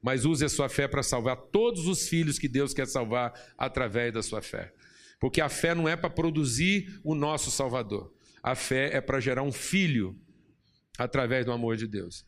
mas 0.00 0.24
use 0.24 0.44
a 0.44 0.48
sua 0.48 0.68
fé 0.68 0.88
para 0.88 1.02
salvar 1.02 1.36
todos 1.36 1.86
os 1.86 2.08
filhos 2.08 2.38
que 2.38 2.48
Deus 2.48 2.72
quer 2.72 2.86
salvar 2.86 3.32
através 3.58 4.12
da 4.12 4.22
sua 4.22 4.40
fé. 4.40 4.72
Porque 5.22 5.40
a 5.40 5.48
fé 5.48 5.72
não 5.72 5.88
é 5.88 5.94
para 5.94 6.10
produzir 6.10 7.00
o 7.04 7.14
nosso 7.14 7.48
Salvador. 7.48 8.12
A 8.42 8.56
fé 8.56 8.90
é 8.92 9.00
para 9.00 9.20
gerar 9.20 9.44
um 9.44 9.52
filho 9.52 10.20
através 10.98 11.46
do 11.46 11.52
amor 11.52 11.76
de 11.76 11.86
Deus. 11.86 12.26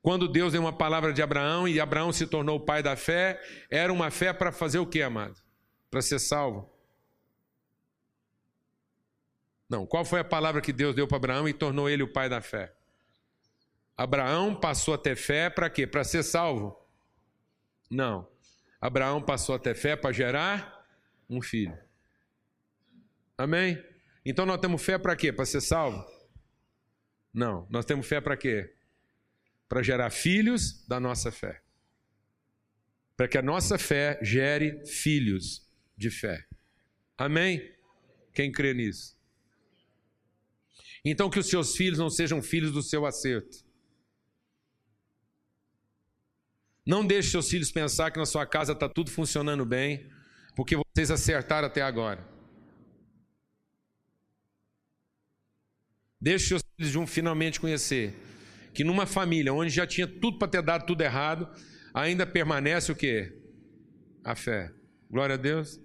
Quando 0.00 0.28
Deus 0.28 0.52
deu 0.52 0.62
uma 0.62 0.72
palavra 0.72 1.12
de 1.12 1.20
Abraão 1.20 1.66
e 1.66 1.80
Abraão 1.80 2.12
se 2.12 2.28
tornou 2.28 2.58
o 2.58 2.64
pai 2.64 2.84
da 2.84 2.94
fé, 2.94 3.42
era 3.68 3.92
uma 3.92 4.12
fé 4.12 4.32
para 4.32 4.52
fazer 4.52 4.78
o 4.78 4.86
que, 4.86 5.02
amado? 5.02 5.42
Para 5.90 6.00
ser 6.00 6.20
salvo. 6.20 6.72
Não, 9.68 9.84
qual 9.84 10.04
foi 10.04 10.20
a 10.20 10.24
palavra 10.24 10.60
que 10.60 10.72
Deus 10.72 10.94
deu 10.94 11.08
para 11.08 11.16
Abraão 11.16 11.48
e 11.48 11.52
tornou 11.52 11.90
ele 11.90 12.04
o 12.04 12.12
pai 12.12 12.28
da 12.28 12.40
fé? 12.40 12.72
Abraão 13.96 14.54
passou 14.54 14.94
a 14.94 14.98
ter 14.98 15.16
fé 15.16 15.50
para 15.50 15.68
quê? 15.68 15.84
Para 15.84 16.04
ser 16.04 16.22
salvo? 16.22 16.78
Não. 17.90 18.28
Abraão 18.80 19.20
passou 19.20 19.56
a 19.56 19.58
ter 19.58 19.74
fé 19.74 19.96
para 19.96 20.12
gerar 20.12 20.86
um 21.28 21.42
filho. 21.42 21.89
Amém? 23.40 23.82
Então 24.22 24.44
nós 24.44 24.60
temos 24.60 24.82
fé 24.82 24.98
para 24.98 25.16
quê? 25.16 25.32
Para 25.32 25.46
ser 25.46 25.62
salvo? 25.62 26.04
Não. 27.32 27.66
Nós 27.70 27.86
temos 27.86 28.06
fé 28.06 28.20
para 28.20 28.36
quê? 28.36 28.76
Para 29.66 29.82
gerar 29.82 30.10
filhos 30.10 30.86
da 30.86 31.00
nossa 31.00 31.32
fé. 31.32 31.62
Para 33.16 33.26
que 33.28 33.38
a 33.38 33.42
nossa 33.42 33.78
fé 33.78 34.18
gere 34.22 34.84
filhos 34.84 35.66
de 35.96 36.10
fé. 36.10 36.46
Amém? 37.16 37.74
Quem 38.34 38.52
crê 38.52 38.74
nisso? 38.74 39.16
Então 41.02 41.30
que 41.30 41.38
os 41.38 41.48
seus 41.48 41.74
filhos 41.74 41.98
não 41.98 42.10
sejam 42.10 42.42
filhos 42.42 42.72
do 42.72 42.82
seu 42.82 43.06
acerto. 43.06 43.64
Não 46.84 47.06
deixe 47.06 47.30
seus 47.30 47.48
filhos 47.48 47.72
pensar 47.72 48.10
que 48.10 48.18
na 48.18 48.26
sua 48.26 48.44
casa 48.44 48.74
está 48.74 48.86
tudo 48.86 49.10
funcionando 49.10 49.64
bem, 49.64 50.10
porque 50.54 50.76
vocês 50.76 51.10
acertaram 51.10 51.68
até 51.68 51.80
agora. 51.80 52.39
Deixe 56.20 56.48
seus 56.48 56.62
filhos 56.76 56.96
um 56.96 57.06
finalmente 57.06 57.58
conhecer 57.58 58.14
que 58.72 58.84
numa 58.84 59.06
família 59.06 59.52
onde 59.52 59.70
já 59.70 59.86
tinha 59.86 60.06
tudo 60.06 60.38
para 60.38 60.48
ter 60.48 60.62
dado 60.62 60.86
tudo 60.86 61.02
errado, 61.02 61.48
ainda 61.92 62.26
permanece 62.26 62.92
o 62.92 62.96
que? 62.96 63.32
A 64.24 64.34
fé. 64.34 64.72
Glória 65.10 65.34
a 65.34 65.38
Deus. 65.38 65.80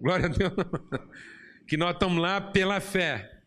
Glória 0.00 0.26
a 0.26 0.28
Deus. 0.28 0.52
que 1.66 1.76
nós 1.76 1.94
estamos 1.94 2.20
lá 2.20 2.40
pela 2.40 2.80
fé. 2.80 3.42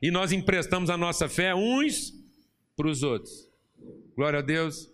E 0.00 0.10
nós 0.10 0.32
emprestamos 0.32 0.90
a 0.90 0.96
nossa 0.96 1.28
fé 1.28 1.54
uns 1.54 2.12
para 2.76 2.88
os 2.88 3.02
outros. 3.02 3.48
Glória 4.16 4.38
a 4.38 4.42
Deus. 4.42 4.90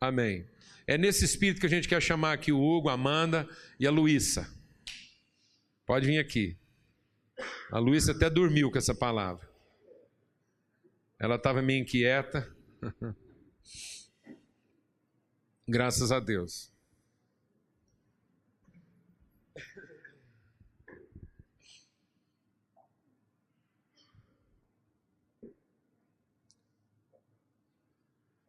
Amém. 0.00 0.46
É 0.86 0.96
nesse 0.96 1.24
espírito 1.24 1.60
que 1.60 1.66
a 1.66 1.70
gente 1.70 1.88
quer 1.88 2.00
chamar 2.00 2.32
aqui 2.32 2.52
o 2.52 2.60
Hugo, 2.60 2.88
a 2.88 2.92
Amanda 2.92 3.48
e 3.78 3.86
a 3.86 3.90
Luísa. 3.90 4.48
Pode 5.84 6.06
vir 6.06 6.18
aqui. 6.18 6.56
A 7.70 7.78
Luísa 7.78 8.12
até 8.12 8.30
dormiu 8.30 8.70
com 8.70 8.78
essa 8.78 8.94
palavra. 8.94 9.55
Ela 11.18 11.36
estava 11.36 11.62
meio 11.62 11.82
inquieta. 11.82 12.54
Graças 15.66 16.12
a 16.12 16.20
Deus. 16.20 16.70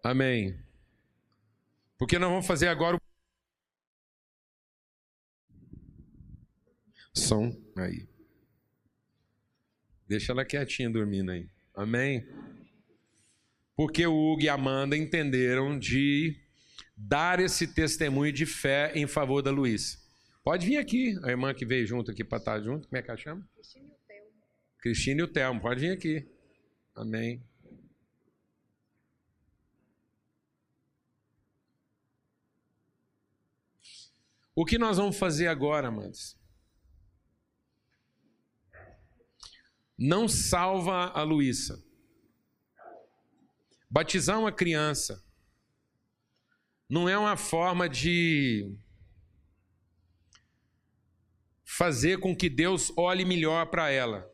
Amém. 0.03 0.57
Porque 1.97 2.19
nós 2.19 2.29
vamos 2.29 2.45
fazer 2.45 2.67
agora 2.67 2.95
o 2.95 2.99
som 7.13 7.51
aí. 7.77 8.07
Deixa 10.07 10.31
ela 10.31 10.45
quietinha 10.45 10.89
dormindo 10.89 11.31
aí. 11.31 11.49
Amém 11.73 12.25
porque 13.77 14.07
o 14.07 14.11
Hugo 14.11 14.41
e 14.41 14.49
a 14.49 14.55
Amanda 14.55 14.97
entenderam 14.97 15.77
de 15.77 16.35
dar 16.97 17.39
esse 17.39 17.67
testemunho 17.67 18.33
de 18.33 18.43
fé 18.43 18.91
em 18.95 19.05
favor 19.05 19.43
da 19.43 19.51
Luísa. 19.51 19.99
Pode 20.43 20.65
vir 20.65 20.77
aqui, 20.77 21.15
a 21.23 21.29
irmã 21.29 21.53
que 21.53 21.63
veio 21.63 21.85
junto 21.85 22.09
aqui 22.09 22.23
para 22.23 22.39
estar 22.39 22.59
junto, 22.59 22.87
como 22.87 22.97
é 22.97 23.03
que 23.03 23.11
ela 23.11 23.19
chama? 23.19 23.47
Cristina 23.53 23.87
e 23.87 23.91
o 23.91 23.97
Telmo. 24.07 24.31
Cristina 24.79 25.19
e 25.19 25.23
o 25.23 25.27
Telmo, 25.27 25.61
pode 25.61 25.79
vir 25.79 25.91
aqui. 25.91 26.27
Amém. 26.95 27.45
O 34.55 34.65
que 34.65 34.79
nós 34.79 34.97
vamos 34.97 35.19
fazer 35.19 35.45
agora, 35.45 35.89
amados? 35.89 36.35
Não 39.95 40.27
salva 40.27 41.11
a 41.11 41.21
Luísa. 41.21 41.86
Batizar 43.89 44.39
uma 44.39 44.51
criança 44.51 45.23
não 46.89 47.07
é 47.07 47.17
uma 47.17 47.35
forma 47.35 47.87
de 47.87 48.73
fazer 51.63 52.19
com 52.19 52.35
que 52.35 52.49
Deus 52.49 52.91
olhe 52.97 53.25
melhor 53.25 53.65
para 53.67 53.89
ela. 53.89 54.29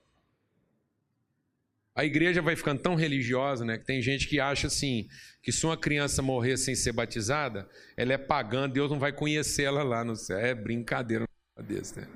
A 1.95 2.05
igreja 2.05 2.41
vai 2.41 2.55
ficando 2.55 2.81
tão 2.81 2.95
religiosa, 2.95 3.63
né? 3.63 3.77
Que 3.77 3.85
tem 3.85 4.01
gente 4.01 4.27
que 4.27 4.39
acha 4.39 4.67
assim, 4.67 5.07
que 5.41 5.51
se 5.51 5.63
uma 5.65 5.77
criança 5.77 6.21
morrer 6.21 6.57
sem 6.57 6.73
ser 6.73 6.91
batizada, 6.91 7.69
ela 7.95 8.13
é 8.13 8.17
pagã, 8.17 8.67
Deus 8.67 8.89
não 8.89 8.97
vai 8.97 9.13
conhecer 9.13 9.63
ela 9.63 9.83
lá 9.83 10.03
no 10.03 10.15
céu. 10.15 10.37
É 10.37 10.55
brincadeira 10.55 11.27
desse, 11.67 11.99
né? 11.99 12.07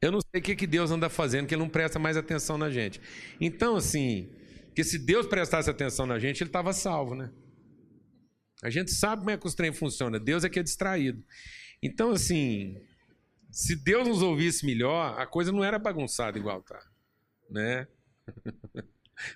Eu 0.00 0.12
não 0.12 0.20
sei 0.20 0.40
o 0.40 0.42
que, 0.42 0.66
Deus 0.66 0.90
anda 0.90 1.08
fazendo, 1.08 1.46
que 1.46 1.54
Ele 1.54 1.62
não 1.62 1.68
presta 1.68 1.98
mais 1.98 2.16
atenção 2.16 2.56
na 2.56 2.70
gente. 2.70 3.00
Então, 3.40 3.76
assim, 3.76 4.30
que 4.80 4.84
se 4.84 4.98
Deus 4.98 5.26
prestasse 5.26 5.68
atenção 5.68 6.06
na 6.06 6.18
gente, 6.18 6.42
Ele 6.42 6.48
estava 6.48 6.72
salvo, 6.72 7.14
né? 7.14 7.30
A 8.62 8.70
gente 8.70 8.90
sabe 8.92 9.20
como 9.20 9.30
é 9.30 9.36
que 9.36 9.46
os 9.46 9.54
trem 9.54 9.74
funciona. 9.74 10.18
Deus 10.18 10.42
é 10.42 10.48
que 10.48 10.58
é 10.58 10.62
distraído. 10.62 11.22
Então, 11.82 12.12
assim, 12.12 12.80
se 13.50 13.76
Deus 13.76 14.08
nos 14.08 14.22
ouvisse 14.22 14.64
melhor, 14.64 15.20
a 15.20 15.26
coisa 15.26 15.52
não 15.52 15.62
era 15.62 15.78
bagunçada 15.78 16.38
igual 16.38 16.62
tá, 16.62 16.82
né? 17.50 17.86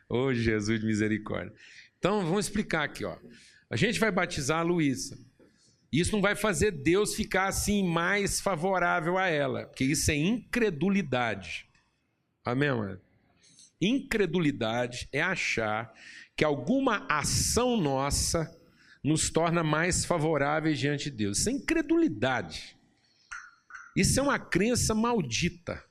Ô 0.09 0.29
oh, 0.29 0.35
Jesus 0.35 0.81
de 0.81 0.87
misericórdia. 0.87 1.53
Então, 1.99 2.25
vamos 2.25 2.47
explicar 2.47 2.85
aqui, 2.85 3.05
ó. 3.05 3.19
A 3.69 3.77
gente 3.77 4.01
vai 4.01 4.11
batizar 4.11 4.61
a 4.61 4.63
Luísa. 4.63 5.19
Isso 5.93 6.13
não 6.13 6.23
vai 6.23 6.35
fazer 6.35 6.71
Deus 6.71 7.15
ficar 7.15 7.49
assim 7.49 7.87
mais 7.87 8.41
favorável 8.41 9.19
a 9.19 9.27
ela, 9.27 9.67
porque 9.67 9.85
isso 9.85 10.11
é 10.11 10.17
incredulidade. 10.17 11.69
Amém, 12.43 12.71
mano? 12.71 13.04
Incredulidade 13.81 15.09
é 15.12 15.20
achar 15.20 15.93
que 16.37 16.45
alguma 16.45 17.07
ação 17.09 17.77
nossa 17.77 18.51
nos 19.03 19.29
torna 19.31 19.62
mais 19.62 20.05
favoráveis 20.05 20.79
diante 20.79 21.11
de 21.11 21.16
Deus. 21.16 21.39
Isso 21.39 21.49
é 21.51 21.53
incredulidade. 21.53 22.77
Isso 23.97 24.18
é 24.18 24.22
uma 24.22 24.39
crença 24.39 24.95
maldita. 24.95 25.83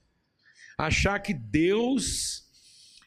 Achar 0.77 1.19
que 1.19 1.33
Deus 1.33 2.43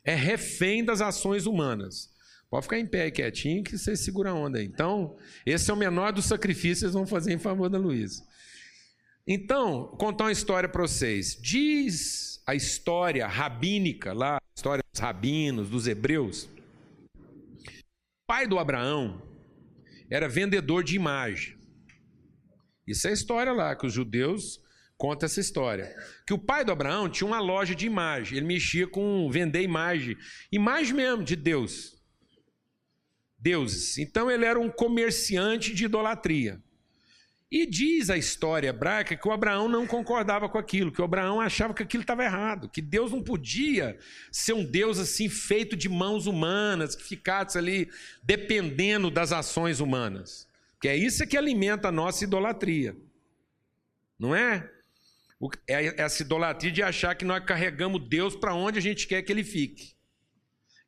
é 0.05 0.15
refém 0.15 0.85
das 0.85 1.01
ações 1.01 1.47
humanas. 1.47 2.15
Pode 2.49 2.63
ficar 2.63 2.79
em 2.79 2.87
pé 2.87 3.11
quietinho 3.11 3.65
que 3.65 3.77
você 3.77 3.97
segura 3.97 4.31
a 4.31 4.35
onda 4.35 4.59
aí. 4.59 4.65
Então, 4.65 5.17
esse 5.45 5.71
é 5.71 5.75
o 5.75 5.77
menor 5.77 6.13
dos 6.13 6.27
sacrifícios 6.27 6.79
que 6.79 6.81
vocês 6.83 6.93
vão 6.93 7.07
fazer 7.07 7.33
em 7.33 7.39
favor 7.39 7.69
da 7.69 7.77
Luísa. 7.77 8.25
Então, 9.27 9.89
contar 9.99 10.25
uma 10.25 10.33
história 10.33 10.69
para 10.69 10.83
vocês. 10.83 11.37
Diz 11.41 12.43
a 12.47 12.55
história 12.55 13.27
rabínica, 13.27 14.13
lá, 14.13 14.37
a 14.37 14.41
história 14.57 14.85
dos 14.93 15.01
rabinos, 15.01 15.69
dos 15.69 15.87
hebreus. 15.87 16.45
O 17.15 18.27
pai 18.27 18.47
do 18.47 18.59
Abraão 18.59 19.21
era 20.09 20.29
vendedor 20.29 20.85
de 20.85 20.95
imagem. 20.95 21.57
Isso 22.87 23.09
é 23.09 23.11
a 23.11 23.15
história 23.15 23.53
lá, 23.53 23.75
que 23.75 23.87
os 23.87 23.93
judeus 23.93 24.61
contam 24.97 25.27
essa 25.27 25.41
história. 25.41 25.95
Que 26.25 26.33
o 26.33 26.39
pai 26.39 26.65
do 26.65 26.71
Abraão 26.71 27.09
tinha 27.09 27.27
uma 27.27 27.41
loja 27.41 27.75
de 27.75 27.85
imagem. 27.85 28.39
Ele 28.39 28.47
mexia 28.47 28.87
com 28.87 29.29
vender 29.29 29.63
imagem. 29.63 30.17
Imagem 30.53 30.95
mesmo 30.95 31.25
de 31.25 31.35
Deus 31.35 31.97
deuses. 33.39 33.99
Então 33.99 34.31
ele 34.31 34.45
era 34.45 34.59
um 34.59 34.69
comerciante 34.69 35.75
de 35.75 35.85
idolatria. 35.85 36.61
E 37.51 37.65
diz 37.65 38.11
a 38.11 38.17
história 38.17 38.69
hebraica 38.69 39.17
que 39.17 39.29
o 39.29 39.31
Abraão 39.31 39.69
não 39.69 39.87
concordava 39.87 40.49
com 40.49 40.59
aquilo, 40.59 40.91
que 40.91 41.01
o 41.01 41.05
Abraão 41.05 41.41
achava 41.41 41.73
que 41.73 41.83
aquilo 41.83 42.03
estava 42.03 42.25
errado, 42.25 42.69
que 42.69 42.83
Deus 42.83 43.13
não 43.13 43.23
podia 43.23 43.97
ser 44.33 44.53
um 44.53 44.65
Deus 44.65 44.99
assim 44.99 45.29
feito 45.29 45.77
de 45.77 45.89
mãos 45.89 46.27
humanas, 46.27 46.97
que 46.97 47.05
ficasse 47.05 47.57
ali 47.57 47.89
dependendo 48.23 49.11
das 49.11 49.31
ações 49.31 49.79
humanas. 49.79 50.49
Que 50.81 50.89
é 50.89 50.97
isso 50.97 51.27
que 51.27 51.37
alimenta 51.37 51.89
a 51.89 51.93
nossa 51.93 52.25
idolatria. 52.25 52.97
Não 54.19 54.35
é? 54.35 54.69
É 55.69 56.03
essa 56.03 56.23
idolatria 56.23 56.73
de 56.73 56.83
achar 56.83 57.15
que 57.15 57.25
nós 57.25 57.45
carregamos 57.45 58.09
Deus 58.09 58.35
para 58.35 58.55
onde 58.55 58.79
a 58.79 58.83
gente 58.83 59.07
quer 59.07 59.23
que 59.23 59.31
ele 59.31 59.45
fique. 59.45 59.97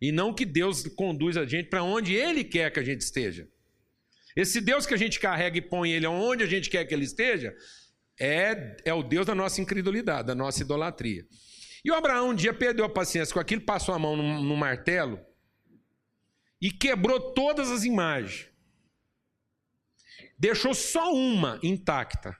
E 0.00 0.12
não 0.12 0.32
que 0.32 0.44
Deus 0.44 0.86
conduz 0.88 1.36
a 1.36 1.44
gente 1.44 1.68
para 1.68 1.82
onde 1.82 2.14
Ele 2.14 2.44
quer 2.44 2.70
que 2.70 2.78
a 2.78 2.84
gente 2.84 3.00
esteja. 3.00 3.48
Esse 4.38 4.60
Deus 4.60 4.86
que 4.86 4.94
a 4.94 4.96
gente 4.96 5.18
carrega 5.18 5.58
e 5.58 5.60
põe 5.60 5.90
Ele 5.90 6.06
onde 6.06 6.44
a 6.44 6.46
gente 6.46 6.70
quer 6.70 6.84
que 6.84 6.94
Ele 6.94 7.02
esteja, 7.02 7.52
é, 8.20 8.76
é 8.84 8.94
o 8.94 9.02
Deus 9.02 9.26
da 9.26 9.34
nossa 9.34 9.60
incredulidade, 9.60 10.28
da 10.28 10.34
nossa 10.34 10.62
idolatria. 10.62 11.26
E 11.84 11.90
o 11.90 11.94
Abraão 11.96 12.28
um 12.28 12.34
dia 12.34 12.54
perdeu 12.54 12.84
a 12.84 12.88
paciência 12.88 13.34
com 13.34 13.40
aquilo, 13.40 13.62
passou 13.62 13.92
a 13.96 13.98
mão 13.98 14.16
no, 14.16 14.40
no 14.40 14.56
martelo 14.56 15.18
e 16.62 16.70
quebrou 16.70 17.34
todas 17.34 17.68
as 17.68 17.82
imagens. 17.82 18.48
Deixou 20.38 20.72
só 20.72 21.12
uma 21.12 21.58
intacta. 21.60 22.36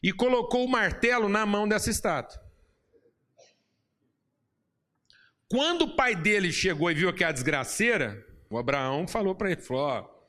E 0.00 0.12
colocou 0.12 0.64
o 0.64 0.70
martelo 0.70 1.28
na 1.28 1.44
mão 1.44 1.66
dessa 1.66 1.90
estátua. 1.90 2.40
Quando 5.48 5.82
o 5.82 5.96
pai 5.96 6.14
dele 6.14 6.52
chegou 6.52 6.88
e 6.88 6.94
viu 6.94 7.12
que 7.12 7.24
a 7.24 7.32
desgraceira, 7.32 8.24
o 8.48 8.56
Abraão 8.56 9.08
falou 9.08 9.34
para 9.34 9.50
ele: 9.50 9.60
falou, 9.60 9.82
ó, 9.82 10.19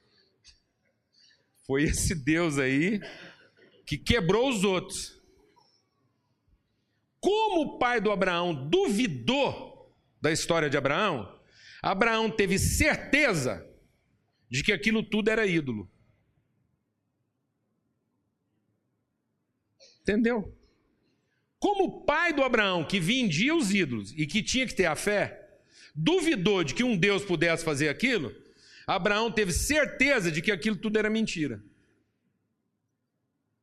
foi 1.72 1.84
esse 1.84 2.14
Deus 2.14 2.60
aí 2.60 3.00
que 3.86 3.98
quebrou 3.98 4.50
os 4.50 4.66
outros. 4.66 5.18
Como 7.22 7.62
o 7.62 7.80
pai 7.80 8.02
do 8.02 8.12
Abraão 8.12 8.68
duvidou 8.68 9.96
da 10.22 10.34
história 10.34 10.70
de 10.70 10.76
Abraão, 10.76 11.40
Abraão 11.82 12.30
teve 12.30 12.60
certeza 12.60 13.66
de 14.50 14.62
que 14.62 14.74
aquilo 14.74 15.02
tudo 15.02 15.30
era 15.30 15.48
ídolo. 15.48 15.90
Entendeu? 20.02 20.54
Como 21.58 21.86
o 21.86 22.02
pai 22.02 22.34
do 22.34 22.44
Abraão, 22.44 22.84
que 22.84 23.00
vendia 23.00 23.56
os 23.56 23.74
ídolos 23.74 24.12
e 24.18 24.28
que 24.28 24.44
tinha 24.44 24.68
que 24.68 24.76
ter 24.76 24.88
a 24.88 24.96
fé, 24.98 25.58
duvidou 25.96 26.66
de 26.66 26.74
que 26.74 26.84
um 26.84 26.98
Deus 26.98 27.24
pudesse 27.24 27.64
fazer 27.64 27.88
aquilo, 27.88 28.36
Abraão 28.88 29.32
teve 29.32 29.52
certeza 29.52 30.32
de 30.32 30.42
que 30.42 30.52
aquilo 30.52 30.76
tudo 30.76 30.98
era 30.98 31.10
mentira. 31.10 31.62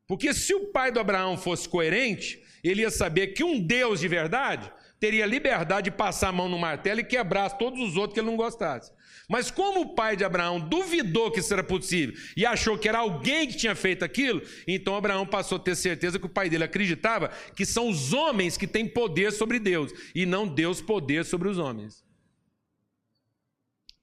Porque 0.07 0.33
se 0.33 0.55
o 0.55 0.73
pai 0.73 0.91
do 0.91 0.99
Abraão 0.99 1.37
fosse 1.37 1.69
coerente, 1.69 2.43
ele 2.65 2.83
ia 2.83 2.91
saber 2.91 3.29
que 3.29 3.45
um 3.45 3.61
Deus 3.61 4.01
de 4.01 4.09
verdade 4.09 4.73
teria 4.99 5.27
liberdade 5.27 5.91
de 5.91 5.97
passar 5.97 6.29
a 6.29 6.33
mão 6.33 6.49
no 6.49 6.59
martelo 6.59 7.01
e 7.01 7.05
quebrar 7.05 7.51
todos 7.51 7.81
os 7.81 7.97
outros 7.97 8.15
que 8.15 8.21
ele 8.21 8.31
não 8.31 8.37
gostasse. 8.37 8.91
Mas 9.29 9.51
como 9.51 9.83
o 9.83 9.95
pai 9.95 10.17
de 10.17 10.25
Abraão 10.25 10.59
duvidou 10.59 11.31
que 11.31 11.41
isso 11.41 11.53
era 11.53 11.63
possível 11.63 12.17
e 12.35 12.47
achou 12.47 12.79
que 12.79 12.89
era 12.89 12.99
alguém 12.99 13.47
que 13.47 13.57
tinha 13.57 13.75
feito 13.75 14.03
aquilo, 14.03 14.41
então 14.67 14.97
Abraão 14.97 15.27
passou 15.27 15.57
a 15.57 15.61
ter 15.61 15.77
certeza 15.77 16.19
que 16.19 16.25
o 16.25 16.31
pai 16.31 16.49
dele 16.49 16.65
acreditava 16.65 17.29
que 17.55 17.67
são 17.67 17.91
os 17.91 18.15
homens 18.15 18.57
que 18.57 18.67
têm 18.67 18.89
poder 18.89 19.31
sobre 19.31 19.59
Deus 19.59 19.93
e 20.15 20.25
não 20.25 20.49
Deus 20.49 20.81
poder 20.81 21.27
sobre 21.27 21.49
os 21.49 21.59
homens. 21.59 22.03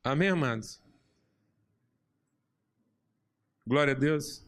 Amém, 0.03 0.29
amados? 0.29 0.84
Glória 3.67 3.93
a 3.93 3.97
Deus. 3.97 4.43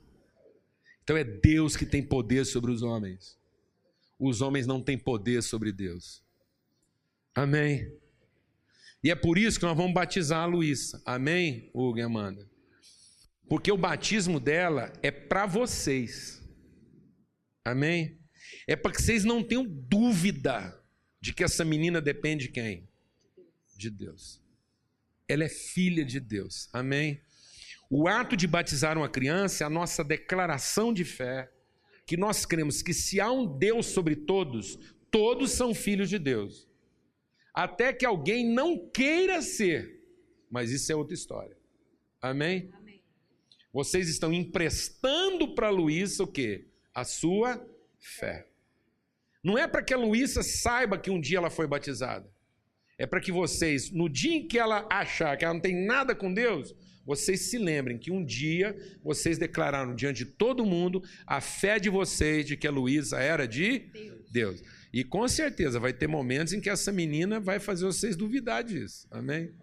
Então 1.04 1.18
é 1.18 1.24
Deus 1.24 1.76
que 1.76 1.86
tem 1.86 2.04
poder 2.04 2.46
sobre 2.46 2.72
os 2.72 2.84
homens. 2.84 3.38
Os 4.20 4.42
homens 4.42 4.68
não 4.68 4.82
têm 4.82 4.98
poder 4.98 5.42
sobre 5.42 5.72
Deus. 5.72 6.24
Amém. 7.34 7.92
E 9.04 9.10
é 9.10 9.16
por 9.16 9.38
isso 9.38 9.60
que 9.60 9.66
nós 9.66 9.78
vamos 9.78 9.94
batizar 9.94 10.42
a 10.42 10.46
Luísa. 10.46 11.02
Amém, 11.06 11.70
Hugo 11.74 11.98
e 11.98 12.02
Amanda? 12.02 12.48
Porque 13.48 13.72
o 13.72 13.78
batismo 13.78 14.40
dela 14.40 14.92
é 15.02 15.10
para 15.10 15.46
vocês. 15.46 16.44
Amém? 17.64 18.20
É 18.68 18.76
para 18.76 18.92
que 18.92 19.02
vocês 19.02 19.24
não 19.24 19.44
tenham 19.44 19.66
dúvida 19.66 20.78
de 21.22 21.34
que 21.34 21.44
essa 21.44 21.64
menina 21.64 22.02
depende 22.02 22.48
de 22.48 22.52
quem? 22.52 22.88
De 23.76 23.90
Deus. 23.90 24.42
Ela 25.28 25.46
é 25.46 25.50
filha 25.50 26.04
de 26.04 26.20
Deus. 26.20 26.70
Amém? 26.74 27.22
O 27.90 28.08
ato 28.08 28.36
de 28.36 28.48
batizar 28.48 28.98
uma 28.98 29.10
criança 29.10 29.64
é 29.64 29.68
a 29.68 29.70
nossa 29.70 30.04
declaração 30.04 30.94
de 30.94 31.06
fé, 31.06 31.52
que 32.06 32.18
nós 32.18 32.46
cremos 32.46 32.82
que 32.82 32.94
se 32.94 33.20
há 33.20 33.32
um 33.32 33.58
Deus 33.58 33.88
sobre 33.88 34.16
todos, 34.16 34.78
todos 35.10 35.52
são 35.52 35.74
filhos 35.74 36.10
de 36.10 36.20
Deus 36.20 36.68
até 37.58 37.92
que 37.92 38.06
alguém 38.06 38.46
não 38.46 38.78
queira 38.78 39.42
ser. 39.42 40.00
Mas 40.48 40.70
isso 40.70 40.92
é 40.92 40.96
outra 40.96 41.16
história. 41.16 41.58
Amém? 42.22 42.70
Amém. 42.72 43.02
Vocês 43.74 44.08
estão 44.08 44.32
emprestando 44.32 45.56
para 45.56 45.66
a 45.66 45.72
Luísa 45.72 46.22
o 46.22 46.28
quê? 46.28 46.68
A 46.94 47.04
sua 47.04 47.60
fé. 47.98 48.48
Não 49.44 49.58
é 49.58 49.68
para 49.68 49.82
que 49.82 49.92
a 49.92 49.98
Luísa 49.98 50.44
saiba 50.44 51.00
que 51.00 51.10
um 51.10 51.20
dia 51.20 51.40
ela 51.40 51.50
foi 51.50 51.66
batizada. 51.66 52.32
É 52.96 53.08
para 53.08 53.20
que 53.20 53.32
vocês, 53.32 53.90
no 53.90 54.08
dia 54.08 54.36
em 54.36 54.48
que 54.48 54.60
ela 54.60 54.88
achar 54.88 55.36
que 55.36 55.44
ela 55.44 55.56
não 55.56 55.62
tem 55.62 55.84
nada 55.84 56.14
com 56.14 56.32
Deus, 56.32 56.76
vocês 57.08 57.40
se 57.40 57.58
lembrem 57.58 57.98
que 57.98 58.12
um 58.12 58.24
dia 58.24 58.76
vocês 59.02 59.38
declararam 59.38 59.96
diante 59.96 60.26
de 60.26 60.26
todo 60.26 60.66
mundo 60.66 61.02
a 61.26 61.40
fé 61.40 61.80
de 61.80 61.90
vocês 61.90 62.46
de 62.46 62.58
que 62.58 62.68
a 62.68 62.72
Luísa 62.72 63.18
era 63.18 63.48
de 63.48 63.80
Deus. 63.80 64.30
Deus. 64.30 64.64
E 64.92 65.06
com 65.06 65.26
certeza 65.26 65.80
vai 65.80 65.94
ter 65.94 66.06
momentos 66.06 66.52
em 66.52 66.60
que 66.60 66.70
essa 66.70 66.92
menina 66.92 67.40
vai 67.40 67.62
fazer 67.62 67.86
vocês 67.86 68.18
duvidar 68.18 68.62
disso. 68.62 69.08
Amém? 69.10 69.56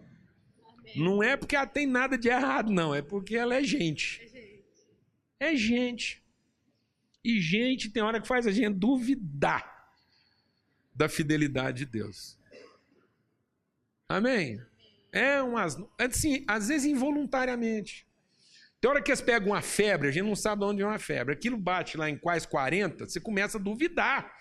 Amém. 0.67 0.93
Não 0.97 1.21
é 1.21 1.37
porque 1.37 1.55
ela 1.55 1.67
tem 1.67 1.85
nada 1.85 2.17
de 2.17 2.29
errado, 2.29 2.71
não. 2.71 2.95
É 2.95 3.03
porque 3.03 3.35
ela 3.35 3.53
é 3.53 3.63
gente. 3.63 4.21
É 4.23 4.25
gente. 4.27 4.63
É 5.39 5.55
gente. 5.55 6.23
E 7.23 7.39
gente 7.39 7.89
tem 7.91 8.01
hora 8.01 8.19
que 8.19 8.27
faz 8.27 8.47
a 8.47 8.51
gente 8.51 8.73
duvidar 8.73 9.87
da 10.95 11.07
fidelidade 11.07 11.79
de 11.79 11.85
Deus. 11.85 12.39
Amém? 14.09 14.59
É 15.15 15.41
umas. 15.41 15.77
Assim, 15.97 16.43
às 16.45 16.67
vezes 16.67 16.85
involuntariamente. 16.85 18.05
Tem 18.81 18.91
hora 18.91 19.01
que 19.01 19.09
eles 19.09 19.21
pegam 19.21 19.47
uma 19.47 19.61
febre, 19.61 20.09
a 20.09 20.11
gente 20.11 20.25
não 20.25 20.35
sabe 20.35 20.59
de 20.59 20.65
onde 20.65 20.81
é 20.81 20.85
uma 20.85 20.99
febre. 20.99 21.33
Aquilo 21.33 21.57
bate 21.57 21.97
lá 21.97 22.09
em 22.09 22.17
quase 22.17 22.45
40, 22.47 23.07
você 23.07 23.19
começa 23.19 23.57
a 23.57 23.61
duvidar 23.61 24.31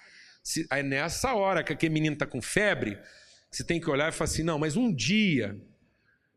Se, 0.42 0.66
aí 0.68 0.82
nessa 0.82 1.32
hora 1.32 1.62
que 1.62 1.72
aquele 1.72 1.94
menino 1.94 2.14
está 2.14 2.26
com 2.26 2.42
febre, 2.42 2.98
você 3.50 3.62
tem 3.62 3.80
que 3.80 3.88
olhar 3.88 4.08
e 4.08 4.12
falar 4.12 4.28
assim: 4.28 4.42
não, 4.42 4.58
mas 4.58 4.76
um 4.76 4.92
dia, 4.92 5.56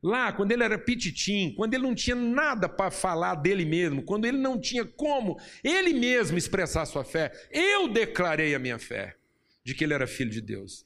lá, 0.03 0.31
quando 0.31 0.51
ele 0.51 0.63
era 0.63 0.77
pititim, 0.77 1.55
quando 1.57 1.73
ele 1.73 1.83
não 1.83 1.95
tinha 1.95 2.15
nada 2.15 2.69
para 2.69 2.91
falar 2.91 3.33
dele 3.33 3.65
mesmo, 3.65 4.03
quando 4.03 4.25
ele 4.25 4.37
não 4.37 4.59
tinha 4.59 4.85
como 4.85 5.39
ele 5.63 5.93
mesmo 5.93 6.37
expressar 6.37 6.85
sua 6.85 7.03
fé, 7.03 7.31
eu 7.51 7.87
declarei 7.87 8.53
a 8.53 8.59
minha 8.59 8.77
fé 8.77 9.15
de 9.63 9.73
que 9.73 9.83
ele 9.83 9.95
era 9.95 10.05
filho 10.05 10.29
de 10.29 10.41
Deus. 10.41 10.85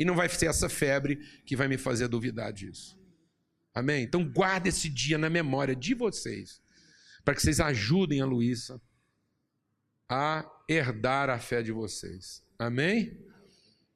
E 0.00 0.04
não 0.06 0.16
vai 0.16 0.30
ser 0.30 0.46
essa 0.46 0.66
febre 0.66 1.16
que 1.44 1.54
vai 1.54 1.68
me 1.68 1.76
fazer 1.76 2.08
duvidar 2.08 2.54
disso. 2.54 2.98
Amém? 3.74 4.02
Então 4.02 4.26
guarda 4.26 4.66
esse 4.66 4.88
dia 4.88 5.18
na 5.18 5.28
memória 5.28 5.76
de 5.76 5.92
vocês, 5.92 6.62
para 7.22 7.34
que 7.34 7.42
vocês 7.42 7.60
ajudem 7.60 8.22
a 8.22 8.24
Luísa 8.24 8.80
a 10.08 10.50
herdar 10.66 11.28
a 11.28 11.38
fé 11.38 11.62
de 11.62 11.70
vocês. 11.70 12.42
Amém? 12.58 13.22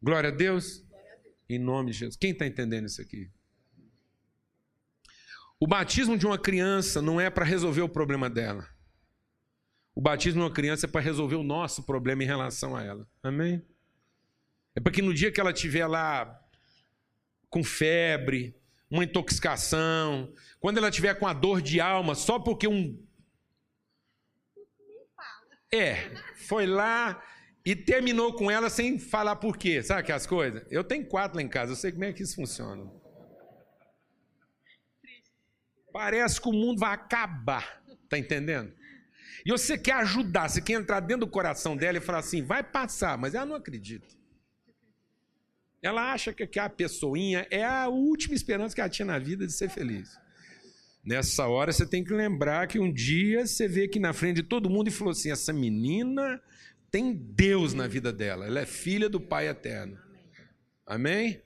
Glória 0.03 0.29
a 0.29 0.31
Deus. 0.31 0.85
Em 1.49 1.59
nome 1.59 1.91
de 1.91 1.97
Jesus. 1.97 2.19
Quem 2.19 2.33
está 2.33 2.47
entendendo 2.47 2.85
isso 2.85 3.01
aqui? 3.01 3.31
O 5.59 5.67
batismo 5.67 6.19
de 6.19 6.27
uma 6.27 6.39
criança 6.39 7.01
não 7.01 7.19
é 7.19 7.31
para 7.31 7.47
resolver 7.47 7.81
o 7.81 7.89
problema 7.89 8.29
dela. 8.29 8.69
O 9.95 10.03
batismo 10.03 10.41
de 10.43 10.47
uma 10.49 10.53
criança 10.53 10.85
é 10.85 10.89
para 10.89 11.01
resolver 11.01 11.37
o 11.37 11.43
nosso 11.43 11.83
problema 11.83 12.23
em 12.23 12.27
relação 12.27 12.77
a 12.77 12.83
ela. 12.83 13.09
Amém? 13.23 13.65
É 14.77 14.81
para 14.81 14.93
que 14.93 15.03
no 15.03 15.15
dia 15.15 15.31
que 15.31 15.41
ela 15.41 15.53
estiver 15.53 15.87
lá 15.87 16.41
com 17.49 17.63
febre, 17.63 18.57
uma 18.91 19.05
intoxicação, 19.05 20.33
quando 20.59 20.79
ela 20.79 20.89
estiver 20.89 21.15
com 21.15 21.27
a 21.27 21.33
dor 21.33 21.63
de 21.63 21.81
alma, 21.81 22.15
só 22.15 22.39
porque 22.39 22.67
um. 22.67 23.01
É, 25.73 26.11
foi 26.35 26.67
lá 26.67 27.23
e 27.65 27.75
terminou 27.75 28.35
com 28.35 28.51
ela 28.51 28.69
sem 28.69 28.99
falar 28.99 29.37
por 29.37 29.57
quê. 29.57 29.83
Sabe 29.83 30.05
que 30.05 30.13
as 30.13 30.27
coisas? 30.27 30.65
Eu 30.71 30.85
tenho 30.85 31.07
quatro 31.07 31.37
lá 31.37 31.43
em 31.43 31.49
casa, 31.49 31.73
eu 31.73 31.77
sei 31.77 31.93
como 31.93 32.05
é 32.05 32.13
que 32.13 32.23
isso 32.23 32.37
funciona. 32.37 32.91
Parece 35.93 36.41
que 36.41 36.49
o 36.49 36.53
mundo 36.53 36.81
vai 36.81 36.93
acabar, 36.93 37.81
tá 38.09 38.19
entendendo? 38.19 38.73
E 39.47 39.51
você 39.51 39.79
quer 39.79 39.95
ajudar, 39.95 40.49
você 40.49 40.61
quer 40.61 40.73
entrar 40.73 40.99
dentro 40.99 41.27
do 41.27 41.31
coração 41.31 41.77
dela 41.77 41.99
e 41.99 42.01
falar 42.01 42.19
assim, 42.19 42.43
vai 42.43 42.65
passar, 42.65 43.17
mas 43.17 43.35
ela 43.35 43.47
não 43.47 43.57
acredita. 43.57 44.07
Ela 45.85 46.15
acha 46.15 46.33
que 46.33 46.59
a 46.59 46.67
pessoinha 46.71 47.47
é 47.51 47.63
a 47.63 47.89
última 47.89 48.35
esperança 48.35 48.75
que 48.75 48.81
ela 48.81 48.89
tinha 48.89 49.05
na 49.05 49.19
vida 49.19 49.47
de 49.47 49.53
ser 49.53 49.69
feliz. 49.69 50.19
Nessa 51.05 51.47
hora 51.47 51.71
você 51.71 51.87
tem 51.87 52.03
que 52.03 52.15
lembrar 52.15 52.67
que 52.67 52.79
um 52.79 52.91
dia 52.91 53.47
você 53.47 53.69
vê 53.69 53.85
aqui 53.85 54.01
na 54.01 54.15
frente 54.15 54.37
de 54.37 54.45
todo 54.45 54.71
mundo 54.71 54.89
e 54.89 54.91
falou 54.91 55.13
assim: 55.13 55.31
essa 55.31 55.53
menina 55.53 56.41
tem 56.91 57.13
Deus 57.15 57.75
na 57.75 57.87
vida 57.87 58.11
dela, 58.11 58.47
ela 58.47 58.61
é 58.61 58.65
filha 58.65 59.11
do 59.11 59.21
Pai 59.21 59.47
eterno. 59.47 59.99
Amém? 60.87 61.43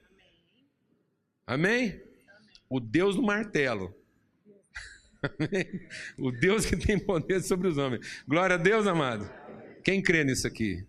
Amém? 1.44 2.00
O 2.70 2.78
Deus 2.78 3.16
do 3.16 3.22
martelo. 3.22 3.92
Amém? 5.20 5.88
O 6.16 6.30
Deus 6.30 6.64
que 6.64 6.76
tem 6.76 6.96
poder 6.96 7.42
sobre 7.42 7.66
os 7.66 7.76
homens. 7.76 8.22
Glória 8.28 8.54
a 8.54 8.58
Deus, 8.58 8.86
amado. 8.86 9.28
Quem 9.82 10.00
crê 10.00 10.22
nisso 10.22 10.46
aqui? 10.46 10.86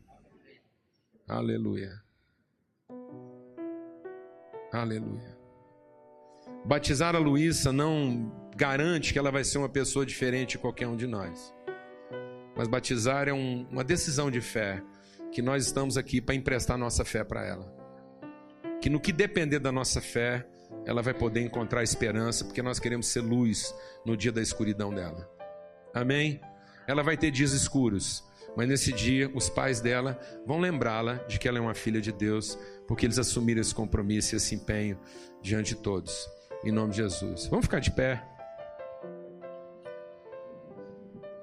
Aleluia. 1.28 2.09
Aleluia. 4.72 5.38
Batizar 6.66 7.16
a 7.16 7.20
Luísa 7.20 7.72
não 7.72 8.32
garante 8.56 9.14
que 9.14 9.20
ela 9.20 9.32
vai 9.32 9.44
ser 9.44 9.58
uma 9.58 9.70
pessoa 9.70 10.06
diferente 10.06 10.52
de 10.52 10.58
qualquer 10.60 10.88
um 10.88 10.96
de 10.96 11.08
nós. 11.08 11.54
Mas 12.56 12.68
batizar 12.68 13.28
é 13.28 13.34
um, 13.34 13.66
uma 13.72 13.84
decisão 13.84 14.30
de 14.30 14.42
fé 14.42 14.84
que 15.32 15.42
nós 15.42 15.66
estamos 15.66 15.98
aqui 15.98 16.20
para 16.20 16.36
emprestar 16.36 16.78
nossa 16.78 17.06
fé 17.06 17.24
para 17.24 17.46
ela. 17.46 17.74
Que 18.82 18.90
no 18.90 19.00
que 19.00 19.12
depender 19.12 19.60
da 19.60 19.72
nossa 19.72 20.02
fé, 20.02 20.46
ela 20.86 21.02
vai 21.02 21.14
poder 21.14 21.42
encontrar 21.42 21.84
esperança, 21.84 22.46
porque 22.46 22.62
nós 22.62 22.80
queremos 22.80 23.08
ser 23.08 23.22
luz 23.22 23.74
no 24.06 24.16
dia 24.16 24.32
da 24.32 24.42
escuridão 24.42 24.94
dela. 24.94 25.30
Amém? 25.94 26.42
Ela 26.88 27.04
vai 27.04 27.18
ter 27.18 27.32
dias 27.32 27.54
escuros, 27.54 28.24
mas 28.56 28.68
nesse 28.68 28.92
dia 28.92 29.32
os 29.34 29.50
pais 29.50 29.80
dela 29.82 30.20
vão 30.46 30.60
lembrá-la 30.60 31.16
de 31.28 31.40
que 31.40 31.48
ela 31.48 31.58
é 31.58 31.62
uma 31.62 31.74
filha 31.74 32.02
de 32.02 32.12
Deus 32.12 32.58
porque 32.88 33.06
eles 33.06 33.20
assumiram 33.20 33.62
esse 33.62 33.74
compromisso 33.74 34.36
e 34.36 34.38
esse 34.38 34.56
empenho 34.56 35.00
diante 35.42 35.76
de 35.76 35.82
todos. 35.82 36.28
Em 36.64 36.72
nome 36.72 36.92
de 36.92 36.98
Jesus. 36.98 37.48
Vamos 37.48 37.66
ficar 37.66 37.80
de 37.80 37.92
pé. 37.92 38.24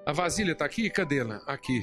A 0.05 0.13
vasilha 0.13 0.53
está 0.53 0.65
aqui? 0.65 0.89
Cadê 0.91 1.19
ela? 1.19 1.43
Aqui. 1.47 1.83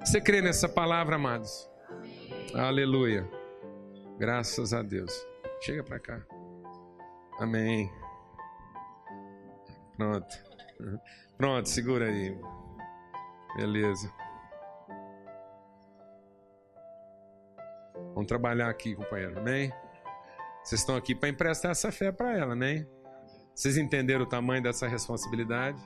Você 0.00 0.20
crê 0.20 0.40
nessa 0.40 0.68
palavra, 0.68 1.16
amados? 1.16 1.70
Amém. 1.88 2.50
Aleluia. 2.54 3.28
Graças 4.18 4.72
a 4.72 4.82
Deus. 4.82 5.12
Chega 5.60 5.84
para 5.84 5.98
cá. 5.98 6.26
Amém. 7.38 7.90
Pronto. 9.98 10.38
Pronto, 11.36 11.68
segura 11.68 12.06
aí. 12.06 12.38
Beleza. 13.56 14.08
Vamos 18.14 18.28
trabalhar 18.28 18.70
aqui, 18.70 18.94
companheiro, 18.94 19.36
amém? 19.40 19.72
Vocês 20.62 20.80
estão 20.80 20.96
aqui 20.96 21.16
para 21.16 21.28
emprestar 21.28 21.72
essa 21.72 21.90
fé 21.90 22.12
para 22.12 22.36
ela, 22.38 22.52
amém? 22.52 22.86
Vocês 23.52 23.76
entenderam 23.76 24.22
o 24.22 24.28
tamanho 24.28 24.62
dessa 24.62 24.86
responsabilidade? 24.86 25.82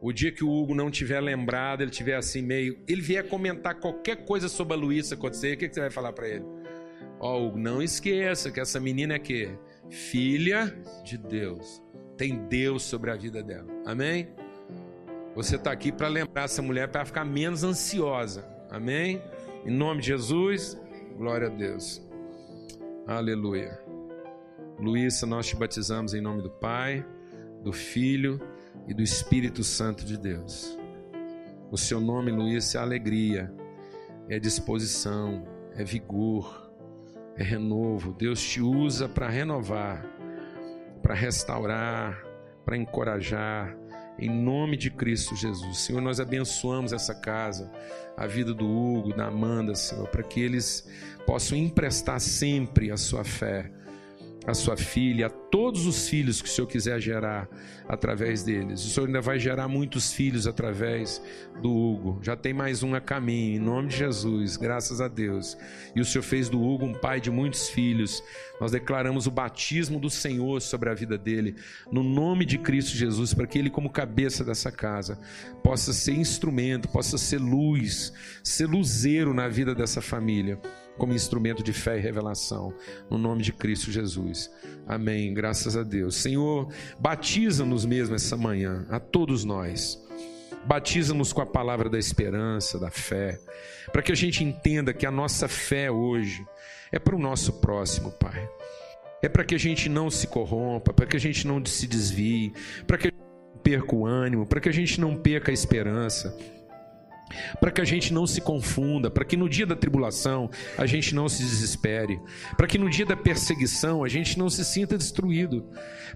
O 0.00 0.10
dia 0.10 0.32
que 0.32 0.42
o 0.42 0.50
Hugo 0.50 0.74
não 0.74 0.90
tiver 0.90 1.20
lembrado, 1.20 1.82
ele 1.82 1.90
tiver 1.90 2.14
assim 2.14 2.40
meio, 2.40 2.82
ele 2.88 3.02
vier 3.02 3.28
comentar 3.28 3.74
qualquer 3.74 4.24
coisa 4.24 4.48
sobre 4.48 4.72
a 4.72 4.76
Luísa 4.76 5.14
acontecer, 5.14 5.54
o 5.54 5.58
que, 5.58 5.68
que 5.68 5.74
você 5.74 5.80
vai 5.80 5.90
falar 5.90 6.14
para 6.14 6.26
ele? 6.26 6.44
Ó, 7.20 7.36
oh, 7.36 7.48
Hugo, 7.48 7.58
não 7.58 7.82
esqueça 7.82 8.50
que 8.50 8.60
essa 8.60 8.80
menina 8.80 9.14
é 9.14 9.18
que 9.18 9.50
filha 9.90 10.66
de 11.04 11.18
Deus. 11.18 11.83
Tem 12.16 12.46
Deus 12.46 12.82
sobre 12.82 13.10
a 13.10 13.16
vida 13.16 13.42
dela. 13.42 13.66
Amém? 13.84 14.28
Você 15.34 15.56
está 15.56 15.72
aqui 15.72 15.90
para 15.90 16.06
lembrar 16.08 16.44
essa 16.44 16.62
mulher 16.62 16.88
para 16.88 17.04
ficar 17.04 17.24
menos 17.24 17.64
ansiosa. 17.64 18.46
Amém? 18.70 19.20
Em 19.64 19.70
nome 19.70 20.00
de 20.00 20.08
Jesus. 20.08 20.80
Glória 21.16 21.48
a 21.48 21.50
Deus. 21.50 22.00
Aleluia. 23.06 23.80
Luísa, 24.78 25.26
nós 25.26 25.46
te 25.46 25.56
batizamos 25.56 26.14
em 26.14 26.20
nome 26.20 26.42
do 26.42 26.50
Pai, 26.50 27.04
do 27.62 27.72
Filho 27.72 28.40
e 28.86 28.94
do 28.94 29.02
Espírito 29.02 29.64
Santo 29.64 30.04
de 30.04 30.16
Deus. 30.16 30.78
O 31.70 31.76
seu 31.76 32.00
nome, 32.00 32.30
Luísa, 32.30 32.78
é 32.78 32.80
alegria, 32.80 33.52
é 34.28 34.38
disposição, 34.38 35.46
é 35.74 35.82
vigor, 35.82 36.72
é 37.36 37.42
renovo. 37.42 38.12
Deus 38.12 38.42
te 38.42 38.60
usa 38.60 39.08
para 39.08 39.28
renovar, 39.28 40.06
para 41.04 41.14
restaurar, 41.14 42.24
para 42.64 42.78
encorajar, 42.78 43.76
em 44.18 44.30
nome 44.30 44.74
de 44.74 44.90
Cristo 44.90 45.36
Jesus. 45.36 45.80
Senhor, 45.80 46.00
nós 46.00 46.18
abençoamos 46.18 46.94
essa 46.94 47.14
casa 47.14 47.70
a 48.16 48.26
vida 48.26 48.54
do 48.54 48.64
Hugo, 48.64 49.14
da 49.14 49.26
Amanda, 49.26 49.74
Senhor, 49.74 50.08
para 50.08 50.22
que 50.22 50.40
eles 50.40 50.88
possam 51.26 51.58
emprestar 51.58 52.18
sempre 52.20 52.90
a 52.90 52.96
sua 52.96 53.22
fé 53.22 53.70
a 54.46 54.52
sua 54.52 54.76
filha, 54.76 55.26
a 55.26 55.30
todos 55.30 55.86
os 55.86 56.08
filhos 56.08 56.42
que 56.42 56.48
o 56.48 56.50
Senhor 56.50 56.66
quiser 56.66 57.00
gerar 57.00 57.48
através 57.88 58.42
deles. 58.42 58.84
O 58.84 58.90
Senhor 58.90 59.06
ainda 59.06 59.20
vai 59.20 59.38
gerar 59.38 59.68
muitos 59.68 60.12
filhos 60.12 60.46
através 60.46 61.22
do 61.62 61.70
Hugo. 61.70 62.18
Já 62.22 62.36
tem 62.36 62.52
mais 62.52 62.82
um 62.82 62.94
a 62.94 63.00
caminho, 63.00 63.56
em 63.56 63.58
nome 63.58 63.88
de 63.88 63.96
Jesus, 63.96 64.56
graças 64.56 65.00
a 65.00 65.08
Deus. 65.08 65.56
E 65.96 66.00
o 66.00 66.04
Senhor 66.04 66.22
fez 66.22 66.48
do 66.48 66.62
Hugo 66.62 66.84
um 66.84 66.92
pai 66.92 67.20
de 67.20 67.30
muitos 67.30 67.68
filhos. 67.70 68.22
Nós 68.60 68.70
declaramos 68.70 69.26
o 69.26 69.30
batismo 69.30 69.98
do 69.98 70.10
Senhor 70.10 70.60
sobre 70.60 70.90
a 70.90 70.94
vida 70.94 71.16
dele, 71.16 71.56
no 71.90 72.02
nome 72.02 72.44
de 72.44 72.58
Cristo 72.58 72.96
Jesus, 72.96 73.32
para 73.32 73.46
que 73.46 73.58
ele, 73.58 73.70
como 73.70 73.88
cabeça 73.90 74.44
dessa 74.44 74.70
casa, 74.70 75.18
possa 75.62 75.92
ser 75.92 76.12
instrumento, 76.12 76.88
possa 76.88 77.16
ser 77.16 77.38
luz, 77.38 78.12
ser 78.42 78.66
luzeiro 78.66 79.32
na 79.32 79.48
vida 79.48 79.74
dessa 79.74 80.02
família 80.02 80.60
como 80.96 81.12
instrumento 81.12 81.62
de 81.62 81.72
fé 81.72 81.98
e 81.98 82.00
revelação, 82.00 82.74
no 83.10 83.18
nome 83.18 83.42
de 83.42 83.52
Cristo 83.52 83.90
Jesus. 83.90 84.50
Amém. 84.86 85.32
Graças 85.34 85.76
a 85.76 85.82
Deus. 85.82 86.16
Senhor, 86.16 86.68
batiza-nos 86.98 87.84
mesmo 87.84 88.14
essa 88.14 88.36
manhã, 88.36 88.86
a 88.90 89.00
todos 89.00 89.44
nós. 89.44 90.02
Batiza-nos 90.66 91.32
com 91.32 91.42
a 91.42 91.46
palavra 91.46 91.90
da 91.90 91.98
esperança, 91.98 92.78
da 92.78 92.90
fé, 92.90 93.38
para 93.92 94.02
que 94.02 94.12
a 94.12 94.14
gente 94.14 94.42
entenda 94.42 94.94
que 94.94 95.04
a 95.04 95.10
nossa 95.10 95.46
fé 95.46 95.90
hoje 95.90 96.44
é 96.90 96.98
para 96.98 97.14
o 97.14 97.18
nosso 97.18 97.54
próximo, 97.54 98.10
Pai. 98.12 98.48
É 99.20 99.28
para 99.28 99.44
que 99.44 99.54
a 99.54 99.58
gente 99.58 99.88
não 99.88 100.10
se 100.10 100.26
corrompa, 100.26 100.92
para 100.92 101.06
que 101.06 101.16
a 101.16 101.20
gente 101.20 101.46
não 101.46 101.64
se 101.64 101.86
desvie, 101.86 102.52
para 102.86 102.96
que 102.96 103.08
a 103.08 103.10
gente 103.10 103.20
não 103.54 103.58
perca 103.62 103.94
o 103.94 104.06
ânimo, 104.06 104.46
para 104.46 104.60
que 104.60 104.68
a 104.68 104.72
gente 104.72 105.00
não 105.00 105.16
perca 105.16 105.50
a 105.50 105.54
esperança 105.54 106.36
para 107.60 107.70
que 107.70 107.80
a 107.80 107.84
gente 107.84 108.12
não 108.12 108.26
se 108.26 108.40
confunda, 108.40 109.10
para 109.10 109.24
que 109.24 109.36
no 109.36 109.48
dia 109.48 109.66
da 109.66 109.76
tribulação 109.76 110.50
a 110.76 110.86
gente 110.86 111.14
não 111.14 111.28
se 111.28 111.42
desespere, 111.42 112.20
para 112.56 112.66
que 112.66 112.78
no 112.78 112.88
dia 112.88 113.06
da 113.06 113.16
perseguição 113.16 114.04
a 114.04 114.08
gente 114.08 114.38
não 114.38 114.50
se 114.50 114.64
sinta 114.64 114.96
destruído, 114.96 115.64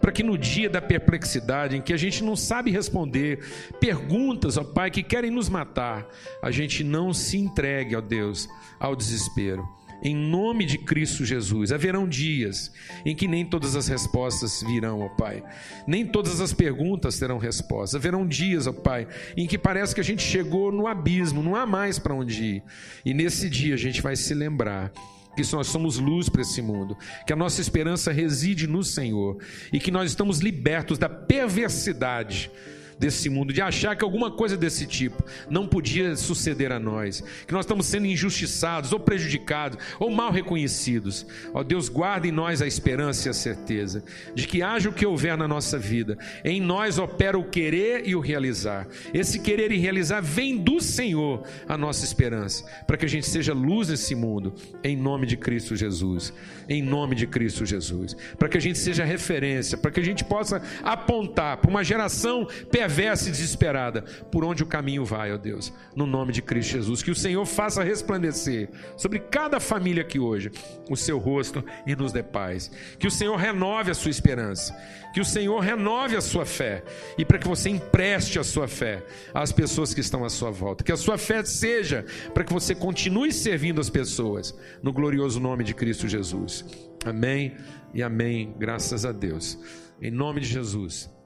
para 0.01 0.13
que 0.13 0.23
no 0.23 0.37
dia 0.37 0.69
da 0.69 0.81
perplexidade 0.81 1.77
em 1.77 1.83
que 1.83 1.93
a 1.93 1.97
gente 1.97 2.23
não 2.23 2.37
sabe 2.37 2.71
responder 2.71 3.41
perguntas, 3.81 4.57
ó 4.57 4.65
Pai, 4.65 4.91
que 4.91 5.03
querem 5.03 5.31
nos 5.31 5.49
matar, 5.49 6.07
a 6.43 6.51
gente 6.51 6.85
não 6.85 7.13
se 7.13 7.39
entregue, 7.39 7.97
ó 7.97 8.01
Deus, 8.01 8.49
ao 8.79 8.95
desespero 8.95 9.79
em 10.03 10.15
nome 10.15 10.65
de 10.65 10.79
Cristo 10.79 11.25
Jesus. 11.25 11.73
Haverão 11.73 12.09
dias 12.09 12.73
em 13.05 13.15
que 13.15 13.29
nem 13.29 13.45
todas 13.45 13.77
as 13.77 13.89
respostas 13.89 14.63
virão, 14.63 15.01
ó 15.01 15.09
Pai. 15.09 15.43
Nem 15.87 16.07
todas 16.07 16.41
as 16.41 16.53
perguntas 16.53 17.19
terão 17.19 17.39
resposta. 17.39 17.97
Haverão 17.97 18.27
dias, 18.27 18.67
ó 18.67 18.73
Pai, 18.73 19.07
em 19.37 19.47
que 19.47 19.59
parece 19.59 19.95
que 19.95 20.01
a 20.01 20.05
gente 20.05 20.23
chegou 20.23 20.71
no 20.71 20.87
abismo, 20.87 21.43
não 21.43 21.55
há 21.55 21.67
mais 21.67 21.99
para 21.99 22.15
onde 22.15 22.43
ir. 22.43 22.63
E 23.05 23.13
nesse 23.13 23.49
dia 23.49 23.75
a 23.75 23.79
gente 23.79 24.01
vai 24.01 24.17
se 24.17 24.35
lembrar 24.35 24.93
que 25.37 25.55
nós 25.55 25.69
somos 25.69 25.99
luz 25.99 26.29
para 26.29 26.43
esse 26.43 26.61
mundo, 26.61 26.97
que 27.25 27.33
a 27.33 27.37
nossa 27.37 27.61
esperança 27.61 28.11
reside 28.11 28.67
no 28.67 28.83
Senhor 28.83 29.39
e 29.73 29.79
que 29.79 29.91
nós 29.91 30.11
estamos 30.11 30.41
libertos 30.41 30.99
da 30.99 31.09
perversidade 31.09 32.51
desse 32.99 33.31
mundo, 33.31 33.53
de 33.53 33.63
achar 33.63 33.97
que 33.97 34.05
alguma 34.05 34.31
coisa 34.31 34.57
desse 34.57 34.87
tipo 34.87 35.23
não 35.49 35.67
podia 35.67 36.17
suceder 36.17 36.73
a 36.73 36.79
nós, 36.79 37.23
que 37.47 37.53
nós 37.53 37.65
estamos 37.65 37.87
sendo 37.87 38.07
injustiçados 38.07 38.93
ou 38.93 38.99
prejudicados 38.99 39.79
ou 39.99 40.11
mal 40.11 40.33
reconhecidos. 40.33 41.25
Ó 41.55 41.63
Deus, 41.63 41.89
guarda 41.89 42.27
em 42.27 42.33
nós 42.33 42.61
a 42.61 42.67
esperança 42.67 43.29
e 43.29 43.31
a 43.31 43.35
certeza 43.35 44.03
de 44.35 44.47
que 44.47 44.63
haja 44.63 44.89
o 44.89 44.93
que 44.93 45.07
houver 45.07 45.37
na 45.37 45.47
nossa 45.47 45.79
vida, 45.79 46.19
em 46.45 46.61
nós 46.61 46.99
opera 46.99 47.39
o 47.39 47.45
querer 47.45 48.09
e 48.09 48.17
o 48.17 48.21
realizar. 48.21 48.87
Esse 49.15 49.39
querer 49.39 49.71
e 49.71 49.79
realizar 49.79 50.21
vem 50.21 50.57
do 50.57 50.81
Senhor, 50.81 51.43
a 51.69 51.77
nossa 51.77 52.05
esperança, 52.05 52.65
para 52.87 52.97
que 52.97 53.05
a 53.05 53.09
gente 53.09 53.27
seja 53.27 53.53
luz 53.53 53.89
nesse 53.89 54.15
mundo, 54.15 54.55
em 54.83 54.97
nome 54.97 55.27
de 55.27 55.37
Cristo 55.37 55.77
Jesus. 55.77 56.33
Em 56.69 56.83
nome 56.83 57.15
de 57.15 57.27
Cristo 57.27 57.65
Jesus. 57.65 58.15
Para 58.39 58.49
que 58.49 58.59
a 58.59 58.61
gente 58.61 58.79
seja 58.79 59.05
referência, 59.05 59.79
para 59.79 59.91
que 59.91 60.01
a 60.01 60.05
gente 60.05 60.23
possa 60.23 60.61
apontar 60.83 61.57
para 61.57 61.71
uma 61.71 61.83
geração 61.83 62.47
perversa 62.71 62.88
perversa 62.89 63.31
desesperada, 63.31 64.03
por 64.33 64.43
onde 64.43 64.63
o 64.63 64.67
caminho 64.67 65.05
vai, 65.05 65.31
ó 65.31 65.37
Deus, 65.37 65.71
no 65.95 66.07
nome 66.07 66.33
de 66.33 66.41
Cristo 66.41 66.73
Jesus. 66.73 67.03
Que 67.03 67.11
o 67.11 67.15
Senhor 67.15 67.45
faça 67.45 67.85
resplandecer 67.85 68.71
sobre 68.97 69.19
cada 69.19 69.61
família 69.61 70.03
aqui 70.03 70.19
hoje 70.19 70.51
o 70.89 70.97
seu 70.97 71.19
rosto 71.19 71.63
e 71.87 71.95
nos 71.95 72.13
dê 72.13 72.23
paz. 72.23 72.71
Que 72.99 73.07
o 73.07 73.11
Senhor 73.11 73.37
renove 73.37 73.91
a 73.91 73.95
sua 73.95 74.11
esperança, 74.11 74.75
que 75.13 75.21
o 75.21 75.25
Senhor 75.25 75.61
renove 75.61 76.17
a 76.17 76.21
sua 76.23 76.47
fé 76.47 76.83
e 77.19 77.27
para 77.27 77.39
que 77.39 77.47
você 77.47 77.69
empreste 77.69 78.39
a 78.39 78.45
sua 78.45 78.67
fé 78.67 79.05
às 79.35 79.53
pessoas 79.53 79.93
que 79.93 80.01
estão 80.01 80.25
à 80.25 80.31
sua 80.31 80.51
volta. 80.51 80.83
Que 80.83 80.93
a 80.93 80.97
sua 80.97 81.19
fé 81.19 81.45
seja 81.45 82.07
para 82.33 82.43
que 82.43 82.53
você 82.55 82.75
continue 82.75 83.33
servindo 83.33 83.83
as 83.83 83.91
pessoas, 83.91 84.59
no 84.83 84.95
glorioso 84.95 85.39
nome 85.39 85.63
de 85.63 85.75
Cristo 85.75 86.09
Jesus. 86.09 86.65
Amém 87.05 87.55
e 87.93 88.03
amém. 88.03 88.55
Graças 88.59 89.05
a 89.05 89.13
Deus. 89.13 89.59
Em 90.01 90.11
nome 90.11 90.41
de 90.41 90.47
Jesus. 90.47 91.18